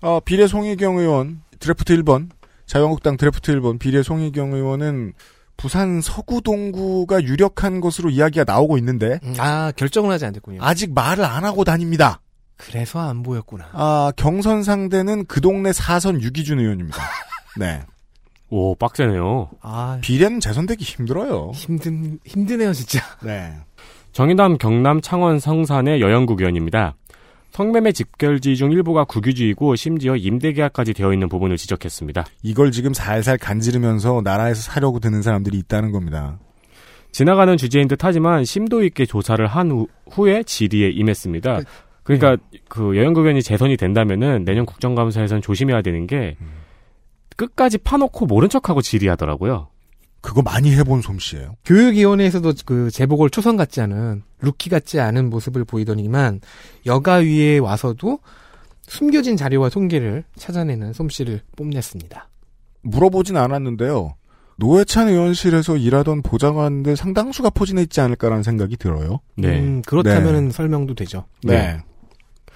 어, 0.00 0.20
비례 0.20 0.46
송희경 0.46 0.98
의원 0.98 1.42
드래프트 1.58 1.94
1번 1.98 2.28
자유한국당 2.66 3.16
드래프트 3.16 3.52
1번 3.56 3.78
비례 3.78 4.02
송희경 4.02 4.52
의원은 4.52 5.14
부산 5.56 6.00
서구 6.00 6.40
동구가 6.40 7.22
유력한 7.24 7.80
것으로 7.80 8.10
이야기가 8.10 8.44
나오고 8.46 8.78
있는데 8.78 9.18
아 9.38 9.72
결정은 9.74 10.10
하지 10.12 10.24
않았군요. 10.26 10.60
아직 10.62 10.94
말을 10.94 11.24
안 11.24 11.44
하고 11.44 11.64
다닙니다. 11.64 12.20
그래서 12.56 13.00
안 13.00 13.22
보였구나. 13.24 13.68
아 13.72 14.12
경선 14.16 14.62
상대는 14.62 15.26
그 15.26 15.40
동네 15.40 15.72
사선 15.72 16.22
유기준 16.22 16.60
의원입니다. 16.60 17.02
네. 17.58 17.82
오, 18.50 18.76
빡세네요. 18.76 19.50
아 19.60 19.98
비례는 20.00 20.38
재선되기 20.38 20.84
힘들어요. 20.84 21.50
힘든 21.54 22.20
힘드네요 22.24 22.72
진짜. 22.72 23.00
네. 23.24 23.52
정의당 24.12 24.58
경남 24.58 25.00
창원 25.00 25.40
성산의 25.40 26.00
여영국 26.00 26.40
의원입니다. 26.40 26.94
성매매 27.58 27.90
집결지 27.90 28.54
중 28.54 28.70
일부가 28.70 29.02
국유지이고 29.02 29.74
심지어 29.74 30.14
임대계약까지 30.14 30.92
되어 30.92 31.12
있는 31.12 31.28
부분을 31.28 31.56
지적했습니다. 31.56 32.24
이걸 32.44 32.70
지금 32.70 32.94
살살 32.94 33.36
간지르면서 33.36 34.20
나라에서 34.22 34.62
사려고 34.62 35.00
드는 35.00 35.22
사람들이 35.22 35.58
있다는 35.58 35.90
겁니다. 35.90 36.38
지나가는 37.10 37.56
주제인 37.56 37.88
듯 37.88 38.04
하지만 38.04 38.44
심도 38.44 38.84
있게 38.84 39.06
조사를 39.06 39.44
한 39.44 39.72
후, 39.72 39.88
후에 40.08 40.44
질의에 40.44 40.90
임했습니다. 40.90 41.62
그러니까 42.04 42.36
그 42.68 42.96
여영국 42.96 43.24
의원이 43.24 43.42
재선이 43.42 43.76
된다면은 43.76 44.44
내년 44.44 44.64
국정감사에선 44.64 45.42
조심해야 45.42 45.82
되는 45.82 46.06
게 46.06 46.36
끝까지 47.34 47.78
파놓고 47.78 48.26
모른 48.26 48.48
척하고 48.48 48.82
질의하더라고요. 48.82 49.66
그거 50.20 50.42
많이 50.42 50.74
해본 50.74 51.02
솜씨예요. 51.02 51.56
교육위원회에서도 51.64 52.52
그 52.66 52.90
제복을 52.90 53.30
초선 53.30 53.56
같지 53.56 53.80
않은 53.80 54.22
루키 54.40 54.68
같지 54.70 55.00
않은 55.00 55.30
모습을 55.30 55.64
보이더니만 55.64 56.40
여가위에 56.86 57.58
와서도 57.58 58.18
숨겨진 58.82 59.36
자료와 59.36 59.68
통계를 59.68 60.24
찾아내는 60.36 60.92
솜씨를 60.92 61.42
뽐냈습니다. 61.56 62.28
물어보진 62.82 63.36
않았는데요. 63.36 64.14
노회찬 64.56 65.08
의원실에서 65.08 65.76
일하던 65.76 66.22
보좌관들 66.22 66.96
상당수가 66.96 67.50
포진해 67.50 67.82
있지 67.82 68.00
않을까라는 68.00 68.42
생각이 68.42 68.76
들어요. 68.76 69.20
네. 69.36 69.60
음, 69.60 69.82
그렇다면 69.86 70.50
설명도 70.50 70.94
되죠. 70.94 71.26
네. 71.44 71.78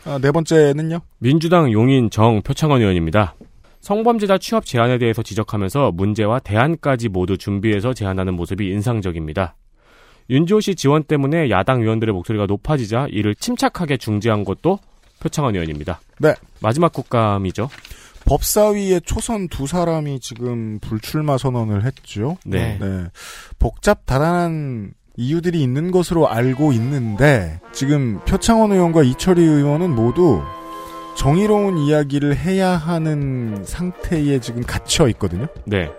아, 0.04 0.18
네 0.20 0.32
번째는요? 0.32 0.98
민주당 1.18 1.70
용인 1.70 2.10
정 2.10 2.42
표창원 2.42 2.80
의원입니다. 2.80 3.36
성범죄자 3.82 4.38
취업 4.38 4.64
제한에 4.64 4.96
대해서 4.98 5.22
지적하면서 5.22 5.90
문제와 5.92 6.38
대안까지 6.38 7.08
모두 7.08 7.36
준비해서 7.36 7.92
제안하는 7.92 8.34
모습이 8.34 8.68
인상적입니다. 8.70 9.56
윤지호 10.30 10.60
씨 10.60 10.76
지원 10.76 11.02
때문에 11.02 11.50
야당 11.50 11.82
의원들의 11.82 12.14
목소리가 12.14 12.46
높아지자 12.46 13.08
이를 13.10 13.34
침착하게 13.34 13.96
중지한 13.96 14.44
것도 14.44 14.78
표창원 15.18 15.54
의원입니다. 15.56 16.00
네. 16.20 16.32
마지막 16.60 16.92
국감이죠. 16.92 17.68
법사위에 18.24 19.00
초선 19.00 19.48
두 19.48 19.66
사람이 19.66 20.20
지금 20.20 20.78
불출마 20.78 21.36
선언을 21.36 21.84
했죠. 21.84 22.38
네. 22.46 22.78
네. 22.80 23.06
복잡 23.58 24.06
다단한 24.06 24.92
이유들이 25.16 25.60
있는 25.60 25.90
것으로 25.90 26.28
알고 26.28 26.72
있는데 26.72 27.60
지금 27.72 28.20
표창원 28.26 28.70
의원과 28.70 29.02
이철희 29.02 29.42
의원은 29.42 29.90
모두 29.90 30.40
정의로운 31.16 31.78
이야기를 31.78 32.36
해야 32.36 32.70
하는 32.70 33.62
상태에 33.64 34.38
지금 34.40 34.62
갇혀 34.62 35.08
있거든요. 35.08 35.46
네. 35.64 35.90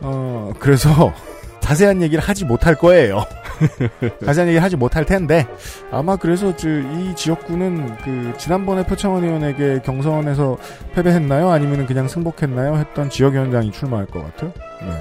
어, 0.00 0.52
그래서 0.58 1.12
자세한 1.60 2.02
얘기를 2.02 2.22
하지 2.22 2.44
못할 2.44 2.74
거예요. 2.74 3.24
자세한 4.24 4.48
얘기를 4.48 4.62
하지 4.62 4.76
못할 4.76 5.04
텐데 5.04 5.46
아마 5.90 6.16
그래서 6.16 6.56
저, 6.56 6.68
이 6.68 7.14
지역구는 7.14 7.96
그 7.98 8.34
지난번에 8.38 8.84
표창원 8.86 9.24
의원에게 9.24 9.80
경선에서 9.84 10.56
패배했나요? 10.94 11.50
아니면 11.50 11.86
그냥 11.86 12.08
승복했나요? 12.08 12.76
했던 12.76 13.10
지역위원장이 13.10 13.72
출마할 13.72 14.06
것 14.06 14.22
같아요. 14.24 14.52
네. 14.80 15.00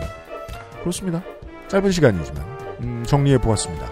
그렇습니다. 0.82 1.22
짧은 1.68 1.91
시간이지만 1.91 2.43
음, 2.82 3.03
정리해 3.05 3.38
보았습니다. 3.38 3.88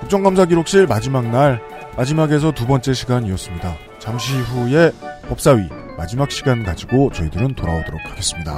국정감사 0.00 0.46
기록실 0.46 0.86
마지막 0.86 1.26
날 1.30 1.60
마지막에서 1.96 2.52
두 2.52 2.66
번째 2.66 2.92
시간이었습니다. 2.94 3.76
잠시 4.02 4.34
후에 4.34 4.90
법사위 5.28 5.68
마지막 5.96 6.32
시간 6.32 6.64
가지고 6.64 7.12
저희들은 7.12 7.54
돌아오도록 7.54 8.00
하겠습니다. 8.04 8.52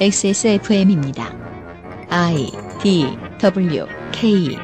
XSFM입니다. 0.00 1.32
I 2.10 2.50
D 2.82 3.16
W 3.38 3.86
K 4.10 4.58